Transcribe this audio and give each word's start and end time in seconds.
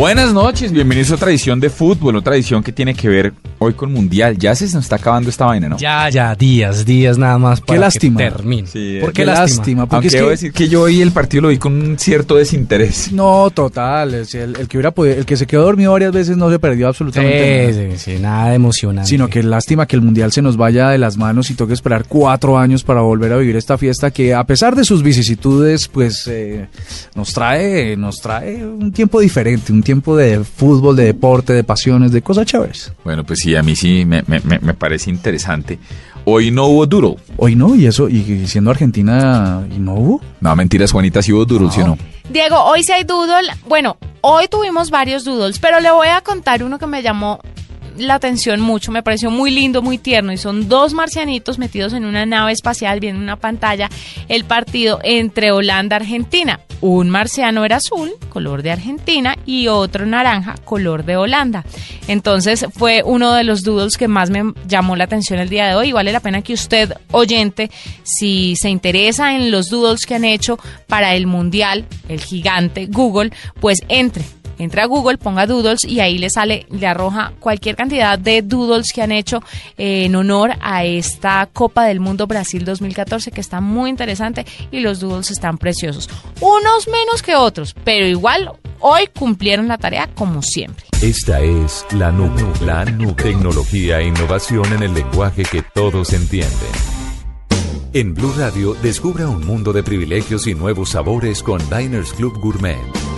Buenas 0.00 0.32
noches, 0.32 0.72
bienvenidos 0.72 1.10
a 1.10 1.16
otra 1.16 1.28
edición 1.28 1.60
de 1.60 1.68
fútbol, 1.68 2.16
otra 2.16 2.34
edición 2.34 2.62
que 2.62 2.72
tiene 2.72 2.94
que 2.94 3.06
ver 3.06 3.34
hoy 3.58 3.74
con 3.74 3.92
Mundial. 3.92 4.38
Ya 4.38 4.54
se 4.54 4.64
nos 4.64 4.76
está 4.84 4.96
acabando 4.96 5.28
esta 5.28 5.44
vaina, 5.44 5.68
¿no? 5.68 5.76
Ya, 5.76 6.08
ya, 6.08 6.34
días, 6.34 6.86
días 6.86 7.18
nada 7.18 7.36
más 7.36 7.60
para 7.60 7.74
Qué 7.76 7.80
lástima. 7.80 8.18
que 8.18 8.30
termine. 8.30 8.66
Sí, 8.66 8.96
¿Por 8.98 9.10
Qué 9.12 9.20
qué 9.20 9.26
lástima? 9.26 9.56
lástima, 9.58 9.82
porque 9.86 9.94
Aunque 9.96 10.06
es 10.06 10.12
debo 10.14 10.26
que... 10.28 10.30
decir 10.30 10.52
que 10.54 10.68
yo 10.70 10.80
hoy 10.84 11.02
el 11.02 11.12
partido 11.12 11.42
lo 11.42 11.48
vi 11.48 11.58
con 11.58 11.74
un 11.74 11.98
cierto 11.98 12.36
desinterés. 12.36 13.12
No, 13.12 13.50
total, 13.50 14.14
es 14.14 14.34
el, 14.34 14.56
el 14.58 14.68
que 14.68 14.78
hubiera 14.78 14.90
podido, 14.92 15.16
el 15.16 15.26
que 15.26 15.36
se 15.36 15.46
quedó 15.46 15.64
dormido 15.64 15.92
varias 15.92 16.12
veces 16.12 16.38
no 16.38 16.50
se 16.50 16.58
perdió 16.58 16.88
absolutamente 16.88 17.70
nada. 17.74 17.90
Sí, 17.90 17.98
sí, 17.98 18.12
sí, 18.16 18.22
nada 18.22 18.48
de 18.48 18.54
emocionante. 18.54 19.06
Sino 19.10 19.28
que 19.28 19.42
lástima 19.42 19.84
que 19.86 19.96
el 19.96 20.02
mundial 20.02 20.32
se 20.32 20.40
nos 20.40 20.56
vaya 20.56 20.88
de 20.88 20.96
las 20.96 21.18
manos 21.18 21.50
y 21.50 21.54
toque 21.54 21.74
esperar 21.74 22.06
cuatro 22.08 22.56
años 22.58 22.84
para 22.84 23.02
volver 23.02 23.34
a 23.34 23.36
vivir 23.36 23.56
esta 23.56 23.76
fiesta 23.76 24.10
que 24.10 24.32
a 24.32 24.44
pesar 24.44 24.74
de 24.76 24.84
sus 24.84 25.02
vicisitudes, 25.02 25.88
pues 25.88 26.26
eh, 26.26 26.68
nos 27.14 27.34
trae, 27.34 27.98
nos 27.98 28.16
trae 28.22 28.64
un 28.64 28.92
tiempo 28.92 29.20
diferente, 29.20 29.70
un 29.70 29.82
tiempo 29.82 29.89
de 29.94 30.44
fútbol, 30.44 30.96
de 30.96 31.04
deporte, 31.04 31.52
de 31.52 31.64
pasiones, 31.64 32.12
de 32.12 32.22
cosas 32.22 32.46
chéveres. 32.46 32.92
Bueno, 33.04 33.24
pues 33.24 33.40
sí, 33.40 33.54
a 33.56 33.62
mí 33.62 33.74
sí 33.76 34.04
me, 34.04 34.22
me- 34.26 34.40
me- 34.40 34.58
me 34.60 34.74
parece 34.74 35.10
interesante. 35.10 35.78
Hoy 36.24 36.50
no 36.50 36.66
hubo 36.66 36.86
duro. 36.86 37.16
Hoy 37.36 37.56
no, 37.56 37.74
y 37.74 37.86
eso, 37.86 38.08
y 38.08 38.46
siendo 38.46 38.70
Argentina, 38.70 39.66
¿y 39.74 39.78
no 39.78 39.94
hubo? 39.94 40.20
No, 40.40 40.54
mentiras, 40.54 40.92
Juanita, 40.92 41.22
sí 41.22 41.32
hubo 41.32 41.44
duro, 41.44 41.70
¿sí 41.70 41.80
o 41.80 41.86
no? 41.86 41.98
Diego, 42.30 42.56
hoy 42.64 42.82
sí 42.82 42.92
hay 42.92 43.04
doodle. 43.04 43.50
Bueno, 43.68 43.96
hoy 44.20 44.46
tuvimos 44.48 44.90
varios 44.90 45.24
doodles, 45.24 45.58
pero 45.58 45.80
le 45.80 45.90
voy 45.90 46.08
a 46.08 46.20
contar 46.20 46.62
uno 46.62 46.78
que 46.78 46.86
me 46.86 47.02
llamó 47.02 47.40
la 47.96 48.14
atención 48.14 48.60
mucho, 48.60 48.92
me 48.92 49.02
pareció 49.02 49.30
muy 49.30 49.50
lindo, 49.50 49.82
muy 49.82 49.98
tierno, 49.98 50.32
y 50.32 50.36
son 50.36 50.68
dos 50.68 50.94
marcianitos 50.94 51.58
metidos 51.58 51.92
en 51.92 52.04
una 52.04 52.26
nave 52.26 52.52
espacial, 52.52 53.00
viendo 53.00 53.22
una 53.22 53.36
pantalla, 53.36 53.88
el 54.28 54.44
partido 54.44 55.00
entre 55.02 55.52
Holanda 55.52 55.96
y 55.96 56.00
Argentina. 56.00 56.60
Un 56.80 57.10
marciano 57.10 57.64
era 57.64 57.76
azul, 57.76 58.12
color 58.30 58.62
de 58.62 58.70
Argentina, 58.70 59.36
y 59.44 59.68
otro 59.68 60.06
naranja, 60.06 60.54
color 60.64 61.04
de 61.04 61.16
Holanda. 61.16 61.64
Entonces 62.08 62.66
fue 62.72 63.02
uno 63.04 63.34
de 63.34 63.44
los 63.44 63.62
doodles 63.62 63.98
que 63.98 64.08
más 64.08 64.30
me 64.30 64.54
llamó 64.66 64.96
la 64.96 65.04
atención 65.04 65.38
el 65.40 65.50
día 65.50 65.68
de 65.68 65.74
hoy, 65.74 65.88
y 65.88 65.92
vale 65.92 66.12
la 66.12 66.20
pena 66.20 66.42
que 66.42 66.54
usted, 66.54 66.94
oyente, 67.10 67.70
si 68.02 68.56
se 68.56 68.70
interesa 68.70 69.34
en 69.34 69.50
los 69.50 69.68
doodles 69.68 70.06
que 70.06 70.14
han 70.14 70.24
hecho 70.24 70.58
para 70.86 71.14
el 71.14 71.26
Mundial, 71.26 71.84
el 72.08 72.20
gigante 72.20 72.86
Google, 72.86 73.30
pues 73.60 73.80
entre 73.88 74.24
Entra 74.60 74.82
a 74.82 74.86
Google, 74.86 75.16
ponga 75.16 75.46
doodles 75.46 75.84
y 75.86 76.00
ahí 76.00 76.18
le 76.18 76.28
sale, 76.28 76.66
le 76.70 76.86
arroja 76.86 77.32
cualquier 77.40 77.76
cantidad 77.76 78.18
de 78.18 78.42
doodles 78.42 78.92
que 78.92 79.00
han 79.00 79.10
hecho 79.10 79.42
eh, 79.78 80.04
en 80.04 80.14
honor 80.14 80.52
a 80.60 80.84
esta 80.84 81.48
Copa 81.50 81.86
del 81.86 81.98
Mundo 81.98 82.26
Brasil 82.26 82.62
2014 82.66 83.30
que 83.30 83.40
está 83.40 83.62
muy 83.62 83.88
interesante 83.88 84.44
y 84.70 84.80
los 84.80 85.00
doodles 85.00 85.30
están 85.30 85.56
preciosos. 85.56 86.10
Unos 86.42 86.88
menos 86.88 87.22
que 87.22 87.36
otros, 87.36 87.74
pero 87.84 88.06
igual 88.06 88.52
hoy 88.80 89.08
cumplieron 89.18 89.66
la 89.66 89.78
tarea 89.78 90.10
como 90.14 90.42
siempre. 90.42 90.84
Esta 91.00 91.40
es 91.40 91.86
La 91.92 92.12
Nube, 92.12 92.44
La 92.62 92.84
Nube. 92.84 93.14
Tecnología 93.14 94.00
e 94.00 94.08
innovación 94.08 94.70
en 94.74 94.82
el 94.82 94.92
lenguaje 94.92 95.42
que 95.44 95.62
todos 95.62 96.12
entienden. 96.12 96.50
En 97.94 98.12
Blue 98.12 98.34
Radio, 98.36 98.74
descubra 98.74 99.26
un 99.26 99.46
mundo 99.46 99.72
de 99.72 99.82
privilegios 99.82 100.46
y 100.46 100.54
nuevos 100.54 100.90
sabores 100.90 101.42
con 101.42 101.58
Diners 101.70 102.12
Club 102.12 102.38
Gourmet. 102.38 103.09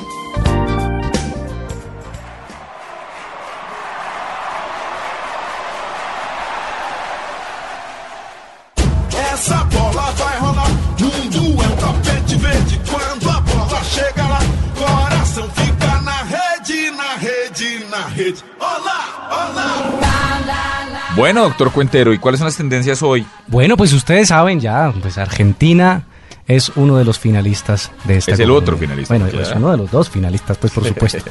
Bueno, 21.14 21.42
doctor 21.42 21.70
Cuentero, 21.72 22.12
¿y 22.14 22.18
cuáles 22.18 22.38
son 22.38 22.46
las 22.46 22.56
tendencias 22.56 23.02
hoy? 23.02 23.26
Bueno, 23.46 23.76
pues 23.76 23.92
ustedes 23.92 24.28
saben 24.28 24.60
ya, 24.60 24.92
pues 25.02 25.18
Argentina 25.18 26.04
es 26.46 26.70
uno 26.74 26.96
de 26.96 27.04
los 27.04 27.18
finalistas 27.18 27.90
de 28.04 28.16
esta 28.16 28.32
Es 28.32 28.40
el 28.40 28.50
otro 28.50 28.76
finalista, 28.78 29.14
Bueno, 29.14 29.26
es 29.40 29.52
uno 29.54 29.70
de 29.70 29.76
los 29.76 29.90
dos 29.90 30.08
finalistas, 30.08 30.56
pues 30.56 30.72
por 30.72 30.84
supuesto. 30.88 31.30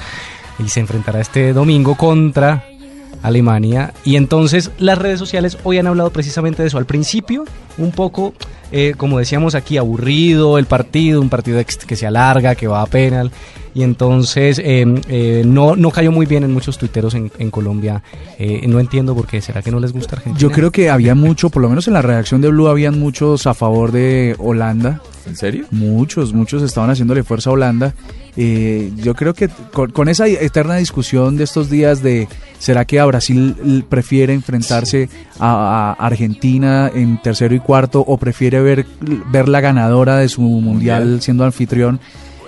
y 0.60 0.70
se 0.70 0.80
enfrentará 0.82 1.20
este 1.20 1.52
domingo 1.54 1.96
contra 1.96 2.64
Alemania. 3.22 3.94
Y 4.04 4.16
entonces 4.16 4.72
las 4.78 4.98
redes 4.98 5.20
sociales 5.20 5.58
hoy 5.64 5.78
han 5.78 5.88
hablado 5.88 6.10
precisamente 6.12 6.62
de 6.62 6.68
eso. 6.68 6.78
Al 6.78 6.86
principio, 6.86 7.46
un 7.78 7.92
poco, 7.92 8.34
eh, 8.72 8.94
como 8.98 9.20
decíamos 9.20 9.56
aquí, 9.56 9.78
aburrido 9.78 10.58
el 10.58 10.66
partido, 10.66 11.22
un 11.22 11.30
partido 11.30 11.62
que 11.88 11.96
se 11.96 12.08
alarga, 12.08 12.56
que 12.56 12.68
va 12.68 12.82
a 12.82 12.86
penal. 12.86 13.32
Y 13.74 13.84
entonces 13.84 14.60
eh, 14.60 14.86
eh, 15.08 15.44
no, 15.46 15.76
no 15.76 15.92
cayó 15.92 16.12
muy 16.12 16.26
bien 16.26 16.44
en 16.44 16.54
muchos 16.54 16.78
tuiteros 16.78 17.14
en, 17.14 17.32
en 17.38 17.52
Colombia. 17.52 18.04
Eh, 18.38 18.66
no 18.68 18.80
entiendo 18.80 19.16
por 19.16 19.28
qué. 19.28 19.42
¿Será 19.42 19.62
que 19.62 19.72
no 19.72 19.80
les 19.80 19.94
gusta 19.94 20.18
Argentina? 20.18 20.40
Yo 20.40 20.52
creo 20.52 20.72
que 20.72 20.90
había 20.90 21.16
mucho, 21.16 21.50
por 21.50 21.62
lo 21.62 21.70
menos 21.70 21.88
en 21.88 21.94
la 21.94 22.02
redacción 22.02 22.42
de 22.42 22.50
Blue, 22.50 22.68
habían 22.68 23.00
muchos 23.00 23.48
a 23.48 23.54
favor 23.54 23.92
de 23.92 24.36
Holanda. 24.40 25.02
¿En 25.26 25.38
serio? 25.38 25.66
Muchos, 25.72 26.34
muchos 26.34 26.64
estaban 26.64 26.90
haciéndole 26.90 27.24
fuerza 27.24 27.50
a 27.50 27.54
Holanda. 27.54 27.94
Eh, 28.38 28.92
yo 28.96 29.14
creo 29.14 29.34
que 29.34 29.50
con, 29.74 29.92
con 29.92 30.08
esa 30.08 30.26
eterna 30.28 30.76
discusión 30.76 31.36
de 31.36 31.44
estos 31.44 31.70
días 31.70 32.02
de 32.02 32.30
¿será 32.60 32.86
que 32.86 33.00
a 33.00 33.06
Brasil 33.06 33.84
prefiere 33.90 34.34
enfrentarse 34.34 35.10
a, 35.40 35.96
a 36.00 36.06
Argentina 36.06 36.90
en 36.94 37.22
tercero 37.22 37.54
y 37.56 37.60
cuarto 37.60 38.00
o 38.08 38.18
prefiere 38.18 38.62
ver, 38.62 38.86
ver 39.32 39.50
la 39.50 39.60
ganadora 39.60 40.16
de 40.18 40.30
su 40.30 40.42
mundial, 40.42 41.22
siendo 41.22 41.44
anfitrión? 41.44 42.00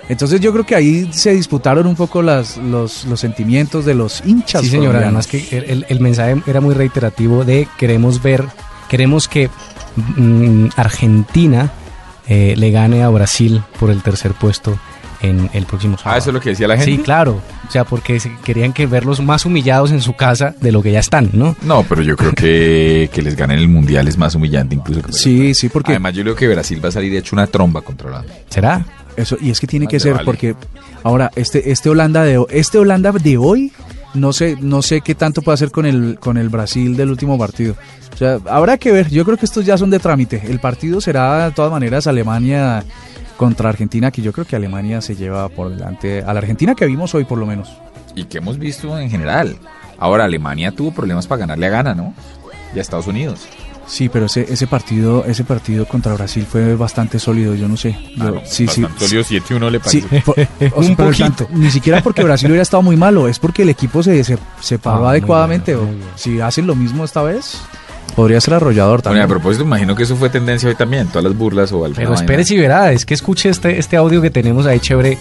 Entonces 0.08 0.40
yo 0.40 0.52
creo 0.52 0.64
que 0.66 0.74
ahí 0.74 1.08
se 1.12 1.32
disputaron 1.34 1.86
un 1.86 1.96
poco 1.96 2.22
las, 2.22 2.56
los, 2.58 3.04
los 3.06 3.20
sentimientos 3.20 3.84
de 3.86 3.94
los 3.94 4.22
hinchas. 4.26 4.62
Sí, 4.62 4.68
señora, 4.70 5.00
colombianos. 5.00 5.26
además 5.28 5.48
que 5.50 5.56
el, 5.58 5.64
el- 5.64 5.86
el 5.88 6.00
mensaje 6.00 6.42
era 6.46 6.60
muy 6.60 6.74
reiterativo 6.74 7.44
de 7.44 7.68
queremos 7.78 8.22
ver, 8.22 8.44
queremos 8.88 9.28
que 9.28 9.48
mm, 10.16 10.66
Argentina 10.76 11.72
eh, 12.26 12.54
le 12.56 12.70
gane 12.70 13.02
a 13.02 13.08
Brasil 13.08 13.62
por 13.78 13.90
el 13.90 14.02
tercer 14.02 14.32
puesto 14.32 14.78
en 15.24 15.50
el 15.52 15.64
próximo 15.64 15.96
sábado. 15.96 16.14
Ah, 16.14 16.18
eso 16.18 16.30
es 16.30 16.34
lo 16.34 16.40
que 16.40 16.50
decía 16.50 16.68
la 16.68 16.76
gente. 16.76 16.92
Sí, 16.92 16.98
claro. 16.98 17.40
O 17.66 17.70
sea, 17.70 17.84
porque 17.84 18.20
querían 18.44 18.72
que 18.72 18.86
verlos 18.86 19.20
más 19.20 19.46
humillados 19.46 19.90
en 19.90 20.00
su 20.00 20.14
casa 20.14 20.54
de 20.60 20.70
lo 20.70 20.82
que 20.82 20.92
ya 20.92 21.00
están, 21.00 21.30
¿no? 21.32 21.56
No, 21.62 21.82
pero 21.84 22.02
yo 22.02 22.16
creo 22.16 22.32
que 22.32 23.08
que 23.12 23.22
les 23.22 23.36
ganen 23.36 23.58
el 23.58 23.68
mundial 23.68 24.06
es 24.08 24.18
más 24.18 24.34
humillante 24.34 24.74
incluso. 24.74 25.02
que 25.02 25.12
Sí, 25.12 25.54
sí, 25.54 25.68
porque 25.68 25.92
Además, 25.92 26.14
yo 26.14 26.22
creo 26.22 26.36
que 26.36 26.48
Brasil 26.48 26.84
va 26.84 26.88
a 26.88 26.92
salir 26.92 27.14
hecho 27.16 27.34
una 27.34 27.46
tromba 27.46 27.80
contra 27.80 28.08
Holanda. 28.08 28.32
¿Será? 28.48 28.84
Eso, 29.16 29.36
y 29.40 29.50
es 29.50 29.60
que 29.60 29.66
tiene 29.66 29.86
Más 29.86 29.92
que 29.92 30.00
ser, 30.00 30.14
vale. 30.14 30.24
porque 30.24 30.54
ahora, 31.02 31.30
este, 31.36 31.70
este 31.70 31.88
Holanda 31.88 32.24
de 32.24 32.44
este 32.50 32.78
Holanda 32.78 33.12
de 33.12 33.36
hoy, 33.36 33.72
no 34.14 34.32
sé, 34.32 34.56
no 34.60 34.82
sé 34.82 35.00
qué 35.00 35.14
tanto 35.14 35.42
puede 35.42 35.54
hacer 35.54 35.70
con 35.70 35.86
el, 35.86 36.18
con 36.18 36.36
el 36.36 36.48
Brasil 36.48 36.96
del 36.96 37.10
último 37.10 37.38
partido. 37.38 37.76
O 38.12 38.16
sea, 38.16 38.38
habrá 38.48 38.76
que 38.76 38.92
ver, 38.92 39.08
yo 39.10 39.24
creo 39.24 39.36
que 39.36 39.46
estos 39.46 39.64
ya 39.64 39.78
son 39.78 39.90
de 39.90 39.98
trámite. 39.98 40.42
El 40.48 40.60
partido 40.60 41.00
será 41.00 41.46
de 41.46 41.52
todas 41.52 41.70
maneras 41.70 42.06
Alemania 42.06 42.84
contra 43.36 43.68
Argentina, 43.68 44.10
que 44.10 44.22
yo 44.22 44.32
creo 44.32 44.46
que 44.46 44.56
Alemania 44.56 45.00
se 45.00 45.16
lleva 45.16 45.48
por 45.48 45.70
delante 45.70 46.22
a 46.22 46.32
la 46.32 46.40
Argentina 46.40 46.74
que 46.74 46.86
vimos 46.86 47.14
hoy 47.14 47.24
por 47.24 47.38
lo 47.38 47.46
menos. 47.46 47.70
Y 48.14 48.24
que 48.24 48.38
hemos 48.38 48.58
visto 48.58 48.98
en 48.98 49.10
general. 49.10 49.56
Ahora, 49.98 50.24
Alemania 50.24 50.70
tuvo 50.72 50.92
problemas 50.92 51.26
para 51.26 51.40
ganarle 51.40 51.66
a 51.66 51.70
Ghana, 51.70 51.94
¿no? 51.94 52.14
Y 52.74 52.78
a 52.78 52.82
Estados 52.82 53.06
Unidos. 53.06 53.40
Sí, 53.86 54.08
pero 54.08 54.26
ese, 54.26 54.46
ese 54.50 54.66
partido, 54.66 55.24
ese 55.26 55.44
partido 55.44 55.86
contra 55.86 56.14
Brasil 56.14 56.46
fue 56.50 56.74
bastante 56.74 57.18
sólido, 57.18 57.54
yo 57.54 57.68
no 57.68 57.76
sé. 57.76 57.92
Yo- 58.16 58.24
Ah, 58.24 58.30
no, 58.30 58.40
sí, 58.44 58.66
sí, 58.66 58.80
bastante 58.82 59.06
sólido, 59.08 59.24
7-1 59.24 59.70
le 59.70 59.80
Sí, 59.84 60.00
parece. 60.00 60.22
por- 60.22 60.38
o 60.78 60.82
sea, 60.82 60.96
poquito. 60.96 61.24
tanto- 61.24 61.48
ni 61.52 61.70
siquiera 61.70 62.02
porque 62.02 62.24
Brasil 62.24 62.48
hubiera 62.48 62.62
estado 62.62 62.82
muy 62.82 62.96
malo, 62.96 63.28
es 63.28 63.38
porque 63.38 63.60
el 63.62 63.68
equipo 63.68 64.02
se, 64.02 64.24
se, 64.24 64.38
se 64.60 64.78
paró 64.78 65.06
Ah, 65.06 65.10
adecuadamente. 65.10 65.74
bien, 65.76 66.00
o. 66.14 66.18
Si 66.18 66.40
hacen 66.40 66.66
lo 66.66 66.74
mismo 66.74 67.04
esta 67.04 67.22
vez, 67.22 67.60
podría 68.14 68.40
ser 68.40 68.54
arrollador 68.54 69.02
Bueno, 69.02 69.02
también. 69.02 69.24
a 69.24 69.28
propósito, 69.28 69.64
imagino 69.64 69.94
que 69.94 70.04
eso 70.04 70.16
fue 70.16 70.30
tendencia 70.30 70.68
hoy 70.68 70.74
también, 70.74 71.08
todas 71.08 71.24
las 71.24 71.36
burlas 71.36 71.72
o 71.72 71.84
alguna 71.84 71.96
Pero 71.96 72.14
espere 72.14 72.44
si 72.44 72.56
verá, 72.56 72.92
es 72.92 73.04
que 73.04 73.14
escuche 73.14 73.48
este, 73.48 73.78
este 73.78 73.96
audio 73.96 74.22
que 74.22 74.30
tenemos 74.30 74.66
ahí 74.66 74.80
chévere. 74.80 75.18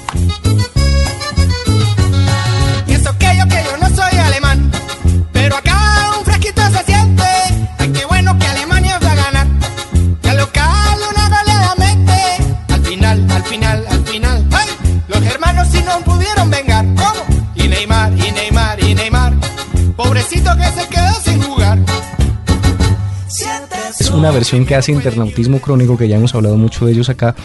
Una 24.23 24.31
versión 24.31 24.65
que 24.65 24.73
hace 24.75 24.93
Internautismo 24.93 25.59
Crónico, 25.59 25.97
que 25.97 26.07
ya 26.07 26.15
hemos 26.15 26.33
hablado 26.33 26.55
mucho 26.55 26.85
de 26.85 26.93
ellos 26.93 27.09
acá, 27.09 27.35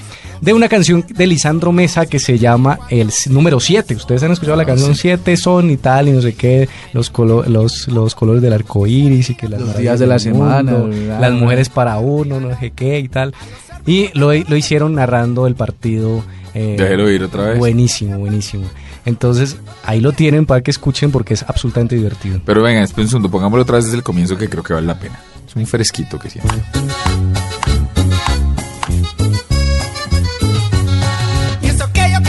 de 0.40 0.52
una 0.52 0.68
canción 0.68 1.04
de 1.08 1.26
Lisandro 1.26 1.72
Mesa 1.72 2.06
que 2.06 2.20
se 2.20 2.38
llama 2.38 2.78
el 2.88 3.10
número 3.30 3.58
7. 3.58 3.96
Ustedes 3.96 4.22
han 4.22 4.30
escuchado 4.30 4.56
la 4.56 4.64
canción 4.64 4.94
7 4.94 5.36
son 5.36 5.70
y 5.70 5.76
tal, 5.76 6.06
y 6.06 6.12
no 6.12 6.22
sé 6.22 6.34
qué, 6.34 6.68
los, 6.92 7.12
colo- 7.12 7.44
los, 7.46 7.88
los 7.88 8.14
colores 8.14 8.42
del 8.42 8.52
arco 8.52 8.86
iris 8.86 9.30
y 9.30 9.34
que 9.34 9.48
las 9.48 9.60
Los 9.60 9.76
días 9.76 9.98
de 9.98 10.06
la 10.06 10.20
semana, 10.20 10.70
mundo, 10.72 10.96
las 11.20 11.32
mujeres 11.32 11.68
para 11.68 11.98
uno, 11.98 12.38
no 12.38 12.56
sé 12.60 12.70
qué 12.70 13.00
y 13.00 13.08
tal. 13.08 13.34
Y 13.84 14.10
lo, 14.16 14.32
lo 14.32 14.56
hicieron 14.56 14.94
narrando 14.94 15.48
el 15.48 15.56
partido. 15.56 16.22
eh, 16.54 16.76
Déjelo 16.78 17.10
ir 17.10 17.24
otra 17.24 17.42
vez. 17.50 17.58
Buenísimo, 17.58 18.18
buenísimo. 18.18 18.64
Entonces, 19.04 19.56
ahí 19.84 20.00
lo 20.00 20.12
tienen 20.12 20.46
para 20.46 20.60
que 20.60 20.70
escuchen 20.70 21.10
porque 21.10 21.34
es 21.34 21.42
absolutamente 21.42 21.96
divertido. 21.96 22.40
Pero 22.44 22.62
venga, 22.62 22.82
esperen 22.84 23.06
un 23.06 23.10
segundo, 23.10 23.30
pongámoslo 23.30 23.62
otra 23.62 23.76
vez 23.76 23.86
desde 23.86 23.96
el 23.96 24.04
comienzo 24.04 24.36
que 24.38 24.48
creo 24.48 24.62
que 24.62 24.74
vale 24.74 24.86
la 24.86 24.98
pena. 25.00 25.18
Es 25.48 25.56
un 25.56 25.66
fresquito 25.66 26.18
que 26.18 26.28
siempre. 26.28 26.58
Que 31.90 32.12
yo, 32.12 32.22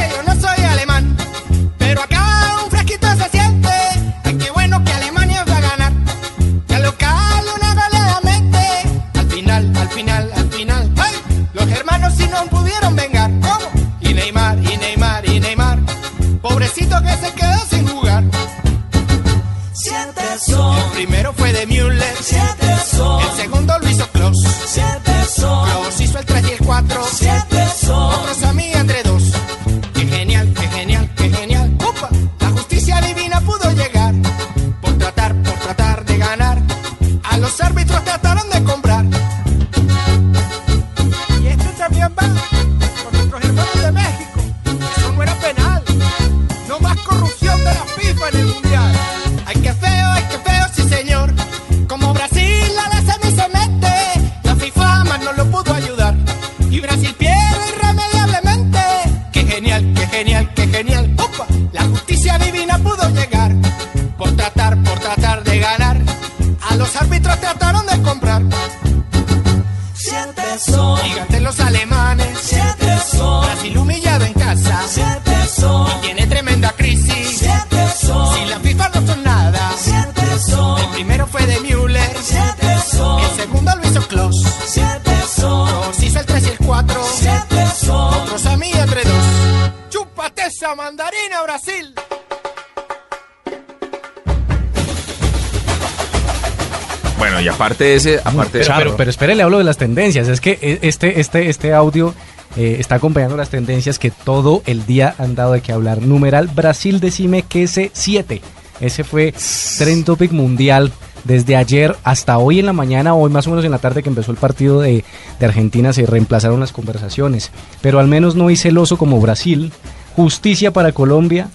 aparte 97.79 97.83
de 97.83 97.95
ese, 97.95 98.19
aparte 98.23 98.57
de 98.59 98.65
Pero, 98.65 98.77
pero, 98.77 98.97
pero 98.97 99.09
espere, 99.09 99.35
le 99.35 99.43
hablo 99.43 99.57
de 99.57 99.63
las 99.63 99.77
tendencias. 99.77 100.27
Es 100.27 100.41
que 100.41 100.59
eh, 100.61 100.79
este, 100.81 101.19
este, 101.19 101.49
este 101.49 101.73
audio 101.73 102.13
eh, 102.57 102.77
está 102.79 102.95
acompañando 102.95 103.37
las 103.37 103.49
tendencias 103.49 103.99
que 103.99 104.11
todo 104.11 104.61
el 104.65 104.85
día 104.85 105.15
han 105.17 105.35
dado 105.35 105.53
de 105.53 105.61
qué 105.61 105.71
hablar. 105.71 106.01
Numeral 106.01 106.47
Brasil 106.47 106.99
decime 106.99 107.43
que 107.43 107.63
ese 107.63 107.91
7. 107.93 108.41
Ese 108.81 109.03
fue 109.03 109.33
Trend 109.77 110.05
Topic 110.05 110.31
Mundial 110.31 110.91
desde 111.25 111.57
ayer 111.57 111.97
hasta 112.03 112.37
hoy 112.37 112.59
en 112.59 112.65
la 112.65 112.71
mañana, 112.73 113.13
hoy 113.13 113.29
más 113.29 113.45
o 113.45 113.49
menos 113.49 113.65
en 113.65 113.71
la 113.71 113.79
tarde 113.79 114.01
que 114.01 114.09
empezó 114.09 114.31
el 114.31 114.37
partido 114.37 114.79
de, 114.79 115.03
de 115.37 115.45
Argentina, 115.45 115.91
se 115.91 116.05
reemplazaron 116.05 116.61
las 116.61 116.71
conversaciones. 116.71 117.51
Pero 117.81 117.99
al 117.99 118.07
menos 118.07 118.35
no 118.35 118.49
hice 118.49 118.63
celoso 118.63 118.97
como 118.97 119.19
Brasil. 119.19 119.71
Justicia 120.15 120.71
para 120.71 120.91
Colombia. 120.91 121.49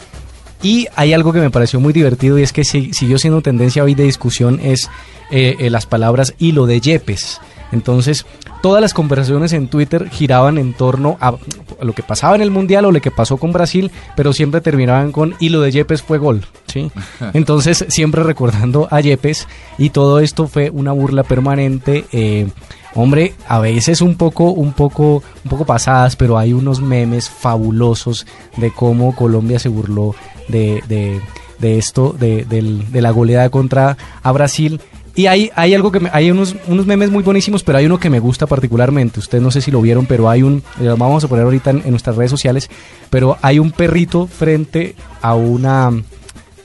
Y 0.65 0.89
hay 0.97 1.13
algo 1.13 1.33
que 1.33 1.41
me 1.41 1.51
pareció 1.51 1.79
muy 1.79 1.93
divertido 1.93 2.39
y 2.39 2.43
es 2.43 2.53
que 2.53 2.65
si- 2.65 2.93
siguió 2.93 3.19
siendo 3.19 3.41
tendencia 3.43 3.85
hoy 3.85 3.95
de 3.95 4.03
discusión 4.05 4.59
es 4.63 4.91
eh, 5.31 5.57
eh, 5.61 5.71
las 5.71 5.87
palabras 5.87 6.35
hilo 6.39 6.67
de 6.67 6.81
Yepes. 6.81 7.41
Entonces, 7.71 8.25
todas 8.63 8.81
las 8.81 8.95
conversaciones 8.95 9.53
en 9.53 9.69
Twitter 9.69 10.09
giraban 10.09 10.59
en 10.59 10.75
torno 10.75 11.17
a 11.21 11.35
lo 11.83 11.93
que 11.93 12.03
pasaba 12.05 12.37
en 12.37 12.43
el 12.43 12.51
Mundial 12.53 12.85
o 12.85 12.93
lo 12.93 13.01
que 13.01 13.11
pasó 13.11 13.37
con 13.37 13.53
Brasil, 13.53 13.91
pero 14.17 14.33
siempre 14.33 14.61
terminaban 14.61 15.13
con 15.13 15.35
hilo 15.41 15.61
de 15.61 15.73
Yepes 15.73 16.03
fue 16.03 16.19
gol, 16.19 16.47
¿sí? 16.73 16.91
Entonces, 17.35 17.85
siempre 17.89 18.23
recordando 18.23 18.87
a 18.91 19.01
Yepes 19.01 19.49
y 19.77 19.91
todo 19.91 20.21
esto 20.21 20.47
fue 20.47 20.71
una 20.71 20.93
burla 20.93 21.25
permanente. 21.25 22.05
eh, 22.13 22.49
Hombre, 22.97 23.35
a 23.49 23.59
veces 23.59 24.01
un 24.03 24.15
poco, 24.15 24.51
un 24.53 24.73
poco, 24.73 25.21
un 25.45 25.51
poco 25.51 25.65
pasadas, 25.67 26.15
pero 26.15 26.39
hay 26.39 26.53
unos 26.53 26.81
memes 26.81 27.29
fabulosos 27.29 28.25
de 28.57 28.71
cómo 28.71 29.17
Colombia 29.17 29.59
se 29.59 29.69
burló 29.69 30.15
de, 30.49 30.83
de, 30.89 31.21
de 31.59 31.79
esto, 31.79 32.15
de, 32.19 32.45
de 32.45 33.01
la 33.03 33.11
goleada 33.11 33.49
contra 33.51 33.97
a 34.23 34.33
Brasil. 34.33 34.81
Y 35.17 35.27
hay, 35.27 35.51
hay 35.55 35.75
algo 35.75 35.93
que 35.93 36.01
me- 36.01 36.11
hay 36.13 36.31
unos, 36.33 36.57
unos 36.67 36.87
memes 36.87 37.09
muy 37.11 37.23
buenísimos, 37.23 37.63
pero 37.63 37.79
hay 37.79 37.87
uno 37.87 38.01
que 38.01 38.11
me 38.11 38.19
gusta 38.19 38.47
particularmente. 38.49 39.21
Ustedes 39.21 39.43
no 39.43 39.53
sé 39.53 39.61
si 39.61 39.71
lo 39.71 39.81
vieron, 39.81 40.07
pero 40.07 40.29
hay 40.29 40.43
un, 40.43 40.63
lo 40.81 40.97
vamos 40.97 41.23
a 41.23 41.29
poner 41.29 41.45
ahorita 41.45 41.71
en 41.71 41.91
nuestras 41.91 42.17
redes 42.17 42.33
sociales, 42.33 42.69
pero 43.11 43.37
hay 43.41 43.61
un 43.61 43.71
perrito 43.71 44.27
frente 44.27 44.97
a 45.23 45.35
una 45.37 45.93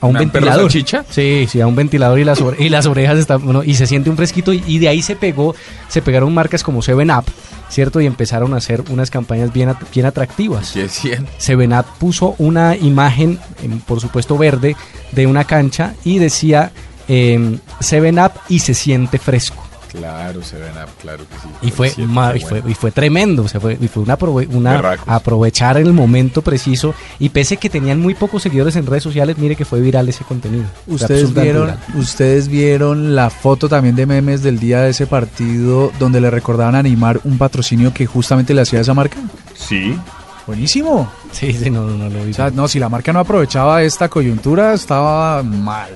a 0.00 0.06
un 0.06 0.10
¿Una 0.16 0.20
perro 0.20 0.32
ventilador. 0.32 0.62
salchicha? 0.72 1.04
Sí, 1.10 1.46
sí, 1.50 1.60
a 1.60 1.66
un 1.66 1.76
ventilador 1.76 2.18
y 2.18 2.24
las, 2.24 2.42
y 2.58 2.68
las 2.68 2.86
orejas 2.86 3.18
están, 3.18 3.44
bueno, 3.44 3.62
y 3.62 3.74
se 3.74 3.86
siente 3.86 4.08
un 4.10 4.16
fresquito 4.16 4.52
y, 4.52 4.62
y 4.66 4.78
de 4.78 4.88
ahí 4.88 5.02
se 5.02 5.16
pegó, 5.16 5.54
se 5.88 6.00
pegaron 6.02 6.32
marcas 6.32 6.62
como 6.62 6.80
Seven 6.82 7.10
Up, 7.10 7.24
¿cierto? 7.68 8.00
Y 8.00 8.06
empezaron 8.06 8.54
a 8.54 8.56
hacer 8.56 8.82
unas 8.90 9.10
campañas 9.10 9.52
bien, 9.52 9.74
bien 9.92 10.06
atractivas. 10.06 10.74
Seven 11.38 11.72
Up 11.74 11.84
puso 11.98 12.34
una 12.38 12.76
imagen, 12.76 13.38
em, 13.62 13.78
por 13.80 14.00
supuesto 14.00 14.38
verde, 14.38 14.74
de 15.12 15.26
una 15.26 15.44
cancha 15.44 15.94
y 16.04 16.18
decía 16.18 16.72
em, 17.08 17.58
Seven 17.80 18.18
Up 18.20 18.32
y 18.48 18.60
se 18.60 18.72
siente 18.74 19.18
fresco. 19.18 19.62
Claro, 19.92 20.42
se 20.42 20.56
ven, 20.56 20.72
claro 21.00 21.24
que 21.28 21.34
sí. 21.36 21.48
Y 21.68 21.70
fue, 21.70 21.92
ma- 22.06 22.36
y 22.36 22.40
fue, 22.40 22.62
y 22.66 22.74
fue 22.74 22.90
tremendo, 22.92 23.42
o 23.44 23.48
sea, 23.48 23.60
fue, 23.60 23.76
y 23.80 23.88
fue 23.88 24.02
una, 24.02 24.96
aprovechar 25.06 25.76
el 25.78 25.92
momento 25.92 26.42
preciso 26.42 26.94
y 27.18 27.30
pese 27.30 27.56
que 27.56 27.68
tenían 27.68 28.00
muy 28.00 28.14
pocos 28.14 28.42
seguidores 28.42 28.76
en 28.76 28.86
redes 28.86 29.02
sociales, 29.02 29.36
mire 29.38 29.56
que 29.56 29.64
fue 29.64 29.80
viral 29.80 30.08
ese 30.08 30.24
contenido. 30.24 30.64
Ustedes 30.86 31.34
vieron, 31.34 31.64
viral. 31.66 31.78
ustedes 31.96 32.48
vieron 32.48 33.14
la 33.16 33.30
foto 33.30 33.68
también 33.68 33.96
de 33.96 34.06
memes 34.06 34.42
del 34.42 34.58
día 34.60 34.80
de 34.82 34.90
ese 34.90 35.06
partido 35.06 35.90
donde 35.98 36.20
le 36.20 36.30
recordaban 36.30 36.74
a 36.76 36.82
Neymar 36.82 37.20
un 37.24 37.36
patrocinio 37.38 37.92
que 37.92 38.06
justamente 38.06 38.54
le 38.54 38.62
hacía 38.62 38.78
a 38.78 38.82
esa 38.82 38.94
marca. 38.94 39.16
Sí. 39.54 39.96
Buenísimo. 40.46 41.10
Sí, 41.32 41.52
sí, 41.52 41.70
no, 41.70 41.82
no, 41.84 41.96
no 41.96 42.08
lo 42.08 42.24
vi. 42.24 42.30
O 42.30 42.34
sea, 42.34 42.50
no, 42.50 42.66
si 42.68 42.78
la 42.78 42.88
marca 42.88 43.12
no 43.12 43.20
aprovechaba 43.20 43.82
esta 43.82 44.08
coyuntura, 44.08 44.72
estaba 44.74 45.42
mal. 45.42 45.90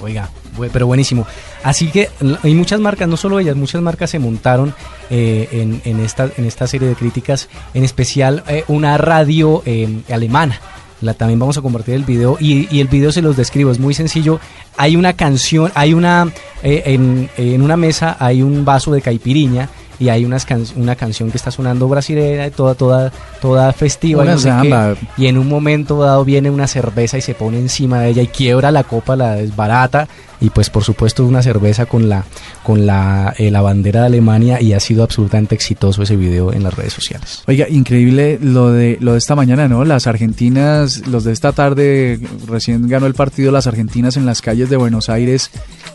Oiga, 0.00 0.28
pero 0.72 0.86
buenísimo. 0.86 1.26
Así 1.62 1.88
que 1.88 2.10
hay 2.42 2.54
muchas 2.54 2.80
marcas, 2.80 3.08
no 3.08 3.16
solo 3.16 3.38
ellas, 3.38 3.56
muchas 3.56 3.82
marcas 3.82 4.10
se 4.10 4.18
montaron 4.18 4.74
eh, 5.10 5.80
en, 5.84 6.00
esta, 6.00 6.30
en 6.36 6.44
esta 6.44 6.66
serie 6.66 6.88
de 6.88 6.94
críticas, 6.94 7.48
en 7.72 7.84
especial 7.84 8.42
eh, 8.48 8.64
una 8.68 8.96
radio 8.98 9.62
eh, 9.66 10.02
alemana. 10.10 10.60
La, 11.00 11.14
también 11.14 11.38
vamos 11.38 11.58
a 11.58 11.62
compartir 11.62 11.94
el 11.94 12.04
video 12.04 12.38
y, 12.40 12.80
el 12.80 12.88
video 12.88 13.12
se 13.12 13.20
los 13.20 13.36
describo, 13.36 13.70
es 13.70 13.78
muy 13.78 13.92
sencillo. 13.94 14.40
Hay 14.76 14.96
una 14.96 15.12
canción, 15.12 15.70
hay 15.74 15.92
una, 15.92 16.30
en, 16.62 17.28
en 17.36 17.62
una 17.62 17.76
mesa 17.76 18.16
hay 18.18 18.42
un 18.42 18.64
vaso 18.64 18.90
de 18.92 19.02
caipiriña 19.02 19.68
y 19.98 20.08
hay 20.08 20.24
unas 20.24 20.44
can- 20.44 20.64
una 20.76 20.96
canción 20.96 21.30
que 21.30 21.36
está 21.36 21.50
sonando 21.50 21.88
brasileña, 21.88 22.50
toda, 22.50 22.74
toda, 22.74 23.12
toda 23.40 23.72
festiva. 23.72 24.22
y 24.22 24.26
Una 24.26 24.32
no 24.34 24.38
sé 24.38 24.48
qué. 24.62 24.70
samba. 24.70 24.94
Y 25.16 25.26
en 25.26 25.38
un 25.38 25.48
momento 25.48 26.00
dado 26.00 26.24
viene 26.24 26.50
una 26.50 26.66
cerveza 26.66 27.18
y 27.18 27.20
se 27.22 27.34
pone 27.34 27.58
encima 27.58 28.00
de 28.00 28.10
ella 28.10 28.22
y 28.22 28.26
quiebra 28.28 28.70
la 28.70 28.84
copa, 28.84 29.16
la 29.16 29.34
desbarata. 29.36 30.08
Y 30.40 30.50
pues 30.50 30.68
por 30.68 30.84
supuesto 30.84 31.24
una 31.24 31.42
cerveza 31.42 31.86
con 31.86 32.08
la 32.08 32.24
con 32.64 32.84
la, 32.86 33.32
eh, 33.38 33.50
la 33.50 33.62
bandera 33.62 34.00
de 34.00 34.06
Alemania 34.06 34.60
y 34.60 34.72
ha 34.74 34.80
sido 34.80 35.02
absolutamente 35.02 35.54
exitoso 35.54 36.02
ese 36.02 36.16
video 36.16 36.52
en 36.52 36.62
las 36.64 36.74
redes 36.74 36.92
sociales. 36.92 37.42
Oiga, 37.46 37.66
increíble 37.68 38.38
lo 38.42 38.70
de 38.70 38.98
lo 39.00 39.12
de 39.12 39.18
esta 39.18 39.36
mañana, 39.36 39.68
¿no? 39.68 39.84
Las 39.84 40.06
argentinas, 40.06 41.06
los 41.06 41.24
de 41.24 41.32
esta 41.32 41.52
tarde, 41.52 42.20
recién 42.46 42.88
ganó 42.88 43.06
el 43.06 43.14
partido 43.14 43.52
las 43.52 43.66
argentinas 43.66 44.16
en 44.18 44.26
las 44.26 44.42
calles 44.42 44.68
de 44.68 44.76
Buenos 44.76 45.08
Aires, 45.08 45.50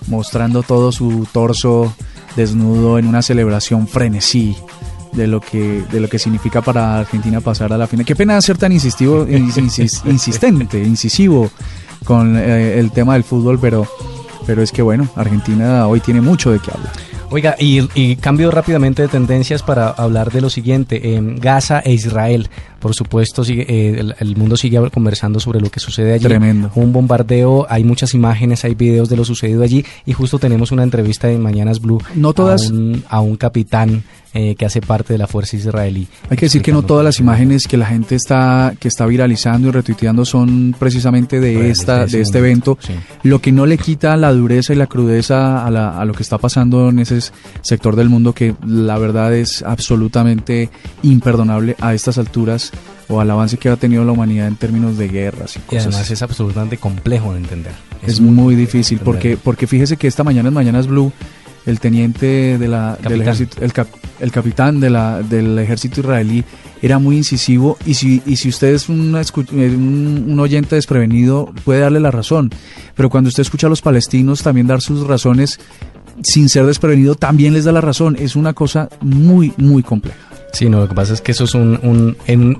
mostrando 0.07 0.63
todo 0.63 0.91
su 0.91 1.27
torso 1.31 1.93
desnudo 2.35 2.97
en 2.99 3.07
una 3.07 3.21
celebración 3.21 3.87
frenesí 3.87 4.55
de 5.11 5.25
lo 5.27 5.41
que 5.41 5.83
de 5.91 5.99
lo 5.99 6.07
que 6.07 6.19
significa 6.19 6.61
para 6.61 6.99
Argentina 6.99 7.41
pasar 7.41 7.73
a 7.73 7.77
la 7.77 7.87
final. 7.87 8.05
Qué 8.05 8.15
pena 8.15 8.39
ser 8.41 8.57
tan 8.57 8.71
insistivo, 8.71 9.25
insis- 9.27 10.01
insistente, 10.09 10.83
incisivo 10.83 11.49
con 12.03 12.37
eh, 12.37 12.79
el 12.79 12.91
tema 12.91 13.13
del 13.13 13.23
fútbol, 13.23 13.57
pero 13.59 13.87
pero 14.45 14.61
es 14.63 14.71
que 14.71 14.81
bueno, 14.81 15.07
Argentina 15.15 15.87
hoy 15.87 15.99
tiene 15.99 16.21
mucho 16.21 16.51
de 16.51 16.59
qué 16.59 16.71
hablar. 16.71 16.93
Oiga, 17.31 17.55
y, 17.59 17.87
y 17.93 18.15
cambio 18.15 18.49
rápidamente 18.49 19.03
de 19.03 19.07
tendencias 19.07 19.61
para 19.61 19.89
hablar 19.89 20.31
de 20.31 20.41
lo 20.41 20.49
siguiente. 20.49 21.13
em, 21.15 21.35
Gaza 21.37 21.79
e 21.79 21.93
Israel, 21.93 22.49
por 22.79 22.93
supuesto, 22.95 23.43
sigue, 23.43 23.65
eh, 23.67 23.99
el, 23.99 24.15
el 24.19 24.35
mundo 24.35 24.57
sigue 24.57 24.79
conversando 24.91 25.39
sobre 25.39 25.59
lo 25.61 25.69
que 25.69 25.79
sucede 25.79 26.13
allí. 26.13 26.23
Tremendo. 26.23 26.71
Un 26.75 26.91
bombardeo, 26.93 27.65
hay 27.69 27.83
muchas 27.83 28.13
imágenes, 28.13 28.63
hay 28.65 28.75
videos 28.75 29.09
de 29.09 29.17
lo 29.17 29.25
sucedido 29.25 29.63
allí 29.63 29.85
y 30.05 30.13
justo 30.13 30.39
tenemos 30.39 30.71
una 30.71 30.83
entrevista 30.83 31.29
en 31.29 31.41
Mañanas 31.41 31.79
Blue 31.81 32.01
No 32.15 32.33
todas- 32.33 32.69
a, 32.69 32.73
un, 32.73 33.03
a 33.09 33.21
un 33.21 33.35
capitán 33.35 34.03
eh, 34.33 34.53
que 34.55 34.63
hace 34.65 34.79
parte 34.79 35.13
de 35.13 35.17
la 35.17 35.25
fuerza 35.25 35.55
israelí. 35.57 36.07
Hay 36.29 36.37
que 36.37 36.45
decir 36.45 36.61
que 36.61 36.71
no 36.71 36.83
todas 36.83 37.03
las 37.03 37.19
imágenes 37.19 37.67
que 37.67 37.77
la 37.77 37.87
gente 37.87 38.13
está 38.13 38.73
que 38.79 38.87
está 38.87 39.07
viralizando 39.07 39.69
y 39.69 39.71
retuiteando 39.71 40.23
son 40.23 40.75
precisamente 40.77 41.39
de 41.39 41.71
esta 41.71 42.05
de 42.05 42.21
este 42.21 42.37
evento, 42.37 42.77
sí. 42.79 42.93
lo 43.23 43.39
que 43.41 43.51
no 43.51 43.65
le 43.65 43.79
quita 43.79 44.15
la 44.17 44.31
dureza 44.31 44.71
y 44.73 44.75
la 44.75 44.85
crudeza 44.85 45.65
a, 45.65 45.71
la- 45.71 45.99
a 45.99 46.05
lo 46.05 46.13
que 46.13 46.21
está 46.21 46.37
pasando 46.37 46.89
en 46.89 46.99
ese 46.99 47.19
sector 47.61 47.95
del 47.95 48.09
mundo 48.09 48.33
que 48.33 48.53
la 48.67 48.99
verdad 48.99 49.33
es 49.33 49.63
absolutamente 49.63 50.69
imperdonable 51.01 51.75
a 51.79 51.93
estas 51.95 52.17
alturas 52.19 52.68
o 53.09 53.19
al 53.19 53.29
avance 53.31 53.57
que 53.57 53.67
ha 53.69 53.75
tenido 53.75 54.05
la 54.05 54.11
humanidad 54.13 54.47
en 54.47 54.55
términos 54.55 54.97
de 54.97 55.07
guerras 55.09 55.55
y 55.55 55.59
Y 55.59 55.61
cosas. 55.63 55.87
además 55.87 56.11
es 56.11 56.21
absolutamente 56.21 56.77
complejo 56.77 57.33
de 57.33 57.39
entender. 57.39 57.73
es 58.05 58.21
muy 58.21 58.55
difícil 58.55 58.99
porque 59.03 59.35
porque 59.35 59.67
fíjese 59.67 59.97
que 59.97 60.07
esta 60.07 60.23
mañana 60.23 60.47
en 60.49 60.53
Mañanas 60.53 60.87
Blue 60.87 61.11
el 61.65 61.79
teniente 61.79 62.57
de 62.57 62.67
la, 62.67 62.95
del 62.97 63.21
ejército, 63.21 63.57
el, 63.61 63.73
cap- 63.73 63.89
el 64.21 64.31
capitán 64.31 64.79
de 64.79 64.89
la, 64.89 65.21
del 65.21 65.59
ejército 65.59 65.99
israelí 65.99 66.43
era 66.81 66.97
muy 66.99 67.17
incisivo 67.17 67.77
y 67.85 67.95
si, 67.95 68.23
y 68.25 68.37
si 68.37 68.49
usted 68.49 68.73
es 68.73 68.87
una 68.89 69.21
eh, 69.21 69.25
un, 69.75 70.25
un 70.29 70.39
oyente 70.39 70.75
desprevenido 70.75 71.51
puede 71.65 71.81
darle 71.81 71.99
la 71.99 72.11
razón, 72.11 72.49
pero 72.95 73.09
cuando 73.09 73.27
usted 73.27 73.41
escucha 73.41 73.67
a 73.67 73.69
los 73.69 73.81
palestinos 73.81 74.41
también 74.41 74.67
dar 74.67 74.81
sus 74.81 75.05
razones 75.05 75.59
sin 76.23 76.47
ser 76.49 76.65
desprevenido 76.65 77.15
también 77.15 77.53
les 77.53 77.65
da 77.65 77.71
la 77.73 77.81
razón, 77.81 78.15
es 78.19 78.35
una 78.35 78.53
cosa 78.53 78.89
muy 79.01 79.53
muy 79.57 79.83
compleja. 79.83 80.17
Sí, 80.53 80.69
no, 80.69 80.79
lo 80.79 80.87
que 80.89 80.95
pasa 80.95 81.13
es 81.13 81.21
que 81.21 81.33
eso 81.33 81.43
es 81.43 81.53
un, 81.53 81.77
un, 81.83 82.17
en 82.25 82.57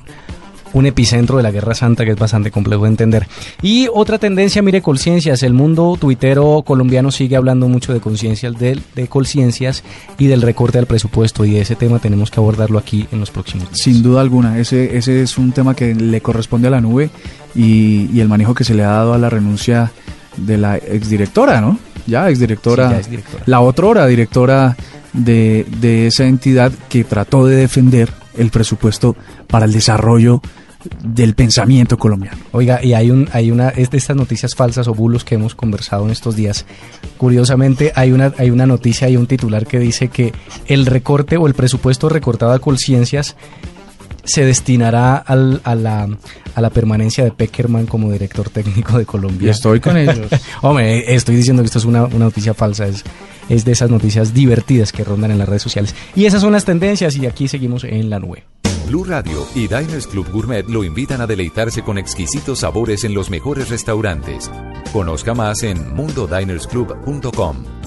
un 0.74 0.86
epicentro 0.86 1.38
de 1.38 1.44
la 1.44 1.52
Guerra 1.52 1.74
Santa 1.74 2.06
que 2.06 2.12
es 2.12 2.18
bastante 2.18 2.52
complejo 2.52 2.84
de 2.84 2.90
entender. 2.90 3.28
Y 3.62 3.88
otra 3.94 4.18
tendencia, 4.20 4.62
mire, 4.62 4.82
conciencias. 4.82 5.42
El 5.44 5.54
mundo 5.54 5.98
tuitero 6.00 6.62
colombiano 6.66 7.12
sigue 7.12 7.36
hablando 7.36 7.68
mucho 7.68 7.94
de 7.94 8.00
conciencias, 8.00 8.58
de, 8.60 8.80
de 8.96 9.08
conciencias 9.08 9.84
y 10.18 10.28
del 10.28 10.42
recorte 10.42 10.78
del 10.78 10.86
presupuesto. 10.88 11.46
Y 11.46 11.58
ese 11.58 11.76
tema 11.76 12.00
tenemos 12.00 12.30
que 12.32 12.40
abordarlo 12.40 12.78
aquí 12.78 13.08
en 13.12 13.20
los 13.20 13.32
próximos 13.32 13.68
días. 13.70 13.80
Sin 13.80 14.04
duda 14.04 14.22
alguna, 14.22 14.60
ese, 14.60 14.98
ese 14.98 15.22
es 15.22 15.38
un 15.38 15.52
tema 15.52 15.76
que 15.76 15.96
le 15.96 16.22
corresponde 16.22 16.68
a 16.68 16.72
la 16.72 16.82
nube 16.82 17.10
y, 17.56 18.10
y 18.14 18.20
el 18.20 18.28
manejo 18.28 18.54
que 18.54 18.64
se 18.64 18.74
le 18.76 18.84
ha 18.84 18.90
dado 18.90 19.14
a 19.14 19.18
la 19.18 19.30
renuncia 19.30 19.92
de 20.38 20.58
la 20.58 20.78
exdirectora, 20.78 21.62
¿no? 21.62 21.80
Ya 22.06 22.30
exdirectora, 22.30 22.88
Sí, 22.88 22.94
ya 22.94 23.00
exdirectora. 23.00 23.44
la 23.46 23.62
otrora 23.62 24.06
directora 24.08 24.78
de, 25.14 25.66
de 25.82 26.08
esa 26.08 26.26
entidad 26.26 26.72
que 26.88 27.04
trató 27.04 27.46
de 27.46 27.56
defender 27.56 28.10
el 28.38 28.52
presupuesto 28.52 29.16
para 29.48 29.66
el 29.66 29.74
desarrollo 29.74 30.42
del 31.04 31.34
pensamiento 31.36 31.98
colombiano. 31.98 32.38
Oiga, 32.52 32.84
y 32.84 32.94
hay 32.94 33.12
un, 33.12 33.28
hay 33.34 33.52
una, 33.52 33.70
es 33.70 33.90
de 33.90 33.98
estas 33.98 34.16
noticias 34.16 34.56
falsas 34.56 34.88
o 34.88 34.94
bulos 34.94 35.24
que 35.26 35.36
hemos 35.36 35.54
conversado 35.56 36.06
en 36.06 36.12
estos 36.12 36.36
días. 36.36 36.66
Curiosamente, 37.18 37.92
hay 37.96 38.12
una, 38.12 38.34
hay 38.38 38.50
una 38.50 38.66
noticia 38.66 39.10
y 39.10 39.18
un 39.18 39.28
titular 39.28 39.68
que 39.68 39.80
dice 39.80 40.08
que 40.08 40.32
el 40.68 40.86
recorte 40.86 41.36
o 41.38 41.48
el 41.48 41.54
presupuesto 41.54 42.08
recortado 42.08 42.54
a 42.54 42.60
Colciencias 42.60 43.36
se 44.24 44.46
destinará 44.46 45.16
al- 45.18 45.60
a, 45.64 45.76
la, 45.76 46.08
a 46.56 46.62
la 46.62 46.70
permanencia 46.70 47.24
de 47.24 47.32
Peckerman 47.32 47.86
como 47.88 48.12
director 48.12 48.50
técnico 48.50 48.98
de 48.98 49.06
Colombia. 49.06 49.52
estoy 49.52 49.80
con 49.80 49.98
ellos. 49.98 50.28
Hombre, 50.62 51.14
estoy 51.16 51.36
diciendo 51.36 51.62
que 51.64 51.68
esto 51.68 51.80
es 51.80 51.86
una, 51.86 52.04
una 52.06 52.26
noticia 52.26 52.54
falsa, 52.54 52.86
es, 52.88 53.04
es 53.50 53.66
de 53.66 53.72
esas 53.72 53.90
noticias 53.90 54.34
divertidas 54.34 54.92
que 54.92 55.04
rondan 55.04 55.32
en 55.32 55.40
las 55.40 55.50
redes 55.50 55.64
sociales. 55.64 55.96
Y 56.16 56.26
esas 56.26 56.42
son 56.42 56.54
las 56.54 56.64
tendencias 56.64 57.16
y 57.18 57.26
aquí 57.26 57.48
seguimos 57.48 57.84
en 57.84 58.10
la 58.10 58.20
nube. 58.20 58.44
Blue 58.90 59.04
Radio 59.04 59.46
y 59.54 59.68
Diners 59.68 60.08
Club 60.08 60.32
Gourmet 60.32 60.68
lo 60.68 60.84
invitan 60.84 61.22
a 61.22 61.28
deleitarse 61.28 61.84
con 61.84 62.00
exquisitos 62.00 62.60
sabores 62.60 63.04
en 63.04 63.14
los 63.14 63.30
mejores 63.30 63.70
restaurantes. 63.70 64.50
Conozca 64.92 65.36
más 65.36 65.62
en 65.62 65.94
mundodinersclub.com. 65.94 67.79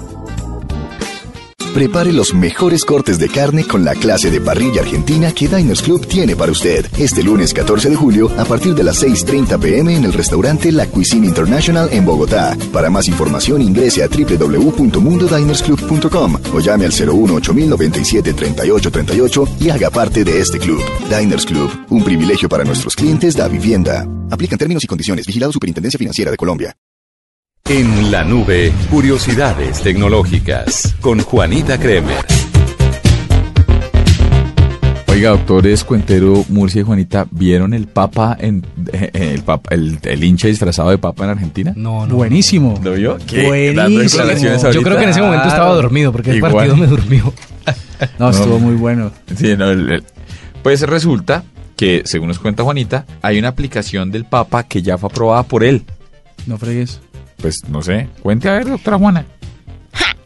Prepare 1.74 2.12
los 2.12 2.32
mejores 2.34 2.84
cortes 2.84 3.18
de 3.18 3.30
carne 3.30 3.64
con 3.64 3.82
la 3.82 3.94
clase 3.94 4.30
de 4.30 4.42
parrilla 4.42 4.82
argentina 4.82 5.32
que 5.32 5.48
Diners 5.48 5.80
Club 5.80 6.06
tiene 6.06 6.36
para 6.36 6.52
usted. 6.52 6.84
Este 6.98 7.22
lunes 7.22 7.54
14 7.54 7.88
de 7.88 7.96
julio 7.96 8.30
a 8.36 8.44
partir 8.44 8.74
de 8.74 8.84
las 8.84 9.02
6.30 9.02 9.58
pm 9.58 9.96
en 9.96 10.04
el 10.04 10.12
restaurante 10.12 10.70
La 10.70 10.86
Cuisine 10.86 11.26
International 11.26 11.88
en 11.90 12.04
Bogotá. 12.04 12.58
Para 12.74 12.90
más 12.90 13.08
información 13.08 13.62
ingrese 13.62 14.02
a 14.02 14.08
www.mundodinersclub.com 14.08 16.36
o 16.52 16.60
llame 16.60 16.84
al 16.84 16.92
01 16.92 17.36
8097 17.36 18.34
3838 18.34 19.48
y 19.60 19.70
haga 19.70 19.88
parte 19.88 20.24
de 20.24 20.40
este 20.40 20.58
club. 20.58 20.82
Diners 21.08 21.46
Club, 21.46 21.70
un 21.88 22.04
privilegio 22.04 22.50
para 22.50 22.64
nuestros 22.64 22.94
clientes 22.94 23.34
da 23.34 23.48
vivienda. 23.48 24.06
Aplican 24.30 24.58
términos 24.58 24.84
y 24.84 24.86
condiciones. 24.86 25.26
Vigilado 25.26 25.52
Superintendencia 25.52 25.96
Financiera 25.96 26.30
de 26.30 26.36
Colombia. 26.36 26.76
En 27.68 28.10
la 28.10 28.24
nube, 28.24 28.72
curiosidades 28.90 29.80
tecnológicas 29.82 30.94
con 31.00 31.20
Juanita 31.20 31.78
Kremer. 31.78 32.16
Oiga, 35.06 35.30
doctores 35.30 35.84
Cuentero, 35.84 36.44
Murcia 36.48 36.80
y 36.80 36.84
Juanita, 36.84 37.26
¿vieron 37.30 37.72
el 37.72 37.86
papa 37.86 38.36
en 38.40 38.66
eh, 38.92 39.10
el, 39.14 39.42
papa, 39.42 39.70
el, 39.74 39.98
el 40.02 40.24
hincha 40.24 40.48
disfrazado 40.48 40.90
de 40.90 40.98
papa 40.98 41.24
en 41.24 41.30
Argentina? 41.30 41.72
No, 41.76 42.06
no. 42.06 42.16
Buenísimo. 42.16 42.78
¿Lo 42.82 42.94
vio? 42.94 43.16
Buenísimo. 43.46 44.24
Yo 44.72 44.82
creo 44.82 44.96
que 44.98 45.04
en 45.04 45.10
ese 45.10 45.22
momento 45.22 45.48
estaba 45.48 45.72
dormido 45.74 46.12
porque 46.12 46.30
el 46.32 46.40
partido 46.40 46.76
me 46.76 46.86
durmió. 46.86 47.32
No, 48.18 48.30
estuvo 48.30 48.58
muy 48.58 48.74
bueno. 48.74 49.12
Sí, 49.36 49.54
no, 49.56 49.70
el- 49.70 49.88
el- 49.92 50.04
Pues 50.64 50.80
resulta 50.82 51.44
que, 51.76 52.02
según 52.04 52.26
nos 52.26 52.40
cuenta 52.40 52.64
Juanita, 52.64 53.06
hay 53.22 53.38
una 53.38 53.46
aplicación 53.46 54.10
del 54.10 54.24
Papa 54.24 54.64
que 54.64 54.82
ya 54.82 54.98
fue 54.98 55.08
aprobada 55.08 55.44
por 55.44 55.62
él. 55.62 55.84
No 56.48 56.58
fregues. 56.58 57.00
Pues 57.42 57.62
no 57.68 57.82
sé. 57.82 58.08
Cuente 58.22 58.48
a 58.48 58.52
ver, 58.52 58.68
doctora 58.68 58.96
Juana. 58.96 59.26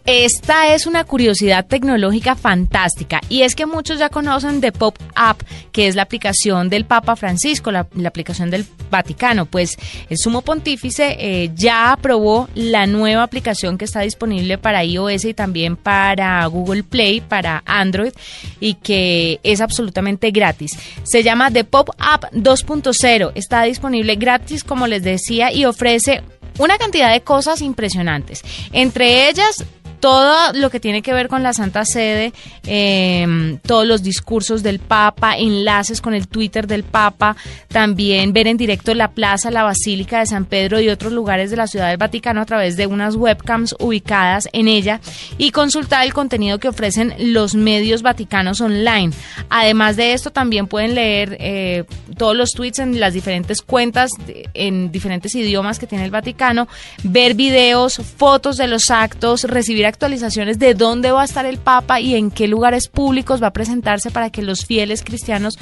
Esta 0.06 0.72
es 0.72 0.86
una 0.86 1.02
curiosidad 1.02 1.66
tecnológica 1.66 2.36
fantástica 2.36 3.20
y 3.28 3.42
es 3.42 3.56
que 3.56 3.66
muchos 3.66 3.98
ya 3.98 4.08
conocen 4.08 4.60
The 4.60 4.70
Pop 4.70 4.96
App, 5.16 5.42
que 5.72 5.88
es 5.88 5.96
la 5.96 6.02
aplicación 6.02 6.68
del 6.68 6.84
Papa 6.84 7.16
Francisco, 7.16 7.72
la, 7.72 7.88
la 7.96 8.08
aplicación 8.08 8.48
del 8.48 8.64
Vaticano. 8.88 9.46
Pues 9.46 9.76
el 10.08 10.16
sumo 10.16 10.42
pontífice 10.42 11.16
eh, 11.18 11.50
ya 11.56 11.90
aprobó 11.90 12.48
la 12.54 12.86
nueva 12.86 13.24
aplicación 13.24 13.78
que 13.78 13.84
está 13.84 14.02
disponible 14.02 14.58
para 14.58 14.84
iOS 14.84 15.24
y 15.24 15.34
también 15.34 15.76
para 15.76 16.46
Google 16.46 16.84
Play, 16.84 17.20
para 17.20 17.64
Android 17.66 18.12
y 18.60 18.74
que 18.74 19.40
es 19.42 19.60
absolutamente 19.60 20.30
gratis. 20.30 20.78
Se 21.02 21.24
llama 21.24 21.50
The 21.50 21.64
Pop 21.64 21.90
App 21.98 22.32
2.0. 22.32 23.32
Está 23.34 23.64
disponible 23.64 24.14
gratis, 24.14 24.62
como 24.62 24.86
les 24.86 25.02
decía, 25.02 25.52
y 25.52 25.64
ofrece 25.64 26.22
una 26.58 26.78
cantidad 26.78 27.12
de 27.12 27.22
cosas 27.22 27.62
impresionantes. 27.62 28.42
Entre 28.72 29.28
ellas, 29.28 29.64
todo 30.06 30.52
lo 30.52 30.70
que 30.70 30.78
tiene 30.78 31.02
que 31.02 31.12
ver 31.12 31.26
con 31.26 31.42
la 31.42 31.52
Santa 31.52 31.84
Sede, 31.84 32.32
eh, 32.64 33.58
todos 33.66 33.84
los 33.84 34.04
discursos 34.04 34.62
del 34.62 34.78
Papa, 34.78 35.36
enlaces 35.36 36.00
con 36.00 36.14
el 36.14 36.28
Twitter 36.28 36.68
del 36.68 36.84
Papa, 36.84 37.34
también 37.66 38.32
ver 38.32 38.46
en 38.46 38.56
directo 38.56 38.94
la 38.94 39.10
plaza, 39.10 39.50
la 39.50 39.64
Basílica 39.64 40.20
de 40.20 40.26
San 40.26 40.44
Pedro 40.44 40.80
y 40.80 40.90
otros 40.90 41.12
lugares 41.12 41.50
de 41.50 41.56
la 41.56 41.66
Ciudad 41.66 41.88
del 41.88 41.96
Vaticano 41.96 42.40
a 42.40 42.46
través 42.46 42.76
de 42.76 42.86
unas 42.86 43.16
webcams 43.16 43.74
ubicadas 43.80 44.48
en 44.52 44.68
ella 44.68 45.00
y 45.38 45.50
consultar 45.50 46.06
el 46.06 46.14
contenido 46.14 46.60
que 46.60 46.68
ofrecen 46.68 47.12
los 47.18 47.56
medios 47.56 48.02
vaticanos 48.02 48.60
online. 48.60 49.12
Además 49.50 49.96
de 49.96 50.12
esto, 50.12 50.30
también 50.30 50.68
pueden 50.68 50.94
leer 50.94 51.36
eh, 51.40 51.82
todos 52.16 52.36
los 52.36 52.52
tweets 52.52 52.78
en 52.78 53.00
las 53.00 53.12
diferentes 53.12 53.60
cuentas 53.60 54.12
en 54.54 54.92
diferentes 54.92 55.34
idiomas 55.34 55.80
que 55.80 55.88
tiene 55.88 56.04
el 56.04 56.12
Vaticano, 56.12 56.68
ver 57.02 57.34
videos, 57.34 57.96
fotos 57.96 58.56
de 58.56 58.68
los 58.68 58.92
actos, 58.92 59.42
recibir 59.42 59.86
actualizaciones 59.96 60.58
de 60.58 60.74
dónde 60.74 61.10
va 61.10 61.22
a 61.22 61.24
estar 61.24 61.46
el 61.46 61.56
Papa 61.56 62.00
y 62.00 62.16
en 62.16 62.30
qué 62.30 62.46
lugares 62.48 62.88
públicos 62.88 63.42
va 63.42 63.46
a 63.48 63.52
presentarse 63.52 64.10
para 64.10 64.28
que 64.28 64.42
los 64.42 64.66
fieles 64.66 65.02
cristianos 65.02 65.58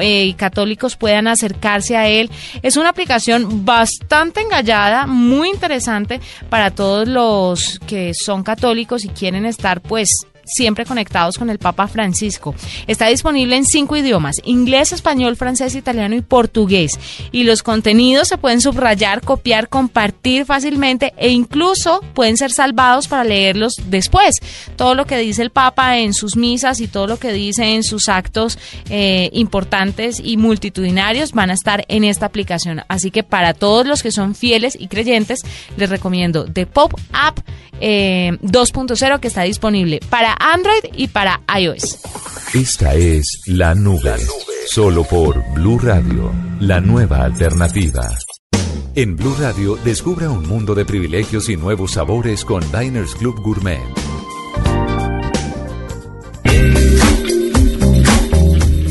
eh, 0.00 0.24
y 0.24 0.34
católicos 0.34 0.96
puedan 0.96 1.28
acercarse 1.28 1.96
a 1.96 2.08
él. 2.08 2.28
Es 2.62 2.76
una 2.76 2.88
aplicación 2.88 3.64
bastante 3.64 4.40
engallada, 4.40 5.06
muy 5.06 5.50
interesante 5.50 6.20
para 6.50 6.72
todos 6.72 7.06
los 7.06 7.78
que 7.86 8.12
son 8.12 8.42
católicos 8.42 9.04
y 9.04 9.08
quieren 9.08 9.46
estar 9.46 9.80
pues 9.80 10.26
siempre 10.46 10.86
conectados 10.86 11.38
con 11.38 11.50
el 11.50 11.58
Papa 11.58 11.88
Francisco. 11.88 12.54
Está 12.86 13.08
disponible 13.08 13.56
en 13.56 13.64
cinco 13.64 13.96
idiomas, 13.96 14.36
inglés, 14.44 14.92
español, 14.92 15.36
francés, 15.36 15.74
italiano 15.74 16.14
y 16.14 16.22
portugués. 16.22 16.98
Y 17.32 17.44
los 17.44 17.62
contenidos 17.62 18.28
se 18.28 18.38
pueden 18.38 18.60
subrayar, 18.60 19.20
copiar, 19.20 19.68
compartir 19.68 20.44
fácilmente 20.44 21.12
e 21.16 21.30
incluso 21.30 22.00
pueden 22.14 22.36
ser 22.36 22.52
salvados 22.52 23.08
para 23.08 23.24
leerlos 23.24 23.74
después. 23.86 24.36
Todo 24.76 24.94
lo 24.94 25.06
que 25.06 25.18
dice 25.18 25.42
el 25.42 25.50
Papa 25.50 25.98
en 25.98 26.14
sus 26.14 26.36
misas 26.36 26.80
y 26.80 26.88
todo 26.88 27.06
lo 27.06 27.18
que 27.18 27.32
dice 27.32 27.74
en 27.74 27.82
sus 27.82 28.08
actos 28.08 28.58
eh, 28.88 29.30
importantes 29.32 30.20
y 30.22 30.36
multitudinarios 30.36 31.32
van 31.32 31.50
a 31.50 31.54
estar 31.54 31.84
en 31.88 32.04
esta 32.04 32.26
aplicación. 32.26 32.82
Así 32.88 33.10
que 33.10 33.22
para 33.22 33.54
todos 33.54 33.86
los 33.86 34.02
que 34.02 34.12
son 34.12 34.34
fieles 34.34 34.76
y 34.78 34.88
creyentes, 34.88 35.40
les 35.76 35.90
recomiendo 35.90 36.44
The 36.44 36.66
Pop 36.66 36.94
App 37.12 37.40
eh, 37.80 38.38
2.0 38.42 39.20
que 39.20 39.28
está 39.28 39.42
disponible 39.42 40.00
para 40.08 40.32
Android 40.38 40.84
y 40.94 41.08
para 41.08 41.40
iOS. 41.58 41.98
Esta 42.54 42.94
es 42.94 43.42
La 43.46 43.74
Nube, 43.74 44.16
solo 44.68 45.04
por 45.04 45.42
Blue 45.54 45.78
Radio, 45.78 46.32
la 46.60 46.80
nueva 46.80 47.24
alternativa. 47.24 48.08
En 48.94 49.16
Blue 49.16 49.36
Radio, 49.38 49.76
descubra 49.84 50.30
un 50.30 50.46
mundo 50.48 50.74
de 50.74 50.84
privilegios 50.84 51.48
y 51.48 51.56
nuevos 51.56 51.92
sabores 51.92 52.44
con 52.44 52.62
Diners 52.72 53.14
Club 53.14 53.40
Gourmet. 53.42 53.80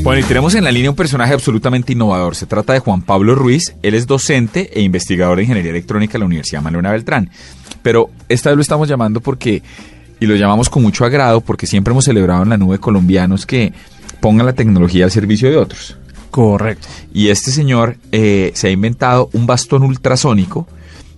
Bueno, 0.06 0.22
y 0.22 0.24
tenemos 0.24 0.54
en 0.54 0.64
la 0.64 0.72
línea 0.72 0.92
un 0.92 0.96
personaje 0.96 1.34
absolutamente 1.34 1.94
innovador. 1.94 2.36
Se 2.36 2.46
trata 2.46 2.74
de 2.74 2.80
Juan 2.80 3.02
Pablo 3.02 3.34
Ruiz. 3.34 3.76
Él 3.82 3.96
es 3.96 4.06
docente 4.06 4.70
e 4.72 4.84
investigador 4.84 5.38
de 5.38 5.44
Ingeniería 5.46 5.72
Electrónica 5.72 6.18
en 6.18 6.20
la 6.20 6.26
Universidad 6.28 6.62
Manuela 6.62 6.92
Beltrán. 6.92 7.32
Pero 7.82 8.12
esta 8.30 8.52
vez 8.52 8.58
lo 8.58 8.62
estamos 8.62 8.88
llamando 8.88 9.20
porque, 9.20 9.64
y 10.20 10.26
lo 10.26 10.36
llamamos 10.36 10.70
con 10.70 10.84
mucho 10.84 11.06
agrado, 11.06 11.42
porque 11.42 11.68
siempre 11.68 11.92
hemos 11.92 12.06
celebrado 12.06 12.44
en 12.44 12.50
la 12.50 12.58
nube 12.58 12.80
colombianos 12.80 13.46
que 13.46 13.74
pongan 14.20 14.46
la 14.46 14.54
tecnología 14.54 15.06
al 15.06 15.12
servicio 15.12 15.50
de 15.50 15.58
otros. 15.58 15.98
Correcto. 16.32 16.88
Y 17.14 17.30
este 17.30 17.52
señor 17.52 17.98
eh, 18.12 18.52
se 18.56 18.68
ha 18.68 18.72
inventado 18.72 19.30
un 19.34 19.48
bastón 19.48 19.84
ultrasónico, 19.84 20.68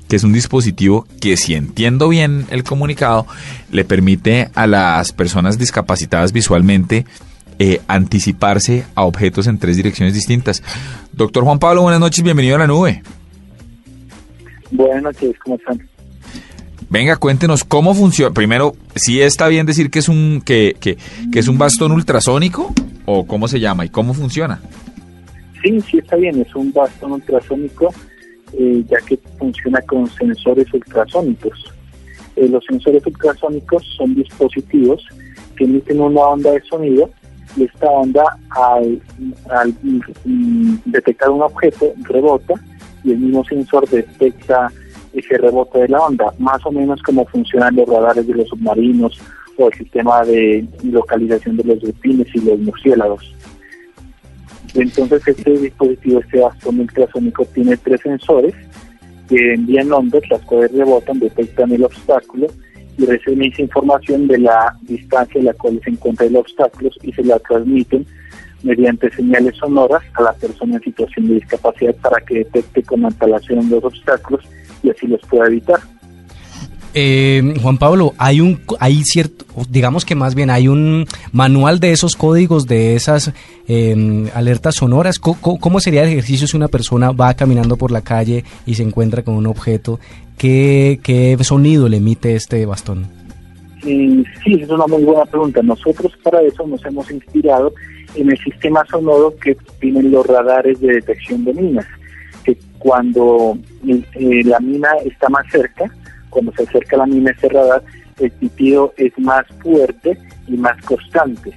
que 0.07 0.15
es 0.15 0.23
un 0.23 0.33
dispositivo 0.33 1.07
que, 1.19 1.37
si 1.37 1.55
entiendo 1.55 2.07
bien 2.09 2.45
el 2.51 2.63
comunicado, 2.63 3.25
le 3.71 3.83
permite 3.83 4.49
a 4.53 4.67
las 4.67 5.11
personas 5.11 5.57
discapacitadas 5.57 6.31
visualmente 6.31 7.05
eh, 7.59 7.81
anticiparse 7.87 8.85
a 8.93 9.03
objetos 9.03 9.47
en 9.47 9.57
tres 9.57 9.75
direcciones 9.77 10.13
distintas. 10.13 10.61
Doctor 11.11 11.43
Juan 11.43 11.59
Pablo, 11.59 11.81
buenas 11.81 11.99
noches, 11.99 12.23
bienvenido 12.23 12.55
a 12.55 12.59
la 12.59 12.67
nube. 12.67 13.01
Buenas 14.69 15.01
noches, 15.01 15.35
¿cómo 15.43 15.55
están? 15.55 15.81
Venga, 16.89 17.17
cuéntenos 17.17 17.63
cómo 17.63 17.93
funciona. 17.93 18.33
Primero, 18.33 18.73
si 18.95 19.21
está 19.21 19.47
bien 19.47 19.65
decir 19.65 19.89
que 19.89 19.99
es 19.99 20.07
un 20.07 20.41
que, 20.43 20.75
que, 20.79 20.97
que 21.31 21.39
es 21.39 21.47
un 21.47 21.57
bastón 21.57 21.91
ultrasónico 21.91 22.73
o 23.05 23.25
cómo 23.27 23.47
se 23.47 23.59
llama 23.59 23.85
y 23.85 23.89
cómo 23.89 24.13
funciona. 24.13 24.61
Sí, 25.61 25.81
sí 25.81 25.97
está 25.97 26.15
bien, 26.15 26.39
es 26.39 26.55
un 26.55 26.71
bastón 26.71 27.13
ultrasónico, 27.13 27.93
eh, 28.53 28.83
ya 28.87 28.97
que 29.05 29.19
funciona 29.37 29.81
con 29.81 30.07
sensores 30.07 30.71
ultrasónicos. 30.73 31.73
Eh, 32.35 32.47
los 32.47 32.63
sensores 32.65 33.05
ultrasónicos 33.05 33.83
son 33.97 34.15
dispositivos 34.15 35.03
que 35.57 35.65
emiten 35.65 35.99
una 35.99 36.21
onda 36.21 36.51
de 36.51 36.61
sonido 36.61 37.09
y 37.57 37.63
esta 37.63 37.89
onda 37.89 38.23
al, 38.51 39.01
al 39.49 39.73
mm, 40.23 40.75
detectar 40.85 41.29
un 41.31 41.41
objeto 41.41 41.93
rebota 42.03 42.53
y 43.03 43.11
el 43.11 43.17
mismo 43.17 43.43
sensor 43.45 43.89
detecta 43.89 44.71
ese 45.19 45.37
rebote 45.37 45.79
de 45.79 45.89
la 45.89 45.99
onda, 45.99 46.33
más 46.37 46.65
o 46.65 46.71
menos 46.71 47.01
como 47.01 47.25
funcionan 47.25 47.75
los 47.75 47.87
radares 47.87 48.27
de 48.27 48.35
los 48.35 48.47
submarinos 48.47 49.19
o 49.57 49.67
el 49.67 49.73
sistema 49.73 50.23
de 50.23 50.65
localización 50.83 51.57
de 51.57 51.63
los 51.63 51.81
delfines 51.81 52.27
y 52.35 52.41
los 52.41 52.59
murciélagos. 52.59 53.35
Entonces 54.75 55.27
este 55.27 55.57
dispositivo, 55.57 56.19
este 56.19 56.39
bastón 56.39 56.81
ultrasónico, 56.81 57.45
tiene 57.45 57.77
tres 57.77 58.01
sensores 58.01 58.53
que 59.27 59.53
envían 59.53 59.91
ondas, 59.91 60.21
las 60.29 60.41
cuales 60.43 60.71
rebotan, 60.71 61.19
detectan 61.19 61.71
el 61.71 61.83
obstáculo 61.83 62.47
y 62.97 63.05
reciben 63.05 63.51
esa 63.51 63.63
información 63.63 64.27
de 64.27 64.37
la 64.39 64.77
distancia 64.83 65.39
en 65.39 65.45
la 65.45 65.53
cual 65.53 65.81
se 65.83 65.91
encuentra 65.91 66.27
el 66.27 66.35
obstáculo 66.35 66.89
y 67.01 67.11
se 67.11 67.23
la 67.23 67.39
transmiten 67.39 68.05
mediante 68.63 69.11
señales 69.11 69.55
sonoras 69.55 70.03
a 70.13 70.23
la 70.23 70.33
persona 70.33 70.75
en 70.75 70.83
situación 70.83 71.27
de 71.27 71.35
discapacidad 71.35 71.95
para 71.95 72.23
que 72.25 72.39
detecte 72.39 72.83
con 72.83 73.05
antelación 73.05 73.69
los 73.69 73.83
obstáculos 73.83 74.43
y 74.83 74.89
así 74.89 75.07
los 75.07 75.21
pueda 75.21 75.47
evitar. 75.47 75.79
Eh, 76.93 77.53
Juan 77.61 77.77
Pablo, 77.77 78.13
hay 78.17 78.41
un, 78.41 78.59
hay 78.79 79.03
cierto, 79.03 79.45
digamos 79.69 80.03
que 80.03 80.15
más 80.15 80.33
bien 80.33 80.49
hay 80.49 80.67
un 80.67 81.05
manual 81.31 81.79
de 81.79 81.91
esos 81.91 82.15
códigos, 82.15 82.65
de 82.65 82.95
esas 82.95 83.33
eh, 83.67 84.29
alertas 84.33 84.75
sonoras. 84.75 85.19
¿Cómo, 85.19 85.59
cómo 85.59 85.79
sería 85.79 86.01
el 86.03 86.09
ejercicio 86.09 86.47
si 86.47 86.57
una 86.57 86.69
persona 86.69 87.11
va 87.11 87.35
caminando 87.35 87.77
por 87.77 87.91
la 87.91 88.01
calle 88.01 88.43
y 88.65 88.73
se 88.75 88.83
encuentra 88.83 89.23
con 89.23 89.35
un 89.35 89.45
objeto? 89.45 89.99
¿Qué, 90.37 90.99
qué 91.03 91.37
sonido 91.43 91.87
le 91.87 91.97
emite 91.97 92.35
este 92.35 92.65
bastón? 92.65 93.05
Y 93.83 94.23
sí, 94.43 94.59
es 94.61 94.69
una 94.69 94.87
muy 94.87 95.03
buena 95.03 95.25
pregunta. 95.25 95.61
Nosotros 95.61 96.11
para 96.23 96.41
eso 96.41 96.65
nos 96.65 96.83
hemos 96.85 97.09
inspirado 97.11 97.73
en 98.15 98.31
el 98.31 98.37
sistema 98.39 98.83
sonoro 98.89 99.35
que 99.37 99.55
tienen 99.79 100.11
los 100.11 100.25
radares 100.25 100.79
de 100.79 100.93
detección 100.93 101.45
de 101.45 101.53
minas, 101.53 101.85
cuando 102.79 103.57
eh, 103.85 104.43
la 104.45 104.59
mina 104.59 104.89
está 105.05 105.29
más 105.29 105.45
cerca, 105.51 105.85
cuando 106.29 106.51
se 106.53 106.63
acerca 106.63 106.97
la 106.97 107.05
mina 107.05 107.31
a 107.31 107.33
ese 107.33 107.49
radar, 107.49 107.83
el 108.19 108.31
pitido 108.31 108.93
es 108.97 109.17
más 109.17 109.45
fuerte 109.61 110.17
y 110.47 110.57
más 110.57 110.81
constante. 110.83 111.51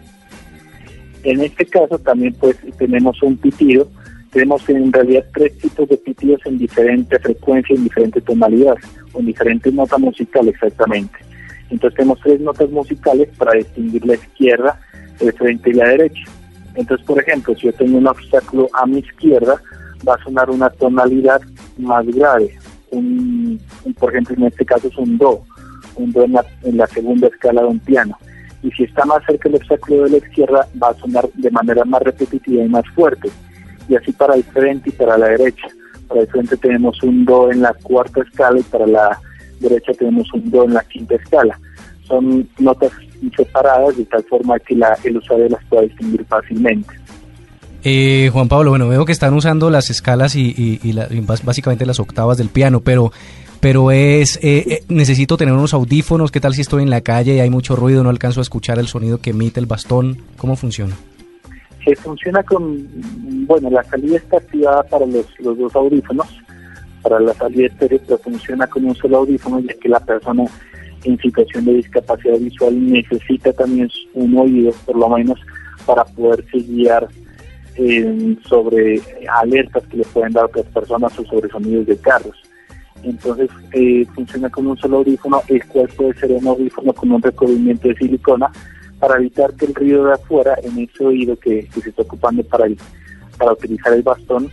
En 1.23 1.41
este 1.41 1.67
caso 1.67 1.99
también 1.99 2.35
pues 2.35 2.57
tenemos 2.79 3.23
un 3.23 3.37
pitido, 3.37 3.89
tenemos 4.31 4.67
en 4.69 4.93
realidad 4.93 5.25
tres 5.35 5.57
tipos 5.59 5.89
de 5.89 5.97
pitidos 5.97 6.41
en 6.47 6.59
diferente 6.59 7.19
frecuencia, 7.19 7.75
en 7.77 7.85
diferente 7.85 8.21
tonalidad, 8.21 8.77
o 9.13 9.21
en 9.21 9.27
diferentes 9.27 9.73
notas 9.73 10.01
musicales 10.01 10.55
exactamente. 10.55 11.19
Entonces 11.71 11.97
tenemos 11.97 12.21
tres 12.23 12.41
notas 12.41 12.71
musicales 12.71 13.29
para 13.37 13.53
distinguir 13.53 14.05
la 14.07 14.15
izquierda, 14.15 14.81
el 15.21 15.33
frente 15.33 15.71
y 15.71 15.75
la 15.75 15.89
derecha. 15.89 16.25
Entonces, 16.75 17.07
por 17.07 17.21
ejemplo, 17.21 17.55
si 17.55 17.67
yo 17.67 17.73
tengo 17.73 17.99
un 17.99 18.07
obstáculo 18.07 18.69
a 18.73 18.87
mi 18.87 18.99
izquierda, 18.99 19.61
va 20.07 20.15
a 20.15 20.25
sonar 20.25 20.51
una 20.51 20.71
tonalidad 20.71 21.41
más 21.79 22.07
grave. 22.07 22.57
Un, 22.91 23.61
por 23.99 24.11
ejemplo, 24.11 24.37
en 24.37 24.45
este 24.45 24.65
caso 24.65 24.89
es 24.89 24.97
un 24.97 25.17
do, 25.19 25.43
un 25.97 26.13
do 26.13 26.25
en 26.25 26.33
la, 26.33 26.45
en 26.63 26.77
la 26.77 26.87
segunda 26.87 27.29
escala 27.29 27.63
de 27.63 27.69
un 27.69 27.79
piano. 27.79 28.17
Y 28.63 28.71
si 28.73 28.85
está 28.85 29.05
más 29.05 29.25
cerca 29.27 29.49
el 29.49 29.55
obstáculo 29.55 30.05
de 30.05 30.11
la 30.11 30.17
izquierda, 30.19 30.69
va 30.83 30.91
a 30.91 30.95
sonar 30.95 31.29
de 31.35 31.51
manera 31.51 31.85
más 31.85 32.03
repetitiva 32.03 32.63
y 32.63 32.69
más 32.69 32.85
fuerte. 32.95 33.31
Y 33.89 33.97
así 33.97 34.13
para 34.13 34.35
el 34.35 34.45
frente 34.45 34.91
y 34.91 34.93
para 34.93 35.17
la 35.17 35.29
derecha. 35.29 35.69
Para 36.09 36.23
el 36.23 36.27
frente 36.27 36.57
tenemos 36.57 37.03
un 37.03 37.25
do 37.25 37.51
en 37.51 37.63
la 37.63 37.73
cuarta 37.75 38.21
escala 38.23 38.59
y 38.61 38.65
para 38.65 38.87
la 38.87 39.19
derecha 39.61 39.93
tenemos 39.93 40.33
un 40.35 40.51
do 40.51 40.65
en 40.65 40.75
la 40.75 40.85
quinta 40.85 41.15
escala. 41.15 41.59
Son 42.05 42.49
notas 42.59 42.93
separadas 43.37 43.97
de 43.97 44.05
tal 44.05 44.25
forma 44.25 44.59
que 44.59 44.75
la, 44.75 44.97
el 45.05 45.19
usuario 45.19 45.49
las 45.49 45.65
pueda 45.67 45.83
distinguir 45.83 46.25
fácilmente. 46.25 47.00
Eh, 47.83 48.29
Juan 48.33 48.49
Pablo, 48.49 48.71
bueno, 48.71 48.88
veo 48.88 49.05
que 49.07 49.12
están 49.12 49.33
usando 49.35 49.71
las 49.71 49.88
escalas 49.90 50.37
y, 50.37 50.55
y- 50.57 50.81
y 50.83 50.90
y 50.90 51.21
básicamente 51.21 51.87
las 51.87 51.99
octavas 51.99 52.37
del 52.37 52.49
piano, 52.51 52.81
pero, 52.81 53.11
pero 53.61 53.90
es, 53.90 54.37
eh, 54.43 54.64
eh, 54.66 54.83
necesito 54.88 55.37
tener 55.38 55.55
unos 55.55 55.73
audífonos, 55.73 56.31
¿qué 56.31 56.40
tal 56.40 56.53
si 56.55 56.61
estoy 56.61 56.83
en 56.83 56.90
la 56.90 57.01
calle 57.01 57.37
y 57.37 57.40
hay 57.40 57.49
mucho 57.49 57.77
ruido, 57.77 58.03
no 58.03 58.11
alcanzo 58.11 58.40
a 58.40 58.43
escuchar 58.43 58.79
el 58.79 58.87
sonido 58.87 59.19
que 59.19 59.31
emite 59.31 59.61
el 59.61 59.66
bastón? 59.66 60.19
¿Cómo 60.37 60.57
funciona? 60.57 60.95
Se 61.83 61.97
funciona 61.97 62.43
con, 62.43 62.87
bueno, 63.47 63.71
la 63.71 63.83
salida 63.85 64.19
está 64.19 64.37
activada 64.37 64.83
para 64.83 65.07
los, 65.07 65.25
los 65.38 65.57
dos 65.57 65.75
audífonos, 65.75 66.27
para 67.01 67.19
la 67.19 67.33
salida 67.33 67.66
estéreo, 67.69 67.99
pero 68.07 68.19
funciona 68.19 68.66
con 68.66 68.85
un 68.85 68.95
solo 68.95 69.16
audífono, 69.19 69.59
ya 69.61 69.73
que 69.81 69.88
la 69.88 70.01
persona 70.01 70.45
en 71.05 71.16
situación 71.19 71.64
de 71.64 71.73
discapacidad 71.77 72.37
visual 72.38 72.93
necesita 72.93 73.55
también 73.55 73.88
un 74.12 74.37
oído, 74.37 74.71
por 74.85 74.99
lo 74.99 75.09
menos, 75.09 75.40
para 75.87 76.05
poderse 76.05 76.59
guiar 76.59 77.09
eh, 77.83 78.37
sobre 78.47 79.01
alertas 79.27 79.83
que 79.87 79.97
le 79.97 80.05
pueden 80.05 80.33
dar 80.33 80.45
otras 80.45 80.66
personas 80.66 81.19
o 81.19 81.25
sobre 81.25 81.49
sonidos 81.49 81.87
de 81.87 81.97
carros. 81.97 82.37
Entonces 83.03 83.49
eh, 83.73 84.05
funciona 84.14 84.51
con 84.51 84.66
un 84.66 84.77
solo 84.77 84.99
audífono, 84.99 85.40
el 85.49 85.64
cual 85.64 85.88
puede 85.97 86.14
ser 86.14 86.31
un 86.33 86.47
audífono 86.47 86.93
con 86.93 87.11
un 87.11 87.23
recubrimiento 87.23 87.88
de 87.88 87.97
silicona 87.97 88.53
para 88.99 89.16
evitar 89.16 89.55
que 89.55 89.64
el 89.64 89.75
ruido 89.75 90.05
de 90.05 90.12
afuera 90.12 90.57
en 90.62 90.79
ese 90.79 91.07
oído 91.07 91.38
que, 91.38 91.66
se 91.73 91.88
está 91.88 92.03
ocupando 92.03 92.43
para, 92.45 92.66
para 93.38 93.53
utilizar 93.53 93.95
el 93.95 94.03
bastón, 94.03 94.51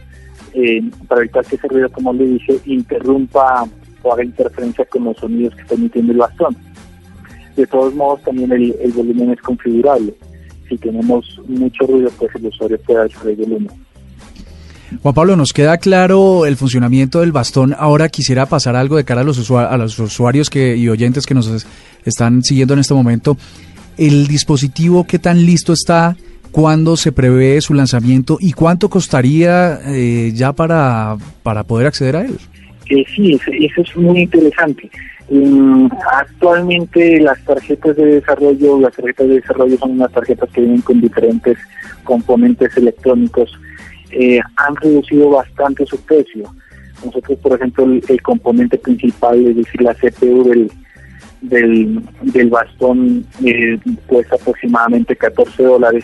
eh, 0.54 0.82
para 1.10 1.22
evitar 1.22 1.46
que 1.46 1.58
ese 1.58 1.68
ruido, 1.68 1.90
como 1.90 2.14
le 2.14 2.26
dije, 2.28 2.58
interrumpa 2.66 3.68
o 4.04 4.14
haga 4.14 4.24
interferencia 4.24 4.86
con 4.86 5.04
los 5.04 5.18
sonidos 5.18 5.54
que 5.54 5.64
está 5.64 5.76
emitiendo 5.76 6.14
el 6.14 6.20
bastón. 6.20 6.56
De 7.58 7.68
todos 7.68 7.94
modos, 7.94 8.22
también 8.22 8.54
el 8.54 8.92
volumen 8.96 9.32
es 9.32 9.42
configurable. 9.42 10.14
Si 10.70 10.78
tenemos 10.78 11.40
mucho 11.48 11.86
ruido, 11.88 12.10
pues 12.18 12.30
el 12.36 12.46
usuario 12.48 12.80
puede 12.82 13.02
alzar 13.02 13.28
el 13.28 13.36
volumen. 13.36 13.70
Juan 15.02 15.14
Pablo, 15.14 15.36
nos 15.36 15.52
queda 15.54 15.78
claro 15.78 16.46
el 16.46 16.56
funcionamiento 16.56 17.20
del 17.20 17.32
bastón. 17.34 17.76
Ahora 17.78 18.08
quisiera 18.10 18.46
pasar 18.46 18.76
algo 18.76 18.96
de 18.96 19.04
cara 19.04 19.22
a 19.22 19.24
los, 19.24 19.38
usua- 19.38 19.68
a 19.70 19.78
los 19.78 20.00
usuarios 20.00 20.50
que, 20.50 20.78
y 20.78 20.88
oyentes 20.88 21.26
que 21.26 21.34
nos 21.34 21.48
es- 21.48 21.68
están 22.06 22.42
siguiendo 22.44 22.74
en 22.74 22.80
este 22.82 22.94
momento. 22.94 23.38
el 23.98 24.28
dispositivo 24.28 25.06
qué 25.08 25.18
tan 25.20 25.44
listo 25.46 25.74
está, 25.74 26.16
cuándo 26.52 26.96
se 26.96 27.12
prevé 27.12 27.60
su 27.62 27.74
lanzamiento 27.74 28.38
y 28.40 28.52
cuánto 28.54 28.90
costaría 28.90 29.80
eh, 29.88 30.32
ya 30.36 30.54
para, 30.54 31.18
para 31.44 31.64
poder 31.64 31.88
acceder 31.88 32.16
a 32.16 32.22
él. 32.26 32.38
Eh, 32.92 33.04
sí, 33.16 33.34
eso, 33.34 33.52
eso 33.60 33.82
es 33.82 33.98
muy 33.98 34.22
interesante. 34.22 34.90
Mm, 35.30 35.88
actualmente 36.14 37.20
las 37.20 37.44
tarjetas 37.44 37.96
de 37.98 38.06
desarrollo, 38.06 38.80
las 38.80 38.96
tarjetas 38.96 39.28
de 39.28 39.36
desarrollo 39.36 39.78
son 39.78 39.92
unas 39.92 40.12
tarjetas 40.12 40.50
que 40.52 40.62
vienen 40.62 40.82
con 40.82 41.02
diferentes 41.02 41.58
componentes 42.04 42.76
electrónicos. 42.78 43.52
Eh, 44.12 44.40
han 44.56 44.76
reducido 44.78 45.30
bastante 45.32 45.86
su 45.86 46.00
precio. 46.02 46.50
Nosotros, 47.06 47.38
por 47.40 47.54
ejemplo, 47.54 47.84
el, 47.86 48.02
el 48.08 48.22
componente 48.22 48.78
principal, 48.78 49.46
es 49.46 49.56
decir, 49.58 49.82
la 49.82 49.94
CPU 49.96 50.44
del, 51.42 52.02
del, 52.22 52.50
bastón, 52.50 53.26
eh, 53.44 53.78
cuesta 54.08 54.36
aproximadamente 54.36 55.16
14 55.16 55.62
dólares, 55.64 56.04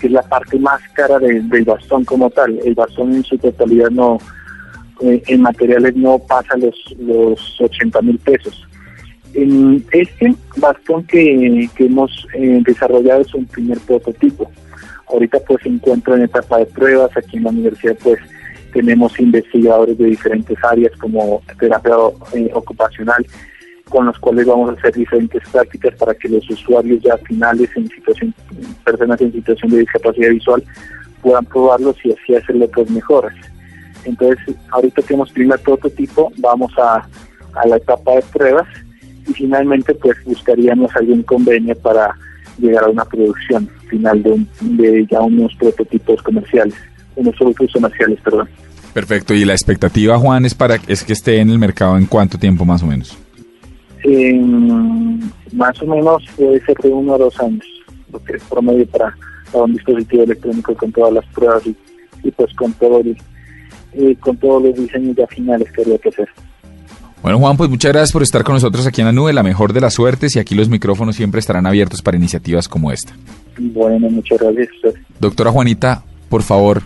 que 0.00 0.06
es 0.06 0.12
la 0.12 0.22
parte 0.22 0.58
más 0.58 0.80
cara 0.92 1.18
de- 1.18 1.40
del 1.40 1.64
bastón 1.64 2.04
como 2.04 2.30
tal. 2.30 2.58
El 2.64 2.74
bastón 2.74 3.14
en 3.14 3.24
su 3.24 3.36
totalidad 3.38 3.90
no, 3.90 4.18
eh, 5.02 5.22
en 5.26 5.42
materiales 5.42 5.94
no 5.96 6.18
pasa 6.18 6.56
los, 6.56 6.76
los 6.98 7.60
80 7.60 8.02
mil 8.02 8.18
pesos. 8.18 8.66
Este 9.34 10.34
bastón 10.56 11.04
que, 11.04 11.68
que 11.76 11.86
hemos 11.86 12.26
eh, 12.34 12.60
desarrollado 12.64 13.20
es 13.20 13.34
un 13.34 13.46
primer 13.46 13.78
prototipo. 13.80 14.50
Ahorita 15.08 15.38
pues 15.46 15.62
se 15.62 15.68
encuentra 15.68 16.16
en 16.16 16.22
etapa 16.22 16.58
de 16.58 16.66
pruebas. 16.66 17.16
Aquí 17.16 17.36
en 17.36 17.44
la 17.44 17.50
universidad 17.50 17.96
pues 18.02 18.18
tenemos 18.72 19.18
investigadores 19.20 19.96
de 19.98 20.06
diferentes 20.06 20.56
áreas 20.64 20.92
como 20.98 21.42
terapia 21.58 21.94
eh, 22.34 22.50
ocupacional 22.52 23.24
con 23.88 24.06
los 24.06 24.18
cuales 24.18 24.46
vamos 24.46 24.70
a 24.70 24.78
hacer 24.78 24.94
diferentes 24.94 25.42
prácticas 25.50 25.94
para 25.96 26.14
que 26.14 26.28
los 26.28 26.48
usuarios 26.50 27.02
ya 27.02 27.16
finales 27.18 27.70
en 27.74 27.88
situación, 27.88 28.34
personas 28.84 29.20
en 29.20 29.32
situación 29.32 29.70
de 29.70 29.78
discapacidad 29.78 30.30
visual 30.30 30.62
puedan 31.22 31.44
probarlos 31.46 31.96
y 32.04 32.12
así 32.12 32.34
hacerle 32.34 32.66
otras 32.66 32.90
mejoras. 32.90 33.34
Entonces, 34.04 34.54
ahorita 34.70 35.02
que 35.02 35.14
hemos 35.14 35.30
primer 35.32 35.58
prototipo, 35.60 36.32
vamos 36.38 36.72
a, 36.78 37.06
a 37.60 37.66
la 37.68 37.76
etapa 37.76 38.12
de 38.16 38.22
pruebas 38.32 38.66
y 39.28 39.32
finalmente 39.34 39.94
pues 39.94 40.16
buscaríamos 40.24 40.94
algún 40.96 41.22
convenio 41.22 41.76
para 41.76 42.14
llegar 42.58 42.84
a 42.84 42.88
una 42.88 43.04
producción 43.04 43.68
final 43.88 44.22
de, 44.22 44.30
un- 44.32 44.48
de 44.76 45.06
ya 45.10 45.20
unos 45.20 45.54
prototipos 45.56 46.22
comerciales, 46.22 46.74
unos 47.16 47.34
productos 47.36 47.70
comerciales, 47.72 48.18
perdón. 48.22 48.48
Perfecto. 48.94 49.34
Y 49.34 49.44
la 49.44 49.52
expectativa, 49.52 50.18
Juan, 50.18 50.44
es 50.46 50.54
para 50.54 50.76
es 50.88 51.04
que 51.04 51.12
esté 51.12 51.38
en 51.38 51.50
el 51.50 51.58
mercado 51.58 51.96
en 51.98 52.06
cuánto 52.06 52.38
tiempo 52.38 52.64
más 52.64 52.82
o 52.82 52.86
menos. 52.86 53.16
En 54.04 55.20
más 55.52 55.80
o 55.82 55.86
menos 55.86 56.24
puede 56.36 56.60
ser 56.64 56.76
de 56.78 56.88
uno 56.88 57.14
a 57.14 57.18
dos 57.18 57.38
años, 57.40 57.64
lo 58.12 58.22
que 58.22 58.36
es 58.36 58.42
promedio 58.44 58.86
para, 58.86 59.14
para 59.52 59.64
un 59.64 59.72
dispositivo 59.72 60.22
electrónico 60.22 60.74
con 60.74 60.92
todas 60.92 61.12
las 61.14 61.26
pruebas 61.26 61.66
y, 61.66 61.76
y 62.24 62.30
pues 62.30 62.52
con 62.54 62.72
todo 62.74 63.00
el- 63.00 63.16
eh, 63.94 64.16
con 64.20 64.36
todos 64.36 64.62
los 64.62 64.74
diseños 64.74 65.16
ya 65.16 65.26
finales 65.26 65.70
que 65.72 65.82
habría 65.82 65.98
que 65.98 66.08
hacer. 66.08 66.28
Bueno, 67.22 67.38
Juan, 67.38 67.56
pues 67.56 67.68
muchas 67.68 67.92
gracias 67.92 68.12
por 68.12 68.22
estar 68.22 68.44
con 68.44 68.54
nosotros 68.54 68.86
aquí 68.86 69.00
en 69.00 69.06
la 69.06 69.12
nube. 69.12 69.32
La 69.32 69.42
mejor 69.42 69.72
de 69.72 69.80
las 69.80 69.94
suertes 69.94 70.36
y 70.36 70.38
aquí 70.38 70.54
los 70.54 70.68
micrófonos 70.68 71.16
siempre 71.16 71.40
estarán 71.40 71.66
abiertos 71.66 72.00
para 72.00 72.16
iniciativas 72.16 72.68
como 72.68 72.92
esta. 72.92 73.12
Bueno, 73.58 74.08
muchas 74.08 74.38
gracias. 74.38 74.68
Doctora 75.18 75.50
Juanita, 75.50 76.04
por 76.28 76.42
favor, 76.42 76.82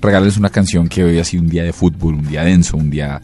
regálenos 0.00 0.36
una 0.36 0.50
canción 0.50 0.88
que 0.88 1.04
hoy 1.04 1.18
ha 1.18 1.24
sido 1.24 1.44
un 1.44 1.48
día 1.48 1.62
de 1.62 1.72
fútbol, 1.72 2.14
un 2.14 2.28
día 2.28 2.42
denso, 2.42 2.76
un 2.76 2.90
día 2.90 3.22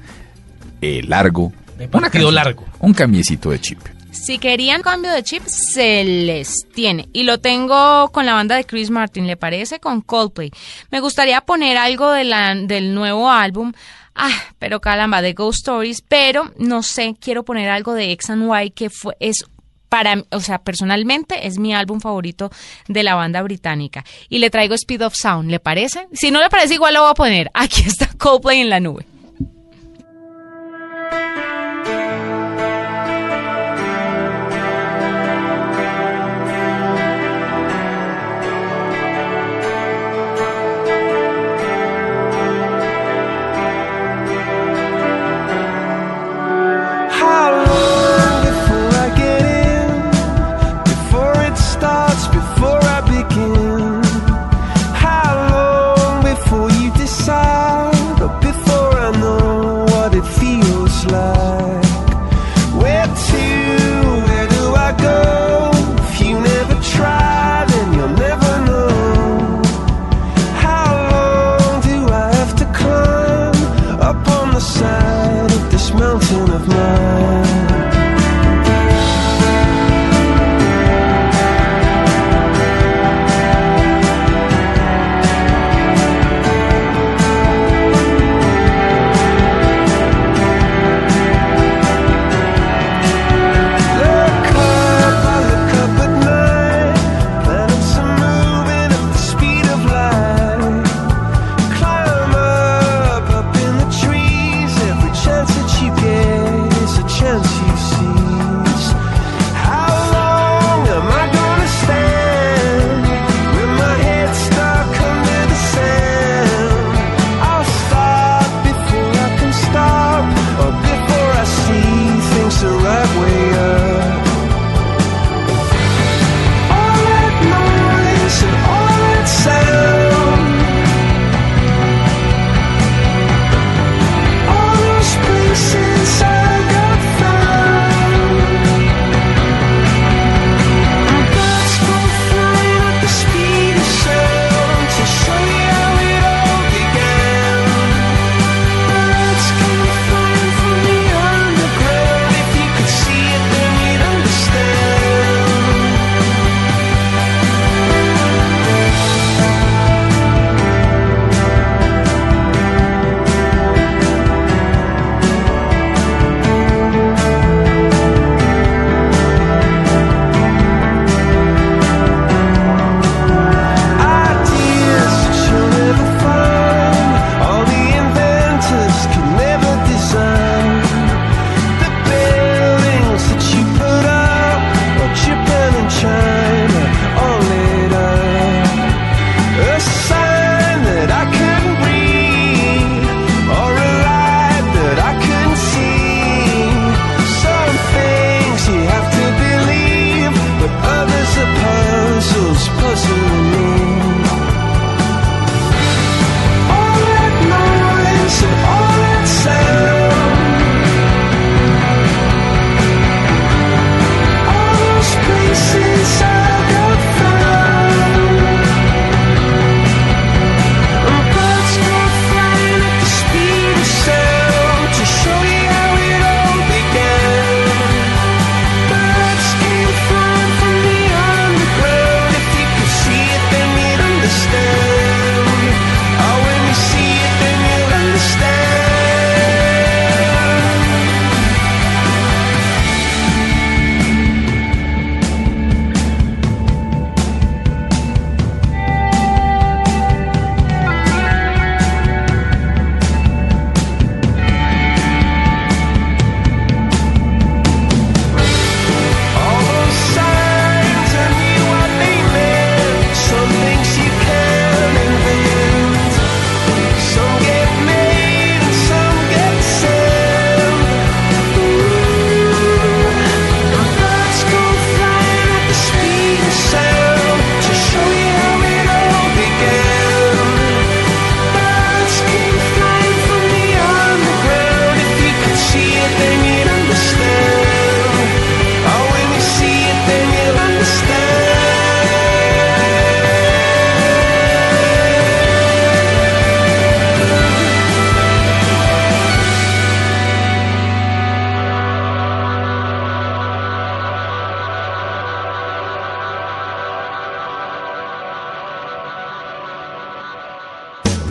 eh, 0.80 1.02
largo. 1.02 1.52
De 1.76 1.88
partido 1.88 2.10
canción, 2.10 2.34
largo. 2.34 2.64
Un 2.78 2.94
cambiecito 2.94 3.50
de 3.50 3.58
chip. 3.58 3.78
Si 4.24 4.38
querían 4.38 4.80
cambio 4.80 5.12
de 5.12 5.22
chip, 5.22 5.42
se 5.44 6.02
les 6.02 6.66
tiene. 6.72 7.10
Y 7.12 7.24
lo 7.24 7.40
tengo 7.40 8.08
con 8.10 8.24
la 8.24 8.32
banda 8.32 8.56
de 8.56 8.64
Chris 8.64 8.88
Martin, 8.88 9.26
¿le 9.26 9.36
parece? 9.36 9.80
Con 9.80 10.00
Coldplay. 10.00 10.50
Me 10.90 11.00
gustaría 11.00 11.42
poner 11.42 11.76
algo 11.76 12.10
de 12.10 12.24
la, 12.24 12.54
del 12.54 12.94
nuevo 12.94 13.30
álbum. 13.30 13.74
Ah, 14.14 14.32
pero 14.58 14.80
caramba, 14.80 15.20
de 15.20 15.34
Ghost 15.34 15.58
Stories. 15.58 16.00
Pero 16.08 16.50
no 16.56 16.82
sé, 16.82 17.14
quiero 17.20 17.44
poner 17.44 17.68
algo 17.68 17.92
de 17.92 18.12
X 18.12 18.30
and 18.30 18.50
Y 18.50 18.70
que 18.70 18.88
fue, 18.88 19.14
es 19.20 19.44
para, 19.90 20.24
o 20.30 20.40
sea, 20.40 20.56
personalmente 20.56 21.46
es 21.46 21.58
mi 21.58 21.74
álbum 21.74 22.00
favorito 22.00 22.50
de 22.88 23.02
la 23.02 23.16
banda 23.16 23.42
británica. 23.42 24.06
Y 24.30 24.38
le 24.38 24.48
traigo 24.48 24.74
Speed 24.74 25.04
of 25.04 25.14
Sound, 25.14 25.50
¿le 25.50 25.60
parece? 25.60 26.08
Si 26.14 26.30
no 26.30 26.40
le 26.40 26.48
parece, 26.48 26.72
igual 26.72 26.94
lo 26.94 27.02
voy 27.02 27.10
a 27.10 27.14
poner. 27.14 27.50
Aquí 27.52 27.82
está 27.86 28.08
Coldplay 28.16 28.62
en 28.62 28.70
la 28.70 28.80
nube. 28.80 29.04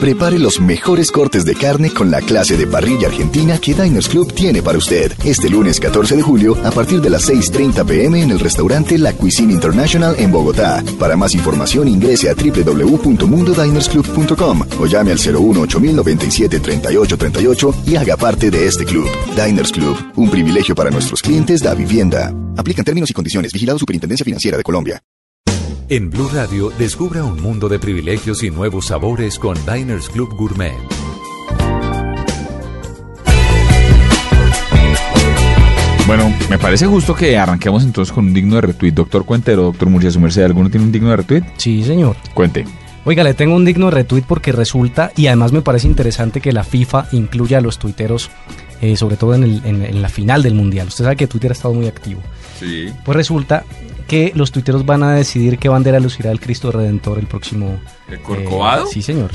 Prepare 0.00 0.38
los 0.38 0.60
mejores 0.60 1.10
cortes 1.10 1.44
de 1.44 1.56
carne 1.56 1.90
con 1.90 2.08
la 2.08 2.20
clase 2.20 2.56
de 2.56 2.68
parrilla 2.68 3.08
argentina 3.08 3.58
que 3.58 3.74
Diners 3.74 4.08
Club 4.08 4.32
tiene 4.32 4.62
para 4.62 4.78
usted. 4.78 5.12
Este 5.24 5.50
lunes 5.50 5.80
14 5.80 6.14
de 6.14 6.22
julio 6.22 6.56
a 6.64 6.70
partir 6.70 7.00
de 7.00 7.10
las 7.10 7.28
6.30 7.28 7.84
pm 7.84 8.22
en 8.22 8.30
el 8.30 8.38
restaurante 8.38 8.96
La 8.96 9.12
Cuisine 9.14 9.52
International 9.52 10.14
en 10.18 10.30
Bogotá. 10.30 10.84
Para 11.00 11.16
más 11.16 11.34
información 11.34 11.88
ingrese 11.88 12.30
a 12.30 12.34
www.mundodinersclub.com 12.34 14.62
o 14.78 14.86
llame 14.86 15.10
al 15.10 15.18
01 15.18 15.62
8097 15.62 16.60
3838 16.60 17.74
y 17.86 17.96
haga 17.96 18.16
parte 18.16 18.52
de 18.52 18.68
este 18.68 18.84
club. 18.84 19.08
Diners 19.34 19.72
Club, 19.72 19.96
un 20.14 20.30
privilegio 20.30 20.76
para 20.76 20.90
nuestros 20.90 21.22
clientes 21.22 21.60
da 21.60 21.74
vivienda. 21.74 22.32
Aplican 22.56 22.84
términos 22.84 23.10
y 23.10 23.14
condiciones. 23.14 23.52
Vigilado 23.52 23.80
Superintendencia 23.80 24.24
Financiera 24.24 24.56
de 24.56 24.62
Colombia. 24.62 25.02
En 25.90 26.10
Blue 26.10 26.28
Radio, 26.32 26.70
descubra 26.78 27.24
un 27.24 27.40
mundo 27.40 27.68
de 27.68 27.78
privilegios 27.78 28.42
y 28.42 28.50
nuevos 28.50 28.86
sabores 28.88 29.38
con 29.38 29.56
Diners 29.66 30.08
Club 30.10 30.34
Gourmet. 30.36 30.74
Bueno, 36.06 36.32
me 36.48 36.58
parece 36.58 36.86
justo 36.86 37.14
que 37.14 37.36
arranquemos 37.36 37.82
entonces 37.84 38.12
con 38.12 38.26
un 38.26 38.34
digno 38.34 38.54
de 38.56 38.62
retweet. 38.62 38.92
Doctor 38.92 39.24
Cuentero, 39.26 39.64
doctor 39.64 39.90
Murcia, 39.90 40.10
su 40.10 40.20
merced, 40.20 40.42
¿alguno 40.42 40.70
tiene 40.70 40.86
un 40.86 40.92
digno 40.92 41.10
de 41.10 41.16
retweet? 41.16 41.42
Sí, 41.58 41.84
señor. 41.84 42.16
Cuente. 42.32 42.64
Oiga, 43.04 43.22
le 43.24 43.34
tengo 43.34 43.54
un 43.54 43.64
digno 43.64 43.86
de 43.86 43.92
retweet 43.92 44.22
porque 44.26 44.52
resulta, 44.52 45.12
y 45.16 45.26
además 45.26 45.52
me 45.52 45.60
parece 45.60 45.86
interesante 45.86 46.40
que 46.40 46.52
la 46.52 46.64
FIFA 46.64 47.08
incluya 47.12 47.58
a 47.58 47.60
los 47.60 47.78
tuiteros, 47.78 48.30
eh, 48.80 48.96
sobre 48.96 49.16
todo 49.16 49.34
en, 49.34 49.42
el- 49.44 49.62
en- 49.66 49.84
en 49.84 50.00
la 50.02 50.08
final 50.08 50.42
del 50.42 50.54
Mundial. 50.54 50.88
Usted 50.88 51.04
sabe 51.04 51.16
que 51.16 51.26
Twitter 51.26 51.50
ha 51.50 51.54
estado 51.54 51.74
muy 51.74 51.86
activo. 51.86 52.20
Sí. 52.58 52.86
Pues 53.04 53.14
resulta 53.16 53.64
que 54.08 54.32
los 54.34 54.50
tuiteros 54.50 54.84
van 54.84 55.04
a 55.04 55.12
decidir 55.14 55.58
qué 55.58 55.68
bandera 55.68 56.00
lucirá 56.00 56.32
el 56.32 56.40
Cristo 56.40 56.72
Redentor 56.72 57.18
el 57.20 57.26
próximo... 57.26 57.78
¿El 58.10 58.18
Corcovado? 58.20 58.86
eh, 58.86 58.88
sí, 58.92 59.02
señor. 59.02 59.30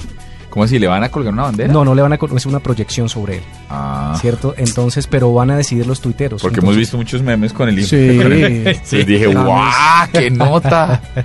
¿Cómo 0.50 0.66
así? 0.66 0.78
¿Le 0.78 0.86
van 0.88 1.04
a 1.04 1.10
colgar 1.10 1.34
una 1.34 1.44
bandera? 1.44 1.72
No, 1.74 1.84
no 1.86 1.96
le 1.96 2.02
van 2.04 2.14
a... 2.14 2.18
col- 2.18 2.36
Es 2.36 2.46
una 2.46 2.60
proyección 2.60 3.08
sobre 3.10 3.38
él, 3.38 3.44
Ah, 3.70 4.16
¿cierto? 4.22 4.54
Entonces, 4.58 5.08
pero 5.08 5.34
van 5.34 5.50
a 5.52 5.58
decidir 5.58 5.88
los 5.88 6.00
tuiteros. 6.02 6.42
porque 6.44 6.60
hemos 6.60 6.76
visto 6.76 6.96
muchos 6.98 7.24
memes 7.24 7.54
con 7.54 7.70
el 7.70 7.84
Sí. 7.86 8.18
con 8.22 8.32
el- 8.32 8.68
Entonces 8.68 9.06
dije. 9.08 9.28
¡guau! 9.28 9.72
¡Qué 10.12 10.30
nota! 10.30 11.02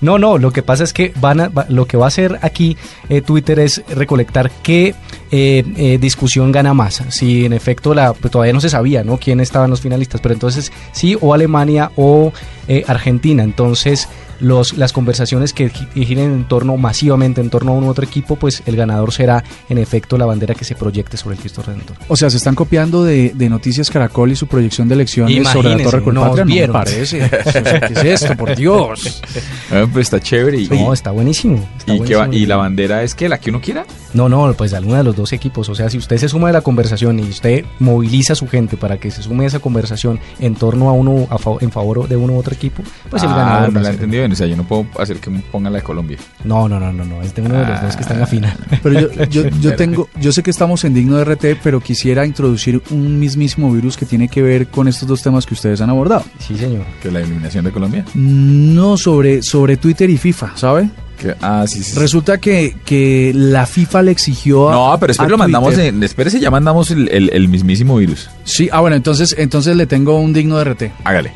No, 0.00 0.16
no, 0.16 0.38
lo 0.38 0.52
que 0.52 0.62
pasa 0.62 0.84
es 0.84 0.92
que 0.92 1.12
van 1.20 1.40
a, 1.40 1.50
lo 1.70 1.86
que 1.86 1.96
va 1.96 2.04
a 2.04 2.06
hacer 2.06 2.38
aquí 2.42 2.76
eh, 3.08 3.20
Twitter 3.20 3.58
es 3.58 3.82
recolectar 3.88 4.48
qué 4.62 4.94
eh, 5.30 5.64
eh, 5.76 5.98
discusión 6.00 6.52
gana 6.52 6.74
más. 6.74 7.02
Si 7.10 7.44
en 7.44 7.52
efecto 7.52 7.94
la 7.94 8.12
pues, 8.14 8.30
todavía 8.30 8.52
no 8.52 8.60
se 8.60 8.68
sabía, 8.70 9.04
¿no? 9.04 9.18
Quién 9.18 9.40
estaban 9.40 9.70
los 9.70 9.80
finalistas, 9.80 10.20
pero 10.20 10.34
entonces 10.34 10.72
sí 10.92 11.16
o 11.20 11.34
Alemania 11.34 11.90
o 11.96 12.32
eh, 12.68 12.84
Argentina. 12.86 13.42
Entonces 13.42 14.08
los 14.40 14.78
las 14.78 14.92
conversaciones 14.92 15.52
que 15.52 15.68
gi- 15.68 15.88
giren 16.04 16.32
en 16.32 16.44
torno 16.46 16.76
masivamente 16.76 17.40
en 17.40 17.50
torno 17.50 17.72
a 17.72 17.74
un 17.74 17.82
u 17.84 17.88
otro 17.88 18.04
equipo, 18.04 18.36
pues 18.36 18.62
el 18.66 18.76
ganador 18.76 19.12
será 19.12 19.42
en 19.68 19.78
efecto 19.78 20.16
la 20.16 20.26
bandera 20.26 20.54
que 20.54 20.64
se 20.64 20.76
proyecte 20.76 21.16
sobre 21.16 21.34
el 21.34 21.40
Cristo 21.40 21.60
Redentor. 21.62 21.96
O 22.06 22.14
sea, 22.16 22.30
se 22.30 22.36
están 22.36 22.54
copiando 22.54 23.02
de, 23.02 23.32
de 23.34 23.48
Noticias 23.48 23.90
Caracol 23.90 24.30
y 24.30 24.36
su 24.36 24.46
proyección 24.46 24.86
de 24.86 24.94
elecciones 24.94 25.48
sobre 25.48 25.70
la 25.76 25.82
Torre 25.82 26.02
Colpatria. 26.04 26.44
No 26.44 26.48
me 26.48 26.52
vieron. 26.54 26.72
parece. 26.74 27.24
O 27.24 27.50
sea, 27.50 27.80
¿Qué 27.80 27.94
es 27.94 28.22
esto? 28.22 28.36
Por 28.38 28.54
Dios. 28.54 29.22
Ah, 29.70 29.84
pues 29.92 30.06
está 30.06 30.18
chévere. 30.18 30.58
Y, 30.62 30.68
No, 30.68 30.94
está 30.94 31.10
buenísimo. 31.10 31.68
está 31.76 31.94
y, 31.94 32.00
qué 32.00 32.14
va- 32.14 32.20
buenísimo. 32.22 32.42
y 32.44 32.46
la 32.46 32.56
bandera 32.56 33.02
es 33.02 33.14
que 33.14 33.28
la 33.28 33.38
que 33.38 33.50
uno 33.50 33.60
quiera. 33.60 33.84
No, 34.14 34.26
no, 34.26 34.50
pues 34.54 34.72
alguna 34.72 34.98
de 34.98 35.04
los 35.04 35.14
dos 35.18 35.34
equipos. 35.34 35.68
O 35.68 35.74
sea, 35.74 35.90
si 35.90 35.98
usted 35.98 36.16
se 36.16 36.28
suma 36.30 36.46
de 36.46 36.54
la 36.54 36.62
conversación 36.62 37.18
y 37.18 37.24
usted 37.24 37.64
moviliza 37.78 38.32
a 38.32 38.36
su 38.36 38.48
gente 38.48 38.78
para 38.78 38.96
que 38.96 39.10
se 39.10 39.22
sume 39.22 39.44
a 39.44 39.48
esa 39.48 39.58
conversación 39.60 40.18
en 40.40 40.54
torno 40.54 40.88
a 40.88 40.92
uno, 40.92 41.26
a 41.28 41.36
fa- 41.36 41.58
en 41.60 41.70
favor 41.70 42.08
de 42.08 42.16
uno 42.16 42.32
u 42.32 42.38
otro 42.38 42.54
equipo, 42.54 42.82
pues 43.10 43.22
el 43.22 43.28
ah, 43.28 43.36
ganador. 43.36 43.72
no 43.74 43.80
la 43.80 43.90
entendido 43.90 44.22
bien. 44.22 44.32
O 44.32 44.36
sea, 44.36 44.46
yo 44.46 44.56
no 44.56 44.64
puedo 44.64 44.86
hacer 44.98 45.18
que 45.18 45.30
pongan 45.52 45.72
la 45.74 45.80
de 45.80 45.84
Colombia. 45.84 46.16
No, 46.44 46.68
no, 46.68 46.80
no, 46.80 46.92
no, 46.92 47.04
no, 47.04 47.20
es 47.20 47.34
de 47.34 47.42
uno 47.42 47.54
de 47.58 47.66
los 47.66 47.82
dos 47.82 47.96
que 47.96 48.02
está 48.02 48.14
en 48.14 48.20
la 48.20 48.26
final. 48.26 48.56
Pero 48.82 49.00
yo, 49.00 49.24
yo, 49.30 49.48
yo 49.60 49.76
tengo, 49.76 50.08
yo 50.18 50.32
sé 50.32 50.42
que 50.42 50.50
estamos 50.50 50.84
en 50.84 50.94
digno 50.94 51.16
de 51.16 51.24
RT, 51.24 51.60
pero 51.62 51.80
quisiera 51.80 52.24
introducir 52.24 52.82
un 52.90 53.18
mismísimo 53.18 53.70
virus 53.72 53.96
que 53.96 54.06
tiene 54.06 54.28
que 54.28 54.40
ver 54.42 54.68
con 54.68 54.88
estos 54.88 55.08
dos 55.08 55.22
temas 55.22 55.44
que 55.44 55.54
ustedes 55.54 55.80
han 55.80 55.90
abordado. 55.90 56.24
Sí, 56.38 56.56
señor. 56.56 56.84
Que 57.02 57.10
la 57.10 57.20
eliminación 57.20 57.64
de 57.64 57.72
Colombia. 57.72 58.04
No 58.14 58.96
sobre, 58.96 59.42
sobre 59.42 59.76
Twitter 59.76 60.08
y 60.10 60.16
FIFA, 60.18 60.56
¿sabe? 60.56 60.88
Que- 61.18 61.34
ah, 61.40 61.64
sí, 61.66 61.82
sí. 61.82 61.92
sí. 61.92 61.98
Resulta 61.98 62.38
que, 62.38 62.76
que 62.84 63.32
la 63.34 63.66
FIFA 63.66 64.02
le 64.02 64.10
exigió 64.12 64.68
a. 64.68 64.72
No, 64.72 64.96
pero 65.00 65.10
espere, 65.12 65.30
lo 65.30 65.38
mandamos 65.38 65.76
en, 65.78 66.02
espérese, 66.02 66.38
ya 66.40 66.50
mandamos 66.50 66.90
el, 66.90 67.08
el- 67.10 67.30
el 67.32 67.48
mismísimo 67.48 67.96
virus. 67.96 68.28
Sí, 68.44 68.68
ah, 68.72 68.80
bueno, 68.80 68.96
entonces, 68.96 69.34
entonces 69.38 69.76
le 69.76 69.86
tengo 69.86 70.18
un 70.20 70.32
digno 70.32 70.56
de 70.58 70.64
RT. 70.64 70.82
Hágale. 71.04 71.32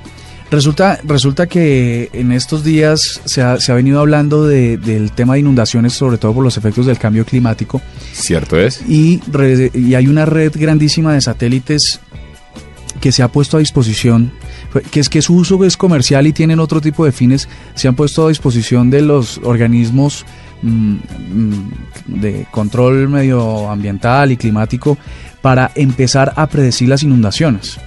Resulta, 0.51 1.01
resulta 1.05 1.47
que 1.47 2.11
en 2.13 2.31
estos 2.31 2.63
días 2.63 3.23
se 3.25 3.41
ha, 3.41 3.59
se 3.59 3.73
ha 3.73 3.75
venido 3.75 4.01
hablando 4.01 4.47
de- 4.47 4.77
del 4.77 5.11
tema 5.13 5.33
de 5.35 5.41
inundaciones, 5.41 5.95
sobre 5.95 6.19
todo 6.19 6.35
por 6.35 6.45
los 6.45 6.59
efectos 6.59 6.85
del 6.85 6.99
cambio 6.99 7.25
climático, 7.25 7.81
¿Cierto 8.13 8.59
es? 8.61 8.83
y, 8.87 9.21
re- 9.33 9.71
y 9.73 9.95
hay 9.95 10.07
una 10.09 10.27
red 10.27 10.53
grandísima 10.55 11.15
de 11.15 11.23
satélites 11.23 12.01
que 13.03 13.11
se 13.11 13.25
ha 13.25 13.29
puesto 13.29 13.57
a 13.57 13.61
disposición, 13.61 14.31
que 14.93 15.01
es 15.01 15.09
que 15.09 15.23
su 15.23 15.35
uso 15.35 15.63
es 15.65 15.77
comercial 15.77 16.25
y 16.29 16.33
tienen 16.33 16.61
otro 16.61 16.81
tipo 16.81 17.05
de 17.05 17.11
fines, 17.11 17.49
se 17.75 17.89
han 17.89 17.97
puesto 17.97 18.27
a 18.27 18.29
disposición 18.29 18.91
de 18.91 19.03
los 19.03 19.39
organismos 19.43 20.25
mm, 20.63 20.95
mm, 20.95 21.73
de 22.07 22.47
control 22.53 23.09
medioambiental 23.09 24.31
y 24.31 24.37
climático 24.37 24.97
para 25.43 25.73
empezar 25.75 26.33
a 26.37 26.47
predecir 26.47 26.89
las 26.89 27.03
inundaciones. 27.03 27.81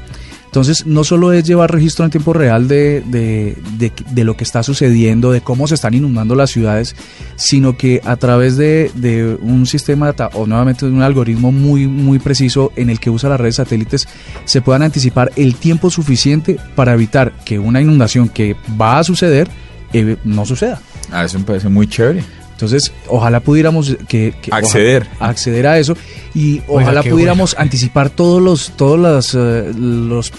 Entonces, 0.56 0.86
no 0.86 1.04
solo 1.04 1.34
es 1.34 1.44
llevar 1.44 1.70
registro 1.70 2.06
en 2.06 2.12
tiempo 2.12 2.32
real 2.32 2.70
de, 2.70 3.04
de- 3.08 3.58
de- 3.78 4.24
lo 4.24 4.38
que 4.38 4.46
está 4.46 4.64
sucediendo, 4.64 5.34
de 5.34 5.42
cómo 5.42 5.68
se 5.68 5.76
están 5.76 5.94
inundando 5.94 6.34
las 6.34 6.50
ciudades, 6.50 6.96
sino 7.36 7.76
que 7.76 8.00
a 8.06 8.16
través 8.16 8.56
de, 8.56 8.90
de 8.96 9.36
un 9.42 9.66
sistema 9.66 10.16
o 10.34 10.48
nuevamente 10.48 10.86
de 10.86 10.94
un 10.94 11.02
algoritmo 11.02 11.52
muy, 11.52 11.88
muy 11.88 12.20
preciso 12.20 12.72
en 12.78 12.90
el 12.90 13.02
que 13.02 13.10
usa 13.10 13.30
las 13.30 13.38
redes 13.42 13.56
satélites, 13.58 14.08
se 14.46 14.62
puedan 14.62 14.82
anticipar 14.84 15.30
el 15.36 15.56
tiempo 15.56 15.90
suficiente 15.90 16.58
para 16.74 16.94
evitar 16.94 17.34
que 17.44 17.60
una 17.60 17.82
inundación 17.82 18.30
que 18.30 18.56
va 18.80 19.00
a 19.00 19.04
suceder 19.04 19.50
eh, 19.92 20.16
no 20.24 20.46
suceda. 20.46 20.80
Ah, 21.12 21.26
eso 21.26 21.38
me 21.38 21.44
parece 21.44 21.68
muy 21.68 21.86
chévere. 21.86 22.24
Entonces, 22.56 22.94
ojalá 23.08 23.42
pudiéramos 23.42 23.98
que, 24.08 24.34
que- 24.42 24.50
Acceder. 24.52 25.08
ojalá- 25.16 25.30
acceder 25.32 25.68
a 25.68 25.78
eso 25.78 25.96
y 26.34 26.62
Oiga, 26.68 26.84
ojalá 26.90 27.04
pudiéramos 27.04 27.56
anticipar 27.60 28.10
todos 28.10 28.42
los 28.42 28.72
todos 28.78 28.98
las 28.98 29.34
eh, 29.36 29.74
los 29.78 30.32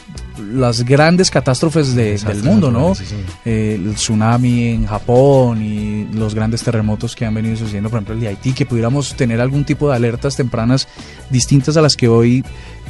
las 0.53 0.85
grandes 0.85 1.31
catástrofes 1.31 1.95
de- 1.95 2.19
del 2.19 2.43
mundo, 2.43 2.71
¿no? 2.71 2.95
sí. 2.95 3.05
Eh, 3.45 3.81
el 3.83 3.95
tsunami 3.95 4.69
en 4.69 4.87
Japón 4.87 5.63
y 5.63 6.07
los 6.15 6.35
grandes 6.35 6.63
terremotos 6.63 7.15
que 7.17 7.25
han 7.25 7.35
venido 7.35 7.57
sucediendo, 7.57 7.89
por 7.91 7.99
ejemplo 7.99 8.15
el 8.15 8.21
de 8.21 8.29
Haití, 8.29 8.53
que 8.53 8.65
pudiéramos 8.67 9.15
tener 9.15 9.41
algún 9.41 9.65
tipo 9.65 9.89
de 9.91 9.97
alertas 9.97 10.37
tempranas 10.37 10.89
distintas 11.31 11.77
a 11.77 11.83
las 11.83 11.97
que 11.97 12.09
hoy 12.09 12.45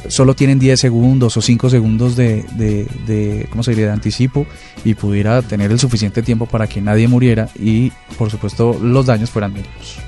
solo 0.07 0.35
tienen 0.35 0.59
10 0.59 0.79
segundos 0.79 1.37
o 1.37 1.41
5 1.41 1.69
segundos 1.69 2.15
de, 2.15 2.43
de, 2.55 2.87
de, 3.05 3.47
¿cómo 3.49 3.63
se 3.63 3.71
diría?, 3.71 3.87
de 3.87 3.93
anticipo 3.93 4.45
y 4.83 4.93
pudiera 4.93 5.41
tener 5.41 5.71
el 5.71 5.79
suficiente 5.79 6.21
tiempo 6.21 6.45
para 6.45 6.67
que 6.67 6.81
nadie 6.81 7.07
muriera 7.07 7.49
y, 7.55 7.91
por 8.17 8.29
supuesto, 8.29 8.77
los 8.81 9.05
daños 9.05 9.29
fueran 9.29 9.53
mínimos. 9.53 9.99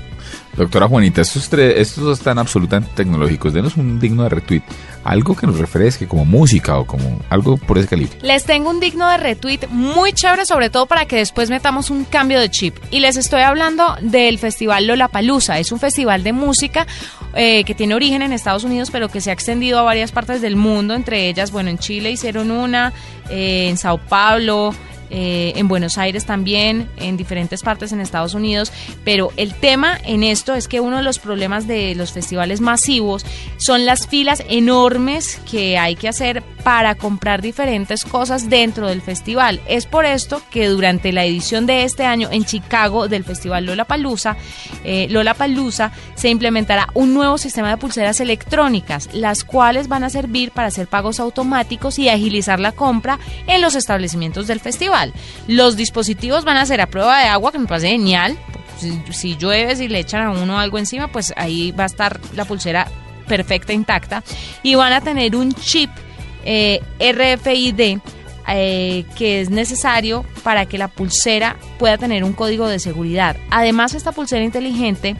Doctora 0.56 0.88
Juanita, 0.88 1.22
estos, 1.22 1.48
tres, 1.48 1.74
estos 1.76 2.04
dos 2.04 2.18
están 2.18 2.38
absolutamente 2.38 2.90
tecnológicos. 2.94 3.52
Denos 3.52 3.76
un 3.76 4.00
digno 4.00 4.24
de 4.24 4.30
retweet. 4.30 4.62
Algo 5.04 5.34
que 5.34 5.46
nos 5.46 5.58
refresque, 5.58 6.06
como 6.06 6.24
música 6.24 6.76
o 6.76 6.86
como 6.86 7.20
algo 7.30 7.56
por 7.56 7.78
ese 7.78 7.88
calibre. 7.88 8.18
Les 8.22 8.44
tengo 8.44 8.68
un 8.68 8.80
digno 8.80 9.08
de 9.08 9.16
retweet 9.16 9.60
muy 9.70 10.12
chévere, 10.12 10.44
sobre 10.44 10.68
todo 10.68 10.86
para 10.86 11.06
que 11.06 11.16
después 11.16 11.48
metamos 11.48 11.88
un 11.88 12.04
cambio 12.04 12.40
de 12.40 12.50
chip. 12.50 12.76
Y 12.90 13.00
les 13.00 13.16
estoy 13.16 13.42
hablando 13.42 13.96
del 14.02 14.38
festival 14.38 14.86
Lollapalooza. 14.86 15.58
Es 15.58 15.72
un 15.72 15.78
festival 15.78 16.22
de 16.22 16.32
música 16.32 16.86
eh, 17.34 17.64
que 17.64 17.74
tiene 17.74 17.94
origen 17.94 18.22
en 18.22 18.32
Estados 18.32 18.64
Unidos, 18.64 18.90
pero 18.90 19.08
que 19.08 19.20
se 19.20 19.30
ha 19.30 19.32
extendido 19.32 19.78
a 19.78 19.82
varias 19.82 20.12
partes 20.12 20.42
del 20.42 20.56
mundo. 20.56 20.94
Entre 20.94 21.28
ellas, 21.28 21.52
bueno, 21.52 21.70
en 21.70 21.78
Chile 21.78 22.10
hicieron 22.10 22.50
una, 22.50 22.92
eh, 23.30 23.68
en 23.70 23.76
Sao 23.76 23.98
Paulo. 23.98 24.74
Eh, 25.10 25.52
en 25.56 25.68
Buenos 25.68 25.98
Aires 25.98 26.24
también, 26.24 26.88
en 26.96 27.16
diferentes 27.16 27.62
partes 27.62 27.92
en 27.92 28.00
Estados 28.00 28.34
Unidos, 28.34 28.72
pero 29.04 29.32
el 29.36 29.54
tema 29.54 29.98
en 30.04 30.22
esto 30.22 30.54
es 30.54 30.68
que 30.68 30.80
uno 30.80 30.98
de 30.98 31.02
los 31.02 31.18
problemas 31.18 31.66
de 31.66 31.94
los 31.94 32.12
festivales 32.12 32.60
masivos 32.60 33.24
son 33.56 33.86
las 33.86 34.06
filas 34.06 34.42
enormes 34.48 35.40
que 35.50 35.78
hay 35.78 35.96
que 35.96 36.08
hacer 36.08 36.42
para 36.62 36.94
comprar 36.94 37.42
diferentes 37.42 38.04
cosas 38.04 38.50
dentro 38.50 38.86
del 38.86 39.02
festival. 39.02 39.60
Es 39.66 39.86
por 39.86 40.04
esto 40.04 40.42
que 40.50 40.68
durante 40.68 41.12
la 41.12 41.24
edición 41.24 41.66
de 41.66 41.84
este 41.84 42.04
año 42.04 42.28
en 42.30 42.44
Chicago 42.44 43.08
del 43.08 43.24
festival 43.24 43.66
Lollapalooza, 43.66 44.36
eh, 44.84 45.06
Lollapalooza 45.10 45.92
se 46.14 46.28
implementará 46.28 46.88
un 46.94 47.14
nuevo 47.14 47.38
sistema 47.38 47.70
de 47.70 47.76
pulseras 47.78 48.20
electrónicas, 48.20 49.08
las 49.12 49.44
cuales 49.44 49.88
van 49.88 50.04
a 50.04 50.10
servir 50.10 50.50
para 50.50 50.68
hacer 50.68 50.86
pagos 50.86 51.20
automáticos 51.20 51.98
y 51.98 52.08
agilizar 52.08 52.60
la 52.60 52.72
compra 52.72 53.18
en 53.46 53.60
los 53.60 53.74
establecimientos 53.74 54.46
del 54.46 54.60
festival. 54.60 54.99
Los 55.46 55.76
dispositivos 55.76 56.44
van 56.44 56.56
a 56.56 56.66
ser 56.66 56.80
a 56.80 56.86
prueba 56.86 57.18
de 57.20 57.26
agua, 57.26 57.52
que 57.52 57.58
me 57.58 57.66
parece 57.66 57.88
genial. 57.88 58.38
Si, 58.78 59.00
si 59.12 59.36
llueve, 59.36 59.76
si 59.76 59.88
le 59.88 59.98
echan 59.98 60.26
a 60.26 60.30
uno 60.30 60.58
algo 60.58 60.78
encima, 60.78 61.08
pues 61.08 61.32
ahí 61.36 61.72
va 61.72 61.84
a 61.84 61.86
estar 61.86 62.20
la 62.34 62.44
pulsera 62.44 62.86
perfecta, 63.26 63.72
intacta, 63.72 64.22
y 64.62 64.74
van 64.74 64.92
a 64.92 65.00
tener 65.00 65.36
un 65.36 65.52
chip 65.52 65.90
eh, 66.44 66.80
RFID 66.98 68.00
eh, 68.48 69.04
que 69.16 69.40
es 69.40 69.50
necesario 69.50 70.24
para 70.42 70.66
que 70.66 70.78
la 70.78 70.88
pulsera 70.88 71.56
pueda 71.78 71.98
tener 71.98 72.24
un 72.24 72.32
código 72.32 72.66
de 72.66 72.80
seguridad. 72.80 73.36
Además, 73.50 73.94
esta 73.94 74.10
pulsera 74.12 74.44
inteligente 74.44 75.14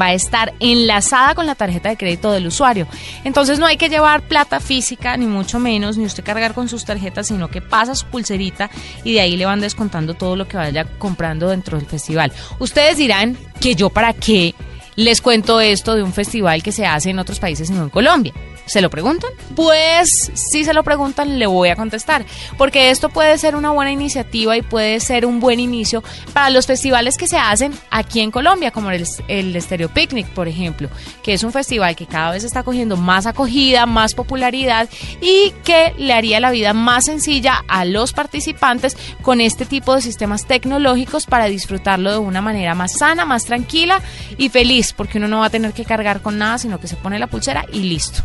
va 0.00 0.06
a 0.06 0.14
estar 0.14 0.54
enlazada 0.60 1.34
con 1.34 1.46
la 1.46 1.54
tarjeta 1.54 1.88
de 1.88 1.96
crédito 1.96 2.32
del 2.32 2.46
usuario. 2.46 2.86
Entonces 3.24 3.58
no 3.58 3.66
hay 3.66 3.76
que 3.76 3.88
llevar 3.88 4.22
plata 4.22 4.60
física, 4.60 5.16
ni 5.16 5.26
mucho 5.26 5.58
menos, 5.58 5.96
ni 5.96 6.04
usted 6.04 6.24
cargar 6.24 6.54
con 6.54 6.68
sus 6.68 6.84
tarjetas, 6.84 7.28
sino 7.28 7.48
que 7.48 7.60
pasa 7.60 7.94
su 7.94 8.06
pulserita 8.06 8.70
y 9.04 9.14
de 9.14 9.20
ahí 9.20 9.36
le 9.36 9.46
van 9.46 9.60
descontando 9.60 10.14
todo 10.14 10.36
lo 10.36 10.48
que 10.48 10.56
vaya 10.56 10.84
comprando 10.98 11.48
dentro 11.48 11.78
del 11.78 11.86
festival. 11.86 12.32
Ustedes 12.58 12.96
dirán 12.96 13.36
que 13.60 13.74
yo 13.74 13.90
para 13.90 14.12
qué 14.12 14.54
les 14.96 15.20
cuento 15.20 15.60
esto 15.60 15.94
de 15.94 16.02
un 16.02 16.12
festival 16.12 16.62
que 16.62 16.72
se 16.72 16.86
hace 16.86 17.10
en 17.10 17.18
otros 17.18 17.40
países 17.40 17.70
y 17.70 17.72
no 17.72 17.84
en 17.84 17.90
Colombia. 17.90 18.32
¿Se 18.72 18.80
lo 18.80 18.88
preguntan? 18.88 19.30
Pues 19.54 20.30
si 20.32 20.64
se 20.64 20.72
lo 20.72 20.82
preguntan, 20.82 21.38
le 21.38 21.46
voy 21.46 21.68
a 21.68 21.76
contestar. 21.76 22.24
Porque 22.56 22.88
esto 22.88 23.10
puede 23.10 23.36
ser 23.36 23.54
una 23.54 23.70
buena 23.70 23.90
iniciativa 23.90 24.56
y 24.56 24.62
puede 24.62 24.98
ser 25.00 25.26
un 25.26 25.40
buen 25.40 25.60
inicio 25.60 26.02
para 26.32 26.48
los 26.48 26.66
festivales 26.66 27.18
que 27.18 27.28
se 27.28 27.36
hacen 27.36 27.74
aquí 27.90 28.20
en 28.20 28.30
Colombia, 28.30 28.70
como 28.70 28.90
el, 28.90 29.06
el 29.28 29.60
Stereo 29.60 29.90
Picnic, 29.90 30.26
por 30.28 30.48
ejemplo, 30.48 30.88
que 31.22 31.34
es 31.34 31.42
un 31.42 31.52
festival 31.52 31.94
que 31.96 32.06
cada 32.06 32.30
vez 32.30 32.44
está 32.44 32.62
cogiendo 32.62 32.96
más 32.96 33.26
acogida, 33.26 33.84
más 33.84 34.14
popularidad 34.14 34.88
y 35.20 35.52
que 35.64 35.92
le 35.98 36.14
haría 36.14 36.40
la 36.40 36.50
vida 36.50 36.72
más 36.72 37.04
sencilla 37.04 37.62
a 37.68 37.84
los 37.84 38.14
participantes 38.14 38.96
con 39.20 39.42
este 39.42 39.66
tipo 39.66 39.94
de 39.94 40.00
sistemas 40.00 40.46
tecnológicos 40.46 41.26
para 41.26 41.44
disfrutarlo 41.44 42.10
de 42.10 42.16
una 42.16 42.40
manera 42.40 42.74
más 42.74 42.92
sana, 42.94 43.26
más 43.26 43.44
tranquila 43.44 44.00
y 44.38 44.48
feliz, 44.48 44.94
porque 44.94 45.18
uno 45.18 45.28
no 45.28 45.40
va 45.40 45.46
a 45.48 45.50
tener 45.50 45.74
que 45.74 45.84
cargar 45.84 46.22
con 46.22 46.38
nada, 46.38 46.56
sino 46.56 46.80
que 46.80 46.88
se 46.88 46.96
pone 46.96 47.18
la 47.18 47.26
pulsera 47.26 47.66
y 47.70 47.80
listo. 47.80 48.22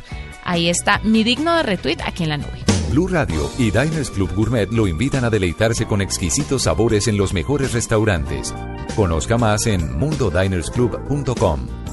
Ahí 0.48 0.70
está 0.70 1.00
mi 1.04 1.26
digno 1.26 1.58
de 1.58 1.64
retweet 1.64 1.98
aquí 2.06 2.24
en 2.24 2.30
la 2.30 2.38
nube. 2.38 2.64
Blue 2.90 3.10
Radio 3.10 3.52
y 3.58 3.70
Diners 3.70 4.10
Club 4.10 4.34
Gourmet 4.34 4.72
lo 4.72 4.88
invitan 4.88 5.26
a 5.26 5.30
deleitarse 5.30 5.86
con 5.86 6.02
exquisitos 6.02 6.64
sabores 6.64 7.10
en 7.10 7.18
los 7.18 7.34
mejores 7.34 7.74
restaurantes. 7.74 8.56
Conozca 8.96 9.38
más 9.38 9.68
en 9.68 9.98
mundodinersclub.com. 10.00 11.87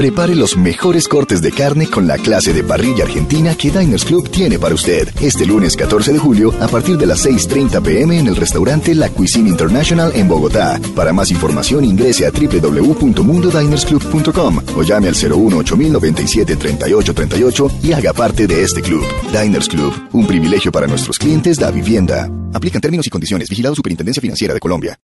Prepare 0.00 0.34
los 0.34 0.56
mejores 0.56 1.06
cortes 1.08 1.42
de 1.42 1.52
carne 1.52 1.86
con 1.86 2.06
la 2.06 2.16
clase 2.16 2.54
de 2.54 2.64
parrilla 2.64 3.04
argentina 3.04 3.54
que 3.54 3.70
Diners 3.70 4.06
Club 4.06 4.30
tiene 4.30 4.58
para 4.58 4.74
usted. 4.74 5.06
Este 5.20 5.44
lunes 5.44 5.76
14 5.76 6.14
de 6.14 6.18
julio 6.18 6.54
a 6.58 6.68
partir 6.68 6.96
de 6.96 7.04
las 7.04 7.26
6.30 7.26 7.82
pm 7.82 8.18
en 8.18 8.26
el 8.26 8.34
restaurante 8.34 8.94
La 8.94 9.10
Cuisine 9.10 9.50
International 9.50 10.10
en 10.14 10.26
Bogotá. 10.26 10.80
Para 10.96 11.12
más 11.12 11.30
información 11.30 11.84
ingrese 11.84 12.24
a 12.24 12.30
www.mundodinersclub.com 12.30 14.60
o 14.74 14.82
llame 14.82 15.08
al 15.08 15.14
01 15.14 15.58
8097 15.58 16.56
3838 16.56 17.70
y 17.82 17.92
haga 17.92 18.14
parte 18.14 18.46
de 18.46 18.62
este 18.62 18.80
club. 18.80 19.04
Diners 19.30 19.68
Club, 19.68 19.92
un 20.12 20.26
privilegio 20.26 20.72
para 20.72 20.86
nuestros 20.86 21.18
clientes 21.18 21.58
da 21.58 21.70
vivienda. 21.70 22.26
Aplican 22.54 22.80
términos 22.80 23.06
y 23.06 23.10
condiciones. 23.10 23.50
Vigilado 23.50 23.74
Superintendencia 23.74 24.22
Financiera 24.22 24.54
de 24.54 24.60
Colombia. 24.60 24.98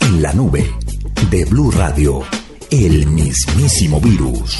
En 0.00 0.22
la 0.22 0.32
nube 0.32 0.66
de 1.30 1.44
Blue 1.44 1.70
Radio, 1.70 2.22
el 2.82 3.06
mismísimo 3.06 4.00
virus. 4.00 4.58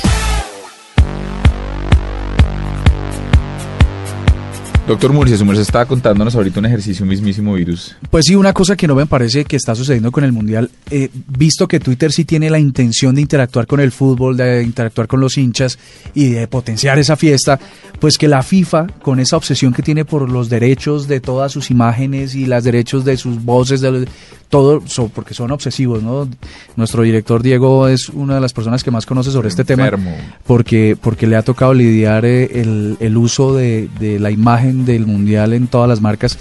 Doctor 4.86 5.12
Murcia, 5.12 5.36
su 5.36 5.44
merced 5.44 5.62
estaba 5.62 5.86
contándonos 5.86 6.34
ahorita 6.36 6.60
un 6.60 6.66
ejercicio, 6.66 7.04
un 7.04 7.08
mismísimo 7.08 7.54
virus. 7.54 7.96
Pues 8.10 8.26
sí, 8.26 8.36
una 8.36 8.52
cosa 8.52 8.76
que 8.76 8.86
no 8.86 8.94
me 8.94 9.06
parece 9.06 9.44
que 9.46 9.56
está 9.56 9.74
sucediendo 9.74 10.12
con 10.12 10.22
el 10.22 10.30
Mundial, 10.30 10.70
eh, 10.90 11.08
visto 11.26 11.66
que 11.66 11.80
Twitter 11.80 12.12
sí 12.12 12.24
tiene 12.24 12.50
la 12.50 12.58
intención 12.58 13.14
de 13.14 13.22
interactuar 13.22 13.66
con 13.66 13.80
el 13.80 13.90
fútbol, 13.90 14.36
de 14.36 14.62
interactuar 14.62 15.08
con 15.08 15.20
los 15.20 15.36
hinchas 15.36 15.78
y 16.14 16.28
de 16.28 16.46
potenciar 16.46 16.98
esa 16.98 17.16
fiesta, 17.16 17.58
pues 17.98 18.16
que 18.16 18.28
la 18.28 18.42
FIFA, 18.42 18.86
con 19.02 19.18
esa 19.18 19.38
obsesión 19.38 19.72
que 19.72 19.82
tiene 19.82 20.04
por 20.04 20.30
los 20.30 20.50
derechos 20.50 21.08
de 21.08 21.20
todas 21.20 21.50
sus 21.50 21.70
imágenes 21.70 22.34
y 22.34 22.44
los 22.44 22.62
derechos 22.62 23.04
de 23.04 23.16
sus 23.16 23.42
voces, 23.42 23.80
de 23.80 24.06
todo, 24.54 24.82
so- 24.86 25.08
porque 25.08 25.34
son 25.34 25.50
obsesivos, 25.50 26.00
¿no? 26.02 26.28
Nuestro 26.76 27.02
director 27.02 27.42
Diego 27.42 27.88
es 27.88 28.08
una 28.08 28.36
de 28.36 28.40
las 28.40 28.52
personas 28.52 28.84
que 28.84 28.92
más 28.92 29.04
conoce 29.04 29.32
sobre 29.32 29.48
este 29.48 29.64
tema 29.64 29.84
Enfermo. 29.86 30.14
porque, 30.46 30.96
porque 31.00 31.26
le 31.26 31.34
ha 31.34 31.42
tocado 31.42 31.74
lidiar 31.74 32.24
eh, 32.24 32.60
el, 32.60 32.96
el 33.00 33.16
uso 33.16 33.52
de, 33.56 33.88
de 33.98 34.20
la 34.20 34.30
imagen 34.30 34.84
del 34.84 35.06
mundial 35.06 35.54
en 35.54 35.66
todas 35.66 35.88
las 35.88 36.00
marcas. 36.00 36.38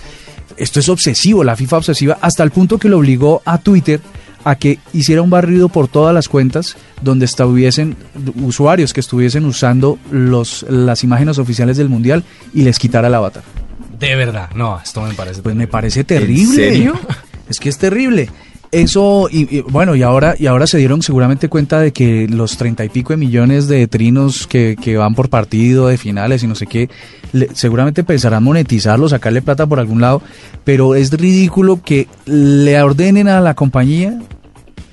Esto 0.58 0.80
es 0.80 0.90
obsesivo, 0.90 1.44
la 1.44 1.56
FIFA 1.56 1.78
obsesiva, 1.78 2.20
hasta 2.22 2.44
el 2.44 2.52
punto 2.52 2.78
que 2.78 2.88
lo 2.88 3.00
obligó 3.00 3.42
a 3.46 3.58
Twitter 3.58 4.00
a 4.46 4.56
que 4.58 4.78
hiciera 4.94 5.24
un 5.24 5.32
barrido 5.32 5.70
por 5.70 5.88
todas 5.88 6.14
las 6.14 6.30
cuentas 6.30 6.76
donde 7.02 7.26
estuviesen 7.26 7.96
usuarios 8.44 8.94
que 8.94 9.00
estuviesen 9.00 9.46
usando 9.46 9.98
los, 10.12 10.64
las 10.70 11.04
imágenes 11.04 11.40
oficiales 11.40 11.78
del 11.78 11.90
mundial 11.90 12.24
y 12.54 12.62
les 12.62 12.78
quitara 12.78 13.08
el 13.08 13.16
avatar. 13.16 13.42
De 13.98 14.16
verdad, 14.16 14.50
no, 14.54 14.80
esto 14.84 15.02
me 15.02 15.14
parece. 15.16 15.42
Pues 15.42 15.56
me 15.56 15.66
parece 15.68 16.04
terrible. 16.04 16.56
serio? 16.56 16.94
Es 17.50 17.60
que 17.60 17.70
es 17.70 17.78
terrible. 17.78 18.30
Eso, 18.72 19.28
y, 19.32 19.58
y, 19.58 19.62
bueno, 19.62 19.96
y 19.96 20.02
ahora, 20.02 20.34
y 20.40 20.48
ahora 20.48 20.66
se 20.66 20.80
dieron 20.80 21.04
seguramente 21.04 21.48
cuenta 21.48 21.80
de 21.80 21.94
que 21.94 22.28
los 22.28 22.58
treinta 22.58 22.84
y 22.84 22.90
pico 22.90 23.14
de 23.14 23.18
millones 23.18 23.68
de 23.68 23.88
trinos 23.88 24.48
que, 24.48 24.76
que 24.82 24.98
van 24.98 25.14
por 25.14 25.30
partido, 25.30 25.88
de 25.88 25.98
finales 26.00 26.42
y 26.42 26.48
no 26.48 26.56
sé 26.56 26.66
qué, 26.66 26.90
le- 27.34 27.50
seguramente 27.54 28.04
pensarán 28.04 28.44
monetizarlo, 28.44 29.08
sacarle 29.08 29.44
plata 29.44 29.68
por 29.68 29.80
algún 29.80 30.02
lado, 30.02 30.24
pero 30.64 30.96
es 30.96 31.12
ridículo 31.12 31.82
que 31.84 32.08
le 32.26 32.82
ordenen 32.82 33.28
a 33.28 33.42
la 33.42 33.54
compañía 33.54 34.20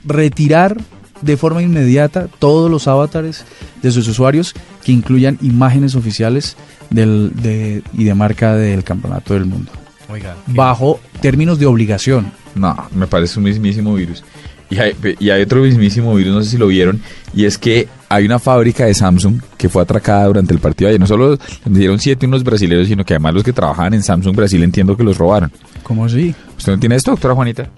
retirar 0.05 0.77
de 1.23 1.37
forma 1.37 1.63
inmediata 1.63 2.29
todos 2.39 2.71
los 2.71 2.87
avatares 2.89 3.45
de 3.83 3.91
sus 3.91 4.09
usuarios 4.09 4.55
que 4.85 4.93
incluyan 4.93 5.39
imágenes 5.43 5.95
oficiales 5.95 6.57
del, 6.91 7.33
de, 7.35 7.83
y 7.95 8.05
de 8.05 8.15
marca 8.15 8.55
del 8.57 8.85
campeonato 8.85 9.35
del 9.35 9.45
mundo 9.47 9.71
Oiga, 10.09 10.37
bajo 10.49 10.99
términos 11.21 11.59
de 11.59 11.67
obligación. 11.67 12.33
No, 12.55 12.77
me 12.95 13.07
parece 13.07 13.39
un 13.39 13.45
mismísimo 13.45 13.95
virus. 13.95 14.23
Y 14.71 14.79
hay, 14.79 14.95
y 15.19 15.31
hay 15.31 15.43
otro 15.43 15.63
mismísimo 15.63 16.15
virus, 16.15 16.33
no 16.33 16.43
sé 16.43 16.51
si 16.51 16.57
lo 16.57 16.69
vieron, 16.69 17.01
y 17.35 17.45
es 17.45 17.59
que 17.59 17.89
hay 18.09 18.25
una 18.25 18.39
fábrica 18.39 18.87
de 18.87 18.95
Samsung 18.95 19.41
que 19.57 19.69
fue 19.69 19.83
atracada 19.83 20.27
durante 20.27 20.55
el 20.55 20.61
partido 20.61 20.87
de 20.87 20.91
ayer. 20.93 21.01
No 21.01 21.07
solo 21.07 21.39
dieron 21.65 21.99
siete 21.99 22.27
unos 22.27 22.45
brasileños, 22.45 22.87
sino 22.87 23.05
que 23.05 23.15
además 23.15 23.35
los 23.35 23.43
que 23.45 23.53
trabajaban 23.53 23.95
en 23.95 24.03
Samsung 24.03 24.37
Brasil 24.37 24.63
entiendo 24.63 24.97
que 24.97 25.03
los 25.03 25.19
robaron. 25.19 25.51
¿Cómo 25.83 26.05
así? 26.05 26.35
¿Usted 26.57 26.73
no 26.73 26.79
tiene 26.79 26.97
esto, 26.97 27.11
doctora 27.11 27.35
Juanita? 27.35 27.69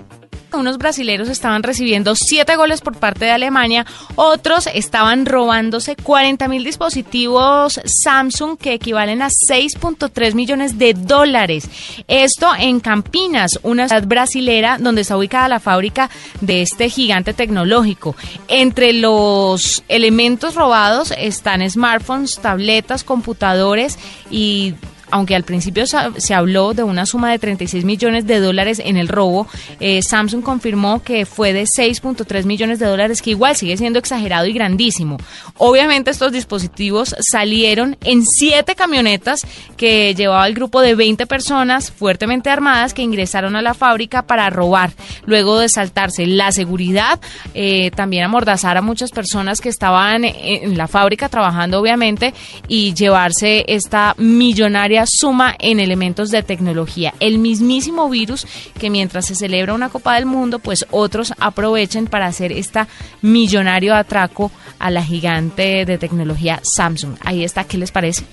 Unos 0.55 0.79
brasileros 0.79 1.29
estaban 1.29 1.63
recibiendo 1.63 2.15
siete 2.15 2.57
goles 2.57 2.81
por 2.81 2.97
parte 2.97 3.25
de 3.25 3.31
Alemania, 3.31 3.87
otros 4.17 4.69
estaban 4.73 5.27
robándose 5.27 5.97
40 5.97 6.49
mil 6.49 6.65
dispositivos 6.65 7.81
Samsung 7.85 8.59
que 8.59 8.75
equivalen 8.75 9.23
a 9.23 9.29
6.3 9.29 10.35
millones 10.35 10.79
de 10.79 10.95
dólares. 10.95 11.69
Esto 12.07 12.51
en 12.59 12.81
Campinas, 12.81 13.59
una 13.63 13.89
ciudad 13.89 14.07
brasilera 14.07 14.79
donde 14.79 15.03
está 15.03 15.17
ubicada 15.17 15.49
la 15.49 15.61
fábrica 15.61 16.11
de 16.41 16.63
este 16.63 16.89
gigante 16.89 17.33
tecnológico. 17.35 18.15
Entre 18.49 18.93
los 18.93 19.83
elementos 19.89 20.55
robados 20.55 21.13
están 21.17 21.69
smartphones, 21.69 22.39
tabletas, 22.41 23.05
computadores 23.05 23.99
y 24.31 24.75
aunque 25.13 25.37
al 25.37 25.45
principio 25.45 25.85
se 25.87 26.35
habló 26.35 26.73
de 26.73 26.83
una 26.83 27.07
suma 27.07 27.31
de 27.31 27.39
36 27.39 27.85
millones 27.85 28.27
de 28.27 28.41
dólares 28.41 28.81
en 28.83 28.97
el 28.97 29.09
robo, 29.09 29.47
eh, 29.79 30.03
Samsung 30.03 30.43
confirmó 30.43 31.03
que 31.03 31.27
fue 31.27 31.53
de 31.53 31.65
6.3 31.65 32.45
millones 32.45 32.79
de 32.79 32.87
dólares, 32.87 33.21
que 33.21 33.31
igual 33.31 33.55
sigue 33.55 33.77
siendo 33.77 33.99
exagerado 33.99 34.47
y 34.47 34.55
grandísimo. 34.55 35.19
Obviamente 35.59 36.11
estos 36.11 36.33
dispositivos 36.33 37.15
salieron 37.21 37.99
en 38.03 38.25
siete 38.25 38.75
camionetas 38.75 39.47
que 39.77 40.15
llevaba 40.15 40.47
el 40.47 40.55
grupo 40.55 40.81
de 40.81 40.95
20 40.95 41.27
personas 41.27 41.91
fuertemente 41.91 42.49
armadas 42.49 42.95
que 42.95 43.03
ingresaron 43.03 43.55
a 43.55 43.63
la 43.63 43.75
fábrica 43.75 44.23
para 44.23 44.49
robar, 44.49 44.93
luego 45.27 45.59
de 45.59 45.69
saltarse 45.69 46.27
la 46.27 46.53
seguridad, 46.53 47.21
eh, 47.53 47.91
también 47.91 48.25
amordazar 48.25 48.79
a 48.79 48.83
muchas 48.83 49.11
personas 49.11 49.61
que 49.61 49.69
estaban 49.69 50.25
en 50.25 50.79
la 50.79 50.89
fábrica 50.89 51.29
trabajando 51.29 51.79
obviamente 51.79 52.33
y 52.67 52.95
llevarse 52.95 53.67
esta 53.69 54.15
millonaria 54.17 55.02
suma 55.07 55.55
en 55.59 55.81
elementos 55.81 56.31
de 56.31 56.43
tecnología. 56.43 57.15
El 57.21 57.39
mismísimo 57.39 58.09
virus 58.09 58.47
que 58.79 58.91
mientras 58.91 59.27
se 59.27 59.35
celebra 59.35 59.75
una 59.75 59.89
Copa 59.89 60.15
del 60.15 60.27
Mundo, 60.27 60.59
pues 60.59 60.87
otros 60.91 61.33
aprovechen 61.39 62.07
para 62.07 62.27
hacer 62.27 62.53
esta 62.53 62.89
millonario 63.21 63.95
atraco 63.95 64.51
a 64.79 64.91
la 64.91 65.03
gigante 65.05 65.85
de 65.85 65.99
tecnología 65.99 66.61
Samsung. 66.63 67.15
Ahí 67.23 67.45
está, 67.45 67.65
¿qué 67.65 67.79
les 67.79 67.91
parece? 67.91 68.25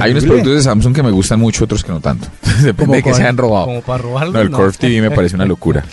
Hay 0.00 0.12
unos 0.12 0.24
productos 0.24 0.54
de 0.54 0.62
Samsung 0.62 0.94
que 0.94 1.02
me 1.02 1.10
gustan 1.10 1.40
mucho, 1.40 1.64
otros 1.64 1.82
que 1.82 1.90
no 1.90 2.00
tanto. 2.00 2.28
Depende 2.62 2.74
¿Cómo 2.84 2.92
de 2.94 2.98
que 3.02 3.10
cuál? 3.10 3.14
se 3.22 3.26
han 3.26 3.36
robado. 3.36 3.66
Como 3.66 3.82
para 3.82 3.98
robarlo, 4.02 4.32
No, 4.32 4.40
el 4.40 4.50
no. 4.50 4.56
Curve 4.58 4.76
TV 4.78 5.00
me 5.00 5.10
parece 5.10 5.34
una 5.34 5.44
locura. 5.44 5.84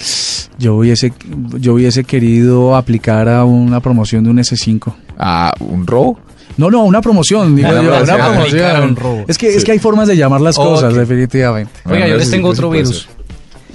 Yo 0.60 0.76
hubiese, 0.76 1.12
yo 1.60 1.74
hubiese 1.74 2.04
querido 2.04 2.76
aplicar 2.76 3.28
a 3.28 3.46
una 3.46 3.80
promoción 3.80 4.24
de 4.24 4.30
un 4.30 4.38
S5. 4.38 4.94
Ah, 5.18 5.54
¿un 5.60 5.88
robo? 5.88 6.20
No, 6.58 6.70
no, 6.72 6.84
una 6.86 7.02
promoción, 7.02 7.56
digo 7.56 7.68
Una 7.70 7.82
yo, 7.82 8.16
promoción. 8.16 9.26
Es 9.28 9.38
que, 9.38 9.56
es 9.56 9.64
que 9.64 9.72
hay 9.74 9.80
formas 9.80 10.08
de 10.08 10.16
llamar 10.16 10.42
las 10.42 10.56
cosas, 10.56 10.94
definitivamente. 10.94 11.72
Oiga, 11.86 11.90
Bueno, 12.00 12.08
yo 12.08 12.18
les 12.18 12.32
tengo 12.32 12.50
otro 12.50 12.70
virus. 12.70 13.08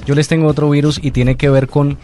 Yo 0.07 0.15
les 0.15 0.29
tengo 0.29 0.47
otro 0.47 0.71
virus 0.71 0.99
y 1.03 1.11
tiene 1.11 1.37
que 1.37 1.49
ver 1.51 1.69
con 1.69 1.99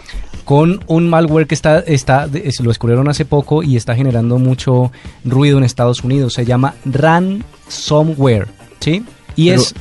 con 0.45 0.81
un 0.87 1.09
malware 1.11 1.49
que 1.49 1.57
está, 1.57 1.81
está 1.81 2.29
es- 2.33 2.61
lo 2.61 2.69
descubrieron 2.69 3.09
hace 3.09 3.25
poco 3.25 3.65
y 3.65 3.77
está 3.77 3.97
generando 3.97 4.39
mucho 4.39 4.93
ruido 5.25 5.59
en 5.59 5.65
Estados 5.65 6.05
Unidos. 6.05 6.35
Se 6.35 6.45
llama 6.45 6.75
ransomware, 6.85 8.47
¿sí? 8.81 9.03
Y 9.35 9.49
Pero- 9.49 9.61
es 9.63 9.75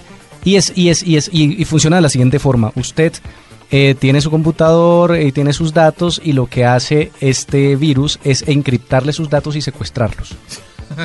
y 0.43 0.55
es 0.55 0.71
y 0.75 0.89
es 0.89 1.03
y 1.03 1.17
es 1.17 1.29
y, 1.31 1.61
y 1.61 1.65
funciona 1.65 1.97
de 1.97 2.01
la 2.01 2.09
siguiente 2.09 2.39
forma. 2.39 2.71
Usted 2.75 3.13
eh, 3.71 3.95
tiene 3.97 4.21
su 4.21 4.31
computador 4.31 5.19
y 5.19 5.31
tiene 5.31 5.53
sus 5.53 5.73
datos 5.73 6.21
y 6.23 6.33
lo 6.33 6.47
que 6.47 6.65
hace 6.65 7.11
este 7.19 7.75
virus 7.75 8.19
es 8.23 8.43
encriptarle 8.47 9.11
sus 9.13 9.29
datos 9.29 9.55
y 9.55 9.61
secuestrarlos. 9.61 10.35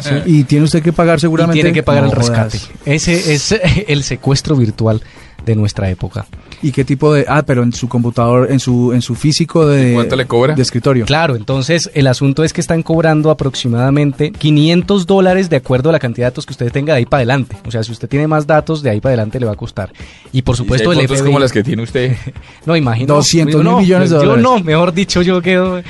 Sí, 0.02 0.10
Y 0.26 0.44
tiene 0.44 0.64
usted 0.64 0.82
que 0.82 0.92
pagar 0.92 1.20
seguramente. 1.20 1.58
Y 1.58 1.62
tiene 1.62 1.74
que 1.74 1.82
pagar 1.82 2.04
No 2.04 2.10
el 2.10 2.16
rescate. 2.16 2.58
jodas. 2.58 2.70
Ese 2.84 3.34
es 3.34 3.54
el 3.88 4.02
secuestro 4.02 4.56
virtual 4.56 5.02
de 5.44 5.56
nuestra 5.56 5.90
época. 5.90 6.26
¿Y 6.62 6.72
qué 6.72 6.84
tipo 6.84 7.12
de.? 7.14 7.24
Ah, 7.28 7.42
pero 7.46 7.62
en 7.62 7.72
su 7.72 7.88
computador, 7.88 8.48
en 8.50 8.60
su, 8.60 8.92
en 8.92 9.00
su 9.02 9.14
físico 9.14 9.66
de. 9.66 9.94
¿Cuánto 9.94 10.16
le 10.16 10.26
cobra? 10.26 10.54
De 10.54 10.62
escritorio. 10.62 11.06
Claro, 11.06 11.36
entonces 11.36 11.90
el 11.94 12.06
asunto 12.06 12.44
es 12.44 12.52
que 12.52 12.60
están 12.60 12.82
cobrando 12.82 13.30
aproximadamente 13.30 14.30
500 14.32 15.06
dólares 15.06 15.48
de 15.50 15.56
acuerdo 15.56 15.88
a 15.88 15.92
la 15.92 15.98
cantidad 15.98 16.26
de 16.26 16.30
datos 16.32 16.46
que 16.46 16.52
usted 16.52 16.70
tenga 16.72 16.92
de 16.94 16.98
ahí 16.98 17.06
para 17.06 17.20
adelante. 17.20 17.56
O 17.66 17.70
sea, 17.70 17.82
si 17.82 17.92
usted 17.92 18.08
tiene 18.08 18.26
más 18.26 18.46
datos, 18.46 18.82
de 18.82 18.90
ahí 18.90 19.00
para 19.00 19.10
adelante 19.12 19.38
le 19.40 19.46
va 19.46 19.52
a 19.52 19.56
costar. 19.56 19.92
Y 20.32 20.42
por 20.42 20.56
supuesto 20.56 20.92
Y 20.92 20.96
si 20.96 21.00
hay 21.00 21.06
el 21.06 21.10
FBI... 21.16 21.26
como 21.26 21.38
las 21.38 21.52
que 21.52 21.62
tiene 21.62 21.82
usted. 21.82 22.16
No, 22.66 22.76
imagino. 22.76 23.14
200 23.14 23.54
mil 23.56 23.64
no, 23.64 23.78
millones 23.80 24.10
de 24.10 24.16
yo 24.16 24.20
dólares. 24.22 24.42
no, 24.42 24.58
mejor 24.60 24.92
dicho, 24.92 25.22
yo 25.22 25.40
quedo. 25.40 25.78
eh, 25.78 25.84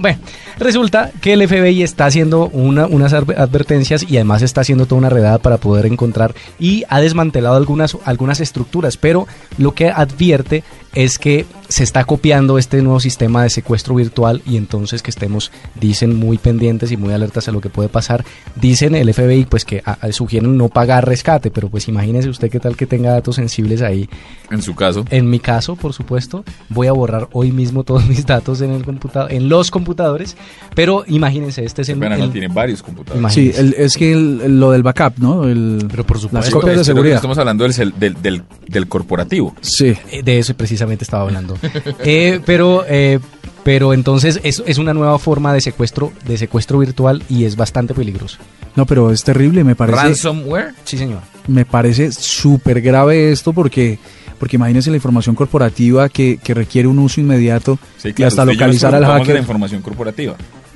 Bueno, 0.00 0.18
resulta 0.58 1.10
que 1.20 1.32
el 1.34 1.46
FBI 1.46 1.82
está 1.82 2.06
haciendo 2.06 2.48
una, 2.48 2.86
unas 2.86 3.12
adver- 3.12 3.36
advertencias 3.38 4.04
y 4.08 4.16
además 4.16 4.42
está 4.42 4.60
haciendo 4.62 4.86
toda 4.86 4.98
una 4.98 5.08
redada 5.10 5.38
para 5.38 5.58
poder 5.58 5.86
encontrar 5.86 6.34
y 6.58 6.84
ha 6.88 7.00
desmantelado 7.00 7.56
algunas, 7.56 7.96
algunas 8.04 8.40
estructuras, 8.40 8.70
pero 8.96 9.26
lo 9.58 9.74
que 9.74 9.90
advierte 9.90 10.64
es 10.94 11.18
que 11.18 11.46
se 11.68 11.84
está 11.84 12.02
copiando 12.04 12.58
este 12.58 12.82
nuevo 12.82 12.98
sistema 12.98 13.44
de 13.44 13.50
secuestro 13.50 13.94
virtual 13.94 14.42
y 14.44 14.56
entonces 14.56 15.02
que 15.02 15.10
estemos, 15.10 15.52
dicen, 15.80 16.16
muy 16.16 16.36
pendientes 16.36 16.90
y 16.90 16.96
muy 16.96 17.12
alertas 17.12 17.46
a 17.48 17.52
lo 17.52 17.60
que 17.60 17.68
puede 17.70 17.88
pasar. 17.88 18.24
Dicen 18.56 18.96
el 18.96 19.14
FBI 19.14 19.44
pues 19.44 19.64
que 19.64 19.80
ah, 19.86 19.96
ah, 20.00 20.10
sugieren 20.10 20.56
no 20.56 20.68
pagar 20.68 21.06
rescate, 21.06 21.52
pero 21.52 21.68
pues 21.68 21.86
imagínese 21.86 22.28
usted 22.28 22.50
qué 22.50 22.58
tal 22.58 22.76
que 22.76 22.86
tenga 22.86 23.12
datos 23.12 23.36
sensibles 23.36 23.82
ahí 23.82 24.08
En 24.50 24.62
su 24.62 24.74
caso. 24.74 25.04
en 25.10 25.30
mi 25.30 25.38
caso, 25.38 25.76
por 25.76 25.92
supuesto, 25.92 26.44
voy 26.70 26.88
a 26.88 26.92
borrar 26.92 27.28
hoy 27.32 27.52
mismo 27.52 27.84
todos 27.84 28.04
mis 28.08 28.26
datos 28.26 28.60
en 28.60 28.72
el 28.72 28.84
computador, 28.84 29.32
en 29.32 29.48
los 29.48 29.70
computadores. 29.70 30.36
Pero 30.74 31.04
imagínense, 31.06 31.64
este 31.64 31.82
es 31.82 31.88
el, 31.90 31.98
Bueno, 31.98 32.16
no 32.16 32.30
tiene 32.30 32.48
varios 32.48 32.82
computadores. 32.82 33.32
Sí, 33.32 33.52
el- 33.56 33.74
es 33.78 33.96
que 33.96 34.12
el- 34.12 34.58
lo 34.58 34.72
del 34.72 34.82
backup, 34.82 35.18
¿no? 35.18 35.44
El, 35.44 35.86
Pero 35.88 36.04
por 36.04 36.16
las 36.16 36.22
supuesto. 36.22 36.60
copias 36.60 36.78
de 36.78 36.84
seguridad. 36.84 37.14
Estamos 37.16 37.38
hablando 37.38 37.62
del, 37.62 37.92
del, 37.96 38.20
del, 38.20 38.42
del 38.66 38.88
corporativo. 38.88 39.54
Sí. 39.60 39.94
Eh, 40.10 40.22
De 40.24 40.38
eso 40.40 40.52
precisamente 40.54 40.79
estaba 41.04 41.22
hablando. 41.24 41.56
Eh, 42.04 42.40
pero, 42.44 42.84
eh, 42.88 43.18
pero 43.64 43.92
entonces 43.94 44.40
es, 44.42 44.62
es 44.66 44.78
una 44.78 44.94
nueva 44.94 45.18
forma 45.18 45.52
de 45.52 45.60
secuestro, 45.60 46.12
de 46.26 46.36
secuestro 46.38 46.78
virtual 46.78 47.22
y 47.28 47.44
es 47.44 47.56
bastante 47.56 47.94
peligroso. 47.94 48.38
No, 48.76 48.86
pero 48.86 49.10
es 49.10 49.22
terrible, 49.24 49.64
me 49.64 49.74
parece. 49.74 49.98
Ransomware. 50.00 50.72
Sí, 50.84 50.96
señor. 50.96 51.20
me 51.48 51.64
parece 51.64 52.12
súper 52.12 52.80
grave 52.80 53.32
esto 53.32 53.52
porque 53.52 53.98
porque 54.38 54.56
imagínense 54.56 54.88
la 54.88 54.96
información 54.96 55.34
corporativa 55.34 56.08
que, 56.08 56.38
que 56.42 56.54
requiere 56.54 56.88
un 56.88 56.98
uso 56.98 57.20
inmediato 57.20 57.78
Sí, 57.98 58.08
y 58.08 58.12
claro, 58.14 58.28
hasta 58.28 58.42
y 58.44 58.54
localizar 58.54 58.94
al 58.94 59.02
de 59.02 59.06
la 59.08 59.14
hacker. 59.18 59.36
información 59.36 59.82
corporativa. 59.82 60.34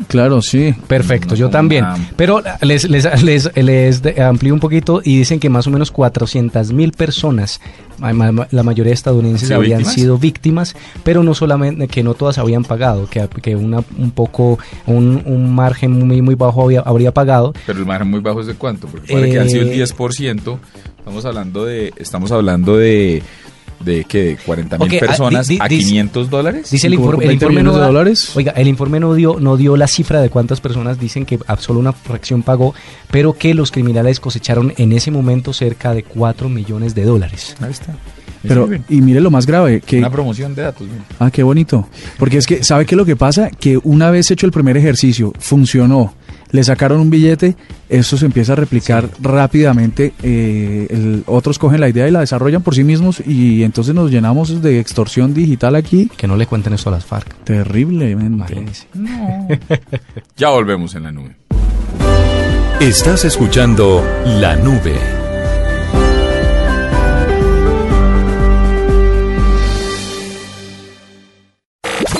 Claro, 0.08 0.42
sí. 0.42 0.74
Perfecto, 0.88 1.30
No 1.30 1.34
yo 1.36 1.46
como 1.46 1.52
también. 1.52 1.84
una- 1.84 2.10
Pero 2.16 2.42
les, 2.62 2.88
les, 2.90 3.22
les, 3.22 3.50
les 3.56 4.02
de- 4.02 4.22
amplío 4.22 4.52
un 4.54 4.60
poquito 4.60 5.00
y 5.04 5.18
dicen 5.18 5.38
que 5.40 5.48
más 5.48 5.66
o 5.66 5.70
menos 5.70 5.90
400 5.90 6.72
mil 6.72 6.92
personas, 6.92 7.60
la 8.00 8.62
mayoría 8.64 8.90
de 8.90 8.94
estadounidenses 8.94 9.44
¿Han 9.44 9.48
sido 9.48 9.58
habían 9.60 9.78
víctimas? 9.78 9.94
sido 9.94 10.18
víctimas, 10.18 10.76
pero 11.04 11.22
no 11.22 11.32
solamente 11.34 11.86
que 11.86 12.02
no 12.02 12.14
todas 12.14 12.38
habían 12.38 12.64
pagado, 12.64 13.08
que, 13.08 13.28
que 13.40 13.54
una, 13.54 13.84
un 13.96 14.10
poco, 14.10 14.58
un, 14.86 15.22
un 15.26 15.54
margen 15.54 15.92
muy, 15.92 16.20
muy 16.22 16.34
bajo 16.34 16.64
había- 16.64 16.80
habría 16.80 17.12
pagado. 17.14 17.52
Pero 17.66 17.78
el 17.78 17.86
margen 17.86 18.08
muy 18.10 18.20
bajo 18.20 18.40
es 18.40 18.46
de 18.48 18.54
cuánto? 18.54 18.88
Porque 18.88 19.12
parece 19.12 19.30
que 19.32 19.38
han 19.40 19.48
sido 19.50 19.62
el 19.62 19.68
Eh, 19.80 19.84
10%. 19.84 20.58
Estamos 20.98 21.24
hablando 21.24 21.64
de, 21.66 21.92
estamos 21.96 22.32
hablando 22.32 22.76
de, 22.76 23.22
de 23.84 24.04
que 24.04 24.22
de 24.24 24.36
40 24.36 24.78
mil 24.78 24.88
ah, 24.96 24.98
personas 25.00 25.48
di- 25.48 25.54
di- 25.56 25.60
a 25.62 25.68
dice- 25.68 25.88
500 25.90 26.30
dólares. 26.30 26.70
Dice 26.70 26.86
el 26.86 26.94
¿Y 26.94 26.96
como 26.96 27.06
informe, 27.08 27.24
el 27.24 27.28
20 27.30 27.44
informe 27.44 27.62
no 27.62 27.72
da- 27.76 27.86
dólares? 27.86 28.36
Oiga, 28.36 28.52
el 28.56 28.68
informe 28.68 29.00
no 29.00 29.14
dio, 29.14 29.38
no 29.40 29.56
dio 29.56 29.76
la 29.76 29.86
cifra 29.86 30.20
de 30.20 30.30
cuántas 30.30 30.60
personas 30.60 30.98
dicen 30.98 31.24
que 31.26 31.38
solo 31.58 31.80
una 31.80 31.92
fracción 31.92 32.42
pagó, 32.42 32.74
pero 33.10 33.34
que 33.34 33.54
los 33.54 33.70
criminales 33.70 34.20
cosecharon 34.20 34.72
en 34.76 34.92
ese 34.92 35.10
momento 35.10 35.52
cerca 35.52 35.92
de 35.94 36.02
4 36.02 36.48
millones 36.48 36.94
de 36.94 37.04
dólares. 37.04 37.56
Ahí 37.60 37.70
está. 37.70 37.94
Pero, 38.46 38.68
y 38.90 39.00
mire 39.00 39.20
lo 39.22 39.30
más 39.30 39.46
grave, 39.46 39.80
que... 39.80 39.96
Una 39.98 40.10
promoción 40.10 40.54
de 40.54 40.60
datos. 40.62 40.86
mira. 40.86 41.02
Ah, 41.18 41.30
qué 41.30 41.42
bonito. 41.42 41.88
Porque 42.18 42.36
es 42.36 42.46
que, 42.46 42.62
¿sabe 42.62 42.84
qué 42.84 42.94
es 42.94 42.98
lo 42.98 43.06
que 43.06 43.16
pasa? 43.16 43.48
Que 43.48 43.78
una 43.82 44.10
vez 44.10 44.30
hecho 44.30 44.44
el 44.44 44.52
primer 44.52 44.76
ejercicio, 44.76 45.32
funcionó, 45.38 46.12
le 46.54 46.62
sacaron 46.62 47.00
un 47.00 47.10
billete, 47.10 47.56
eso 47.88 48.16
se 48.16 48.26
empieza 48.26 48.52
a 48.52 48.56
replicar 48.56 49.08
rápidamente. 49.20 50.12
eh, 50.22 50.86
el- 50.88 51.24
otros 51.26 51.58
cogen 51.58 51.80
la 51.80 51.88
idea 51.88 52.06
y 52.06 52.12
la 52.12 52.20
desarrollan 52.20 52.62
por 52.62 52.76
sí 52.76 52.84
mismos 52.84 53.20
y 53.26 53.64
entonces 53.64 53.92
nos 53.92 54.08
llenamos 54.12 54.62
de 54.62 54.78
extorsión 54.78 55.34
digital 55.34 55.74
aquí. 55.74 56.08
Que 56.16 56.28
no 56.28 56.36
le 56.36 56.46
cuenten 56.46 56.72
eso 56.74 56.90
a 56.90 56.92
las 56.92 57.04
FARC. 57.04 57.34
Terriblemente. 57.42 58.54
Imagínense. 58.54 58.86
Ya 60.36 60.50
volvemos 60.50 60.94
en 60.94 61.02
la 61.02 61.10
nube. 61.10 61.34
Estás 62.80 63.24
escuchando 63.24 64.04
La 64.24 64.54
Nube. 64.56 64.94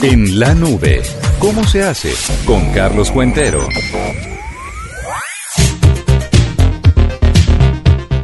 En 0.03 0.39
La 0.39 0.55
Nube, 0.55 1.03
¿cómo 1.45 1.63
se 1.69 1.83
hace? 1.83 2.11
Con 2.47 2.73
Carlos 2.73 3.11
Cuentero. 3.11 3.69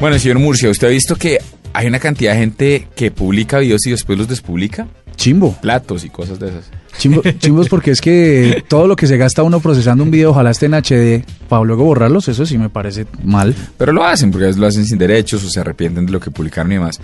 Bueno, 0.00 0.18
señor 0.18 0.38
Murcia, 0.38 0.70
¿usted 0.70 0.86
ha 0.86 0.90
visto 0.90 1.16
que 1.16 1.38
hay 1.74 1.86
una 1.86 1.98
cantidad 1.98 2.32
de 2.32 2.38
gente 2.38 2.88
que 2.96 3.10
publica 3.10 3.58
videos 3.58 3.86
y 3.86 3.90
después 3.90 4.18
los 4.18 4.26
despublica? 4.26 4.86
Chimbo. 5.16 5.54
Platos 5.60 6.02
y 6.04 6.08
cosas 6.08 6.38
de 6.40 6.48
esas. 6.48 6.70
Chimbo- 6.98 7.22
chimbos 7.38 7.68
porque 7.68 7.90
es 7.90 8.00
que 8.00 8.64
todo 8.68 8.86
lo 8.86 8.96
que 8.96 9.06
se 9.06 9.18
gasta 9.18 9.42
uno 9.42 9.60
procesando 9.60 10.02
un 10.02 10.10
video, 10.10 10.30
ojalá 10.30 10.50
esté 10.50 10.66
en 10.66 10.74
HD, 10.74 11.22
para 11.50 11.62
luego 11.64 11.84
borrarlos, 11.84 12.26
eso 12.28 12.46
sí 12.46 12.56
me 12.56 12.70
parece 12.70 13.04
mal. 13.22 13.54
Pero 13.76 13.92
lo 13.92 14.02
hacen, 14.02 14.30
porque 14.30 14.44
a 14.44 14.48
veces 14.48 14.58
lo 14.58 14.66
hacen 14.66 14.86
sin 14.86 14.96
derechos 14.96 15.44
o 15.44 15.50
se 15.50 15.60
arrepienten 15.60 16.06
de 16.06 16.12
lo 16.12 16.20
que 16.20 16.30
publicaron 16.30 16.72
y 16.72 16.76
demás. 16.76 16.98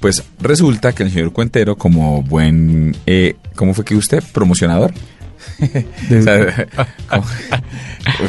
Pues 0.00 0.22
resulta 0.38 0.92
que 0.92 1.04
el 1.04 1.10
señor 1.10 1.32
Cuentero, 1.32 1.76
como 1.76 2.22
buen, 2.22 2.94
eh, 3.06 3.36
¿cómo 3.54 3.72
fue 3.72 3.86
que 3.86 3.94
usted? 3.96 4.22
Promocionador. 4.32 4.92
De- 6.08 6.18
O 6.18 6.22
sea, 6.22 6.66
como, 7.08 7.24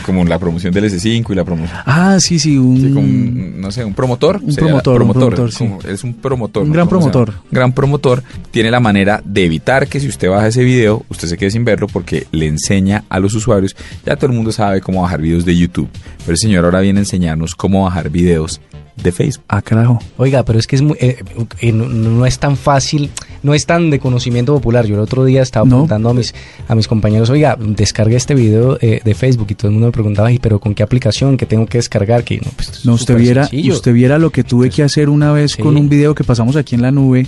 como 0.06 0.24
la 0.26 0.40
promoción 0.40 0.74
del 0.74 0.86
S5 0.86 1.32
y 1.32 1.36
la 1.36 1.44
promoción. 1.44 1.78
Ah, 1.86 2.18
sí, 2.20 2.40
sí, 2.40 2.58
un... 2.58 2.78
Sí, 2.80 2.92
como 2.94 3.08
no 3.08 3.72
sé, 3.72 3.84
un 3.84 3.94
promotor. 3.94 4.40
Un 4.44 4.56
promotor, 4.56 5.02
un 5.02 5.12
promotor, 5.14 5.52
sí. 5.52 5.58
como- 5.60 5.82
Es 5.82 6.04
un 6.04 6.14
promotor. 6.14 6.64
Un 6.64 6.72
gran 6.72 6.88
promotor. 6.88 7.30
Un 7.30 7.36
gran 7.52 7.72
promotor. 7.74 8.24
Tiene 8.52 8.70
la 8.72 8.80
manera 8.80 9.22
de 9.26 9.46
evitar 9.46 9.88
que 9.88 10.00
si 10.00 10.08
usted 10.08 10.30
baja 10.30 10.48
ese 10.48 10.64
video, 10.64 11.06
usted 11.10 11.28
se 11.28 11.38
quede 11.38 11.52
sin 11.52 11.66
verlo 11.66 11.88
porque 11.88 12.28
le 12.32 12.48
enseña 12.48 13.04
a 13.10 13.20
los 13.20 13.34
usuarios. 13.34 13.76
Ya 14.06 14.16
todo 14.16 14.28
el 14.28 14.34
mundo 14.36 14.52
sabe 14.52 14.82
cómo 14.82 15.02
bajar 15.02 15.22
videos 15.22 15.46
de 15.46 15.56
YouTube. 15.58 15.90
Pero 16.20 16.32
el 16.32 16.38
señor 16.38 16.66
ahora 16.66 16.82
viene 16.82 17.00
a 17.00 17.04
enseñarnos 17.04 17.56
cómo 17.56 17.84
bajar 17.84 18.10
videos 18.10 18.62
de 18.96 19.12
Facebook. 19.12 19.44
Ah, 19.48 19.62
carajo. 19.62 20.00
Oiga, 20.18 20.44
pero 20.44 20.60
es 20.60 20.68
que 20.68 20.76
es 20.76 20.82
muy, 20.82 20.96
eh, 21.00 21.18
eh, 21.60 21.72
no, 21.72 21.86
no 21.88 22.26
es 22.26 22.38
tan 22.40 22.56
fácil, 22.58 23.10
no 23.42 23.54
es 23.54 23.66
tan 23.66 23.90
de 23.90 24.00
conocimiento 24.00 24.54
popular. 24.54 24.86
Yo 24.86 24.96
el 24.96 25.02
otro 25.02 25.26
día 25.26 25.42
estaba 25.42 25.66
No. 25.66 25.72
preguntando 25.72 26.10
a 26.10 26.14
mis, 26.14 26.34
a 26.68 26.76
mis 26.76 26.88
compañeros, 26.88 27.30
oiga, 27.30 27.58
descargué 27.60 28.16
este 28.18 28.36
video 28.36 28.78
eh, 28.82 29.02
de 29.04 29.14
Facebook 29.16 29.48
y 29.50 29.56
todo 29.56 29.68
el 29.70 29.74
mundo 29.74 29.88
me 29.88 29.92
preguntaba, 29.92 30.28
"Ay, 30.28 30.40
pero 30.40 30.60
¿con 30.60 30.74
qué 30.76 30.84
aplicación? 30.84 31.38
¿Qué 31.38 31.46
tengo 31.46 31.66
que 31.66 31.80
descargar? 31.80 32.24
Que 32.24 32.38
no, 32.38 32.52
pues, 32.56 32.70
es 32.70 32.86
No, 32.86 32.94
usted 32.94 33.18
viera, 33.18 33.46
sencillo. 33.48 33.74
usted 33.74 33.94
viera 33.94 34.18
lo 34.20 34.30
que 34.30 34.44
tuve 34.44 34.70
que 34.70 34.84
hacer 34.84 35.10
una 35.10 35.32
vez 35.32 35.54
Sí. 35.54 35.62
con 35.62 35.76
un 35.78 35.90
video 35.90 36.14
que 36.16 36.24
pasamos 36.24 36.56
aquí 36.56 36.76
en 36.76 36.82
la 36.84 36.92
nube. 36.92 37.28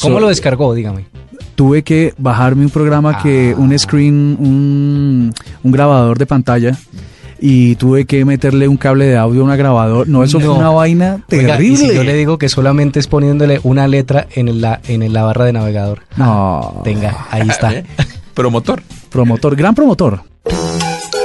¿Cómo 0.00 0.16
So- 0.16 0.20
lo 0.20 0.28
descargó? 0.28 0.74
Dígame. 0.74 1.06
Tuve 1.54 1.82
que 1.82 2.12
bajarme 2.18 2.64
un 2.64 2.70
programa 2.70 3.22
que, 3.22 3.54
Ah. 3.56 3.60
un 3.60 3.78
screen, 3.78 4.36
un, 4.38 5.32
un 5.62 5.72
grabador 5.72 6.18
de 6.18 6.26
pantalla 6.26 6.76
y 7.40 7.74
tuve 7.76 8.04
que 8.06 8.24
meterle 8.24 8.68
un 8.68 8.76
cable 8.76 9.06
de 9.06 9.16
audio 9.16 9.42
a 9.42 9.44
una 9.44 9.56
grabador. 9.56 10.08
No, 10.08 10.24
eso 10.24 10.38
No. 10.38 10.46
fue 10.46 10.54
una 10.54 10.70
vaina 10.70 11.24
Oiga, 11.30 11.42
y 11.42 11.46
terrible. 11.46 11.76
si 11.76 11.94
yo 11.94 12.04
le 12.04 12.14
digo 12.14 12.38
que 12.38 12.48
solamente 12.48 12.98
es 13.00 13.06
poniéndole 13.06 13.60
una 13.62 13.86
letra 13.88 14.26
en 14.34 14.60
la, 14.60 14.80
en 14.88 15.12
la 15.12 15.22
barra 15.22 15.44
de 15.44 15.52
navegador. 15.52 16.00
No. 16.16 16.80
Tenga, 16.84 17.26
ahí 17.30 17.48
está. 17.48 17.72
Promotor. 18.34 18.82
Promotor, 19.10 19.56
gran 19.56 19.74
promotor. 19.74 20.20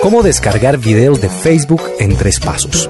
¿Cómo 0.01 0.23
descargar 0.23 0.77
videos 0.77 1.21
de 1.21 1.29
Facebook 1.29 1.81
en 1.99 2.15
tres 2.15 2.39
pasos? 2.39 2.89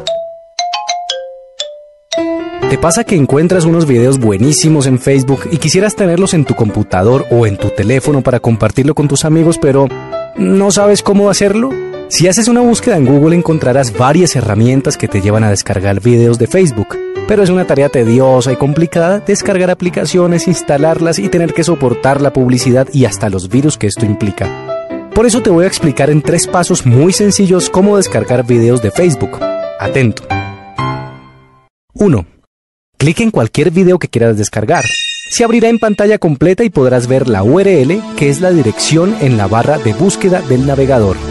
¿Te 2.70 2.78
pasa 2.78 3.04
que 3.04 3.16
encuentras 3.16 3.66
unos 3.66 3.86
videos 3.86 4.18
buenísimos 4.18 4.86
en 4.88 4.98
Facebook 4.98 5.42
y 5.52 5.58
quisieras 5.58 5.96
tenerlos 5.96 6.34
en 6.34 6.46
tu 6.46 6.56
computador 6.56 7.26
o 7.30 7.46
en 7.46 7.58
tu 7.58 7.70
teléfono 7.70 8.22
para 8.22 8.40
compartirlo 8.40 8.96
con 8.96 9.10
tus 9.10 9.26
amigos, 9.26 9.58
pero 9.62 9.88
no 10.38 10.72
sabes 10.72 11.02
cómo 11.04 11.30
hacerlo? 11.30 11.70
Si 12.12 12.28
haces 12.28 12.50
una 12.50 12.60
búsqueda 12.60 12.98
en 12.98 13.06
Google 13.06 13.38
encontrarás 13.38 13.98
varias 13.98 14.36
herramientas 14.36 14.98
que 14.98 15.08
te 15.08 15.22
llevan 15.22 15.46
a 15.46 15.50
descargar 15.50 16.02
videos 16.02 16.38
de 16.38 16.46
Facebook. 16.46 17.00
Pero 17.26 17.42
es 17.42 17.50
una 17.50 17.66
tarea 17.66 17.88
tediosa 17.88 18.52
y 18.52 18.58
complicada 18.58 19.22
descargar 19.22 19.72
aplicaciones, 19.72 20.46
instalarlas 20.50 21.20
y 21.20 21.30
tener 21.30 21.54
que 21.54 21.64
soportar 21.64 22.20
la 22.20 22.34
publicidad 22.34 22.90
y 22.92 23.06
hasta 23.06 23.30
los 23.30 23.48
virus 23.48 23.78
que 23.78 23.88
esto 23.88 24.06
implica. 24.06 25.10
Por 25.16 25.26
eso 25.26 25.42
te 25.42 25.50
voy 25.50 25.64
a 25.64 25.68
explicar 25.68 26.10
en 26.10 26.22
tres 26.22 26.48
pasos 26.48 26.86
muy 26.86 27.14
sencillos 27.14 27.70
cómo 27.70 27.96
descargar 27.96 28.46
videos 28.46 28.82
de 28.82 28.92
Facebook. 28.92 29.40
Atento. 29.80 30.24
1. 31.94 32.26
Clic 32.98 33.22
en 33.22 33.32
cualquier 33.32 33.72
video 33.72 34.00
que 34.00 34.10
quieras 34.10 34.38
descargar. 34.38 34.84
Se 35.30 35.46
abrirá 35.46 35.70
en 35.70 35.80
pantalla 35.80 36.18
completa 36.18 36.66
y 36.66 36.70
podrás 36.70 37.08
ver 37.08 37.30
la 37.30 37.42
URL, 37.42 38.02
que 38.18 38.30
es 38.30 38.42
la 38.42 38.52
dirección 38.52 39.16
en 39.22 39.38
la 39.38 39.48
barra 39.48 39.78
de 39.78 39.94
búsqueda 39.94 40.42
del 40.42 40.68
navegador. 40.68 41.31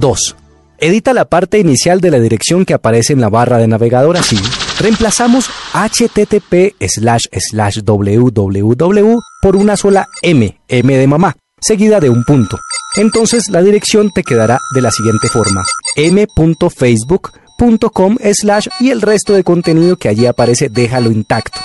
2. 0.00 0.36
Edita 0.78 1.12
la 1.12 1.26
parte 1.26 1.58
inicial 1.58 2.00
de 2.00 2.10
la 2.10 2.18
dirección 2.18 2.64
que 2.64 2.72
aparece 2.72 3.12
en 3.12 3.20
la 3.20 3.28
barra 3.28 3.58
de 3.58 3.68
navegador 3.68 4.16
así. 4.16 4.38
Reemplazamos 4.80 5.50
http 5.74 6.74
slash 6.88 7.26
slash 7.32 7.80
www 7.84 9.18
por 9.42 9.56
una 9.56 9.76
sola 9.76 10.08
M, 10.22 10.58
M 10.68 10.96
de 10.96 11.06
mamá, 11.06 11.36
seguida 11.60 12.00
de 12.00 12.08
un 12.08 12.24
punto. 12.24 12.58
Entonces 12.96 13.50
la 13.50 13.60
dirección 13.62 14.10
te 14.10 14.22
quedará 14.22 14.58
de 14.74 14.80
la 14.80 14.90
siguiente 14.90 15.28
forma. 15.28 15.64
m.facebook.com 15.96 18.16
slash 18.32 18.68
y 18.80 18.88
el 18.90 19.02
resto 19.02 19.34
de 19.34 19.44
contenido 19.44 19.96
que 19.96 20.08
allí 20.08 20.24
aparece 20.24 20.70
déjalo 20.70 21.10
intacto. 21.10 21.60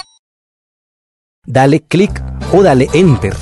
Dale 1.45 1.79
clic 1.81 2.21
o 2.51 2.63
dale 2.63 2.89
enter. 2.93 3.37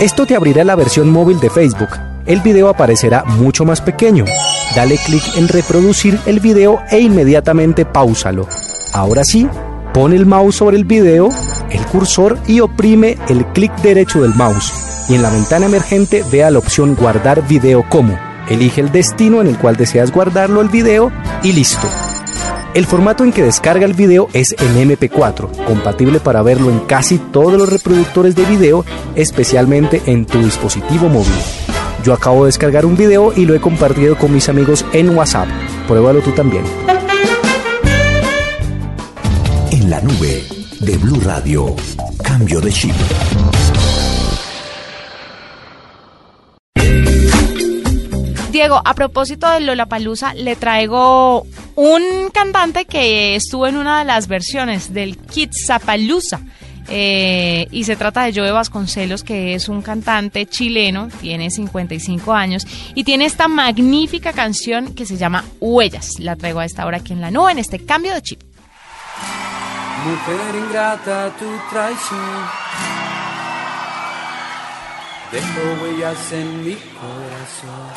Esto 0.00 0.26
te 0.26 0.34
abrirá 0.34 0.64
la 0.64 0.74
versión 0.74 1.08
móvil 1.10 1.38
de 1.38 1.50
Facebook. 1.50 2.13
El 2.26 2.40
video 2.40 2.70
aparecerá 2.70 3.22
mucho 3.24 3.66
más 3.66 3.82
pequeño. 3.82 4.24
Dale 4.74 4.96
clic 4.96 5.22
en 5.36 5.46
reproducir 5.46 6.18
el 6.24 6.40
video 6.40 6.80
e 6.90 6.98
inmediatamente 7.00 7.84
pausalo. 7.84 8.48
Ahora 8.94 9.24
sí, 9.24 9.46
pon 9.92 10.14
el 10.14 10.24
mouse 10.24 10.56
sobre 10.56 10.78
el 10.78 10.86
video, 10.86 11.28
el 11.70 11.84
cursor 11.86 12.38
y 12.46 12.60
oprime 12.60 13.18
el 13.28 13.44
clic 13.48 13.76
derecho 13.82 14.22
del 14.22 14.34
mouse. 14.34 14.72
Y 15.10 15.16
en 15.16 15.22
la 15.22 15.28
ventana 15.28 15.66
emergente 15.66 16.24
vea 16.32 16.50
la 16.50 16.60
opción 16.60 16.94
guardar 16.94 17.46
video 17.46 17.84
como. 17.90 18.18
Elige 18.48 18.80
el 18.80 18.90
destino 18.90 19.42
en 19.42 19.48
el 19.48 19.58
cual 19.58 19.76
deseas 19.76 20.10
guardarlo 20.10 20.62
el 20.62 20.70
video 20.70 21.12
y 21.42 21.52
listo. 21.52 21.86
El 22.72 22.86
formato 22.86 23.22
en 23.22 23.32
que 23.32 23.42
descarga 23.42 23.84
el 23.84 23.92
video 23.92 24.28
es 24.32 24.52
en 24.58 24.88
MP4, 24.88 25.64
compatible 25.66 26.20
para 26.20 26.42
verlo 26.42 26.70
en 26.70 26.80
casi 26.80 27.18
todos 27.18 27.52
los 27.52 27.68
reproductores 27.68 28.34
de 28.34 28.44
video, 28.46 28.84
especialmente 29.14 30.02
en 30.06 30.24
tu 30.24 30.42
dispositivo 30.42 31.08
móvil. 31.08 31.73
Yo 32.04 32.12
acabo 32.12 32.44
de 32.44 32.48
descargar 32.48 32.84
un 32.84 32.98
video 32.98 33.32
y 33.34 33.46
lo 33.46 33.54
he 33.54 33.60
compartido 33.60 34.18
con 34.18 34.30
mis 34.30 34.50
amigos 34.50 34.84
en 34.92 35.16
WhatsApp. 35.16 35.48
Pruébalo 35.88 36.20
tú 36.20 36.32
también. 36.32 36.62
En 39.70 39.88
la 39.88 40.02
nube 40.02 40.44
de 40.80 40.98
Blue 40.98 41.18
Radio, 41.24 41.74
cambio 42.22 42.60
de 42.60 42.70
chip. 42.70 42.94
Diego, 48.50 48.82
a 48.84 48.94
propósito 48.94 49.50
de 49.50 49.60
Lollapalooza, 49.60 50.34
le 50.34 50.56
traigo 50.56 51.46
un 51.74 52.02
cantante 52.34 52.84
que 52.84 53.34
estuvo 53.34 53.66
en 53.66 53.78
una 53.78 54.00
de 54.00 54.04
las 54.04 54.28
versiones 54.28 54.92
del 54.92 55.16
Kidzapalooza. 55.16 56.40
Eh, 56.88 57.66
y 57.70 57.84
se 57.84 57.96
trata 57.96 58.24
de 58.24 58.32
Joe 58.34 58.50
Vasconcelos, 58.50 59.22
que 59.22 59.54
es 59.54 59.68
un 59.68 59.82
cantante 59.82 60.46
chileno, 60.46 61.08
tiene 61.20 61.50
55 61.50 62.32
años 62.32 62.66
y 62.94 63.04
tiene 63.04 63.24
esta 63.24 63.48
magnífica 63.48 64.32
canción 64.32 64.94
que 64.94 65.06
se 65.06 65.16
llama 65.16 65.44
Huellas. 65.60 66.18
La 66.18 66.36
traigo 66.36 66.60
a 66.60 66.64
esta 66.64 66.86
hora 66.86 66.98
aquí 66.98 67.12
en 67.12 67.20
la 67.20 67.30
nube, 67.30 67.52
en 67.52 67.58
este 67.58 67.78
cambio 67.84 68.14
de 68.14 68.22
chip. 68.22 68.42
Mujer 70.04 70.54
ingrata, 70.66 71.34
tu 71.38 71.46
traición 71.70 72.64
dejó 75.34 75.82
huellas 75.82 76.32
en 76.32 76.64
mi 76.64 76.76
corazón. 77.00 77.88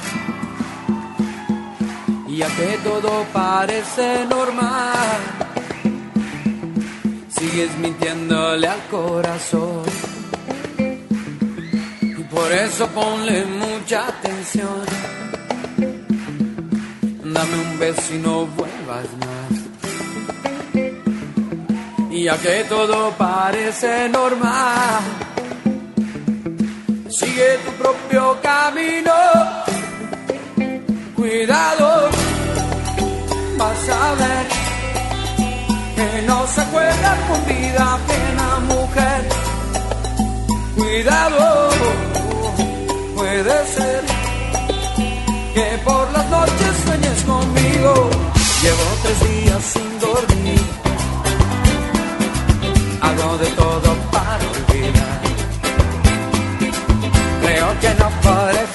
Y 2.28 2.38
ya 2.38 2.48
que 2.48 2.80
todo 2.84 3.26
parece 3.32 4.26
normal, 4.26 5.47
sigues 7.38 7.78
mintiéndole 7.78 8.68
al 8.68 8.82
corazón. 8.88 9.84
Y 12.02 12.24
por 12.24 12.52
eso 12.52 12.88
ponle 12.88 13.46
mucha 13.46 14.08
atención. 14.08 14.86
Dame 17.24 17.56
un 17.66 17.80
beso 17.80 18.14
y 18.16 18.18
no 18.18 18.46
vuelvas 18.48 19.08
más. 19.24 19.54
Y 22.12 22.24
ya 22.24 22.38
que 22.38 22.66
todo 22.68 23.12
parece 23.12 24.10
normal, 24.10 25.02
sigue 27.10 27.60
tu 27.64 27.72
propio 27.84 28.38
camino. 28.42 29.14
Cuidado, 31.16 32.10
vas 33.58 33.90
a 33.90 34.16
ver 34.16 34.67
que 35.98 36.22
no 36.28 36.46
se 36.48 36.64
juega 36.72 37.12
con 37.28 37.46
vida 37.46 37.84
ajena, 37.98 38.48
mujer. 38.72 39.22
Cuidado, 40.76 41.70
puede 43.16 43.56
ser 43.76 44.04
que 45.56 45.68
por 45.84 46.12
las 46.12 46.30
noches 46.30 46.72
sueñes 46.86 47.24
conmigo. 47.24 48.10
Llevo 48.62 48.88
tres 49.04 49.20
días 49.30 49.64
sin 49.74 50.00
dormir, 50.00 50.62
hago 53.02 53.38
de 53.38 53.48
todo 53.62 53.90
para 54.12 54.46
olvidar. 54.56 55.20
Creo 57.42 57.80
que 57.82 57.90
no 58.02 58.10
podré 58.22 58.67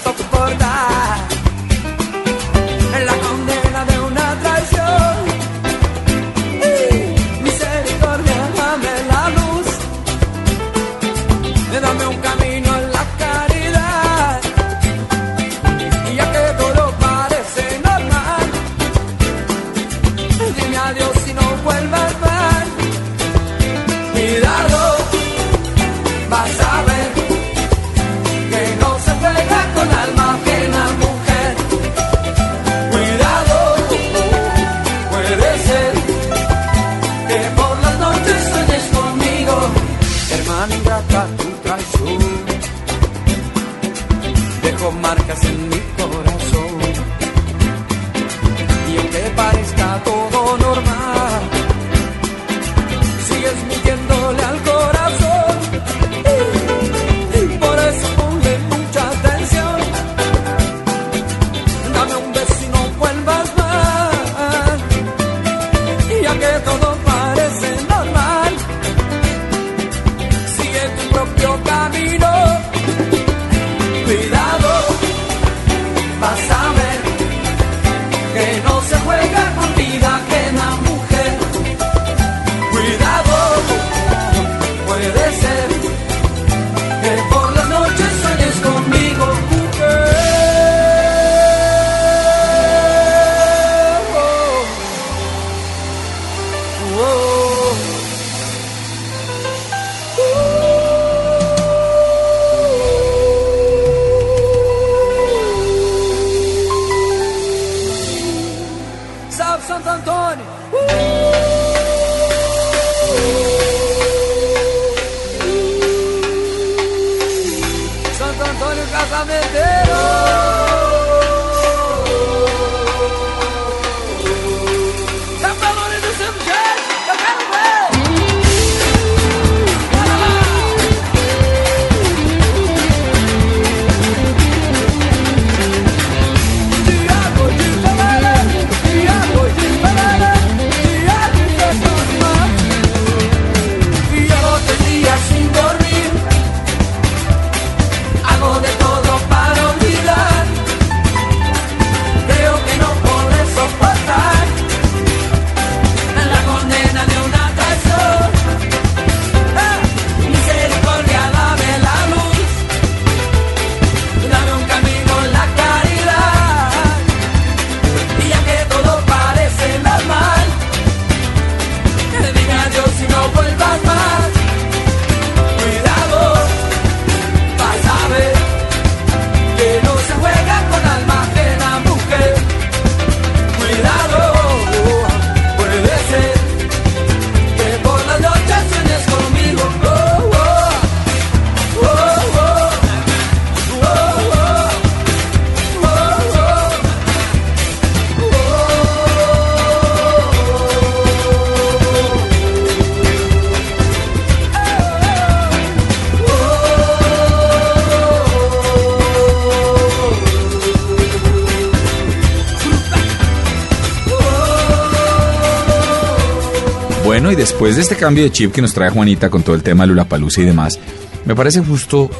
después 217.72 217.88
de 217.88 217.94
este 217.94 218.04
cambio 218.04 218.24
de 218.24 218.30
chip 218.30 218.52
que 218.52 218.60
nos 218.60 218.74
trae 218.74 218.90
Juanita 218.90 219.30
con 219.30 219.42
todo 219.42 219.54
el 219.56 219.62
tema 219.62 219.84
de 219.84 219.88
Lulapalooza 219.88 220.42
y 220.42 220.44
demás, 220.44 220.78
me 221.24 221.34
parece 221.34 221.60
justo 221.60 222.10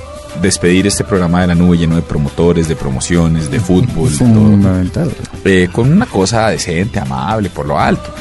despedir 0.40 0.86
este 0.86 1.04
programa 1.04 1.42
de 1.42 1.48
la 1.48 1.54
nube 1.54 1.76
lleno 1.76 1.96
de 1.96 2.02
promotores, 2.02 2.68
de 2.68 2.76
promociones, 2.76 3.50
de 3.50 3.60
fútbol, 3.60 4.10
de 4.10 4.90
todo, 4.90 5.10
eh, 5.44 5.68
con 5.70 5.92
una 5.92 6.06
cosa 6.06 6.48
decente, 6.48 6.98
amable, 7.00 7.50
por 7.50 7.66
lo 7.66 7.78
alto. 7.78 8.14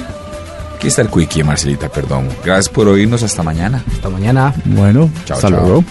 Aquí 0.75 0.87
está 0.87 1.03
el 1.03 1.09
quickie, 1.09 1.43
Marcelita, 1.43 1.87
perdón. 1.89 2.27
Gracias 2.43 2.67
por 2.67 2.87
oírnos, 2.87 3.23
hasta 3.23 3.43
mañana. 3.43 3.81
Hasta 3.93 4.09
mañana. 4.09 4.53
Bueno, 4.65 5.09
Chao, 5.25 5.37
hasta 5.37 5.49
chao. 5.49 5.61
luego. 5.61 5.83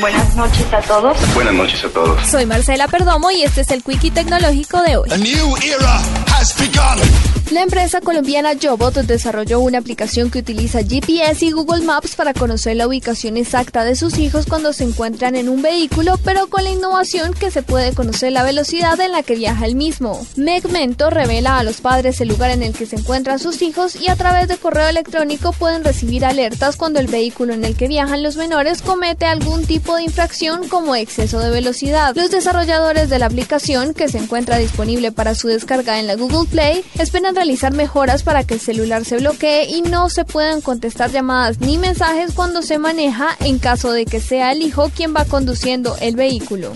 Buenas 0.00 0.34
noches 0.34 0.72
a 0.72 0.80
todos. 0.80 1.16
Buenas 1.34 1.54
noches 1.54 1.84
a 1.84 1.88
todos. 1.88 2.26
Soy 2.26 2.46
Marcela 2.46 2.88
Perdomo 2.88 3.30
y 3.30 3.42
este 3.42 3.60
es 3.60 3.70
el 3.70 3.82
Quickie 3.84 4.10
Tecnológico 4.10 4.82
de 4.82 4.96
hoy. 4.96 5.10
A 5.12 5.18
new 5.18 5.54
era 5.62 5.98
has 6.36 6.56
begun. 6.58 7.29
La 7.50 7.62
empresa 7.62 8.00
colombiana 8.00 8.52
Jobot 8.62 8.94
desarrolló 8.94 9.58
una 9.58 9.78
aplicación 9.78 10.30
que 10.30 10.38
utiliza 10.38 10.84
GPS 10.84 11.44
y 11.44 11.50
Google 11.50 11.84
Maps 11.84 12.14
para 12.14 12.32
conocer 12.32 12.76
la 12.76 12.86
ubicación 12.86 13.36
exacta 13.36 13.84
de 13.84 13.96
sus 13.96 14.18
hijos 14.18 14.46
cuando 14.46 14.72
se 14.72 14.84
encuentran 14.84 15.34
en 15.34 15.48
un 15.48 15.60
vehículo, 15.60 16.16
pero 16.24 16.46
con 16.46 16.62
la 16.62 16.70
innovación 16.70 17.34
que 17.34 17.50
se 17.50 17.62
puede 17.62 17.92
conocer 17.92 18.30
la 18.30 18.44
velocidad 18.44 19.00
en 19.00 19.10
la 19.10 19.24
que 19.24 19.34
viaja 19.34 19.66
el 19.66 19.74
mismo. 19.74 20.24
Megmento 20.36 21.10
revela 21.10 21.58
a 21.58 21.64
los 21.64 21.80
padres 21.80 22.20
el 22.20 22.28
lugar 22.28 22.52
en 22.52 22.62
el 22.62 22.72
que 22.72 22.86
se 22.86 22.94
encuentran 22.94 23.40
sus 23.40 23.62
hijos 23.62 23.96
y 23.96 24.08
a 24.08 24.14
través 24.14 24.46
de 24.46 24.56
correo 24.56 24.88
electrónico 24.88 25.50
pueden 25.50 25.82
recibir 25.82 26.24
alertas 26.24 26.76
cuando 26.76 27.00
el 27.00 27.08
vehículo 27.08 27.52
en 27.52 27.64
el 27.64 27.74
que 27.74 27.88
viajan 27.88 28.22
los 28.22 28.36
menores 28.36 28.80
comete 28.80 29.26
algún 29.26 29.66
tipo 29.66 29.96
de 29.96 30.04
infracción 30.04 30.68
como 30.68 30.94
exceso 30.94 31.40
de 31.40 31.50
velocidad. 31.50 32.14
Los 32.14 32.30
desarrolladores 32.30 33.10
de 33.10 33.18
la 33.18 33.26
aplicación, 33.26 33.92
que 33.92 34.08
se 34.08 34.18
encuentra 34.18 34.58
disponible 34.58 35.10
para 35.10 35.34
su 35.34 35.48
descarga 35.48 35.98
en 35.98 36.06
la 36.06 36.14
Google 36.14 36.48
Play, 36.48 36.84
esperan 36.96 37.39
realizar 37.40 37.72
mejoras 37.72 38.22
para 38.22 38.44
que 38.44 38.52
el 38.52 38.60
celular 38.60 39.06
se 39.06 39.16
bloquee 39.16 39.64
y 39.64 39.80
no 39.80 40.10
se 40.10 40.26
puedan 40.26 40.60
contestar 40.60 41.10
llamadas 41.10 41.58
ni 41.58 41.78
mensajes 41.78 42.32
cuando 42.34 42.60
se 42.60 42.78
maneja 42.78 43.34
en 43.40 43.58
caso 43.58 43.92
de 43.92 44.04
que 44.04 44.20
sea 44.20 44.52
el 44.52 44.60
hijo 44.60 44.90
quien 44.94 45.16
va 45.16 45.24
conduciendo 45.24 45.96
el 46.02 46.16
vehículo. 46.16 46.74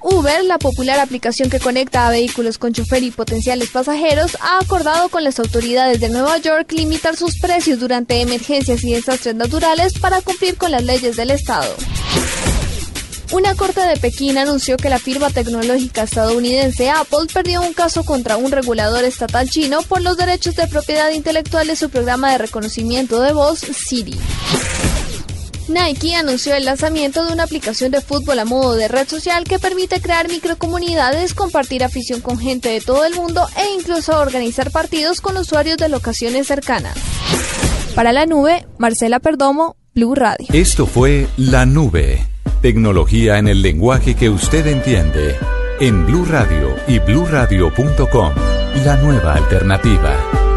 Uber, 0.00 0.42
la 0.44 0.56
popular 0.56 0.98
aplicación 0.98 1.50
que 1.50 1.60
conecta 1.60 2.06
a 2.06 2.10
vehículos 2.10 2.56
con 2.56 2.72
chofer 2.72 3.02
y 3.02 3.10
potenciales 3.10 3.68
pasajeros, 3.68 4.38
ha 4.40 4.58
acordado 4.58 5.10
con 5.10 5.22
las 5.22 5.38
autoridades 5.38 6.00
de 6.00 6.08
Nueva 6.08 6.38
York 6.38 6.72
limitar 6.72 7.14
sus 7.14 7.38
precios 7.38 7.78
durante 7.78 8.22
emergencias 8.22 8.82
y 8.84 8.94
desastres 8.94 9.34
naturales 9.34 9.92
para 9.98 10.22
cumplir 10.22 10.56
con 10.56 10.70
las 10.70 10.82
leyes 10.82 11.16
del 11.16 11.30
estado. 11.30 11.76
Una 13.32 13.54
corte 13.54 13.80
de 13.80 13.96
Pekín 13.96 14.38
anunció 14.38 14.76
que 14.76 14.90
la 14.90 14.98
firma 14.98 15.30
tecnológica 15.30 16.02
estadounidense 16.02 16.90
Apple 16.90 17.28
perdió 17.32 17.62
un 17.62 17.72
caso 17.72 18.04
contra 18.04 18.36
un 18.36 18.50
regulador 18.50 19.04
estatal 19.04 19.48
chino 19.48 19.82
por 19.82 20.02
los 20.02 20.16
derechos 20.16 20.56
de 20.56 20.66
propiedad 20.66 21.10
intelectual 21.10 21.68
de 21.68 21.76
su 21.76 21.90
programa 21.90 22.32
de 22.32 22.38
reconocimiento 22.38 23.20
de 23.20 23.32
voz 23.32 23.60
Siri. 23.60 24.18
Nike 25.68 26.16
anunció 26.16 26.56
el 26.56 26.64
lanzamiento 26.64 27.24
de 27.24 27.32
una 27.32 27.44
aplicación 27.44 27.92
de 27.92 28.00
fútbol 28.00 28.40
a 28.40 28.44
modo 28.44 28.74
de 28.74 28.88
red 28.88 29.06
social 29.08 29.44
que 29.44 29.60
permite 29.60 30.00
crear 30.00 30.28
microcomunidades, 30.28 31.32
compartir 31.32 31.84
afición 31.84 32.20
con 32.20 32.36
gente 32.36 32.68
de 32.70 32.80
todo 32.80 33.04
el 33.04 33.14
mundo 33.14 33.46
e 33.56 33.74
incluso 33.78 34.18
organizar 34.18 34.72
partidos 34.72 35.20
con 35.20 35.36
usuarios 35.36 35.76
de 35.76 35.88
locaciones 35.88 36.48
cercanas. 36.48 36.96
Para 37.94 38.12
la 38.12 38.26
nube, 38.26 38.66
Marcela 38.78 39.20
Perdomo, 39.20 39.76
Blue 39.94 40.16
Radio. 40.16 40.48
Esto 40.52 40.86
fue 40.86 41.28
La 41.36 41.64
Nube. 41.64 42.29
Tecnología 42.60 43.38
en 43.38 43.48
el 43.48 43.62
lenguaje 43.62 44.14
que 44.14 44.28
usted 44.28 44.66
entiende. 44.66 45.34
En 45.80 46.04
Blue 46.04 46.26
Radio 46.26 46.76
y 46.86 46.98
bluradio.com. 46.98 48.34
La 48.84 48.96
nueva 48.96 49.32
alternativa. 49.32 50.49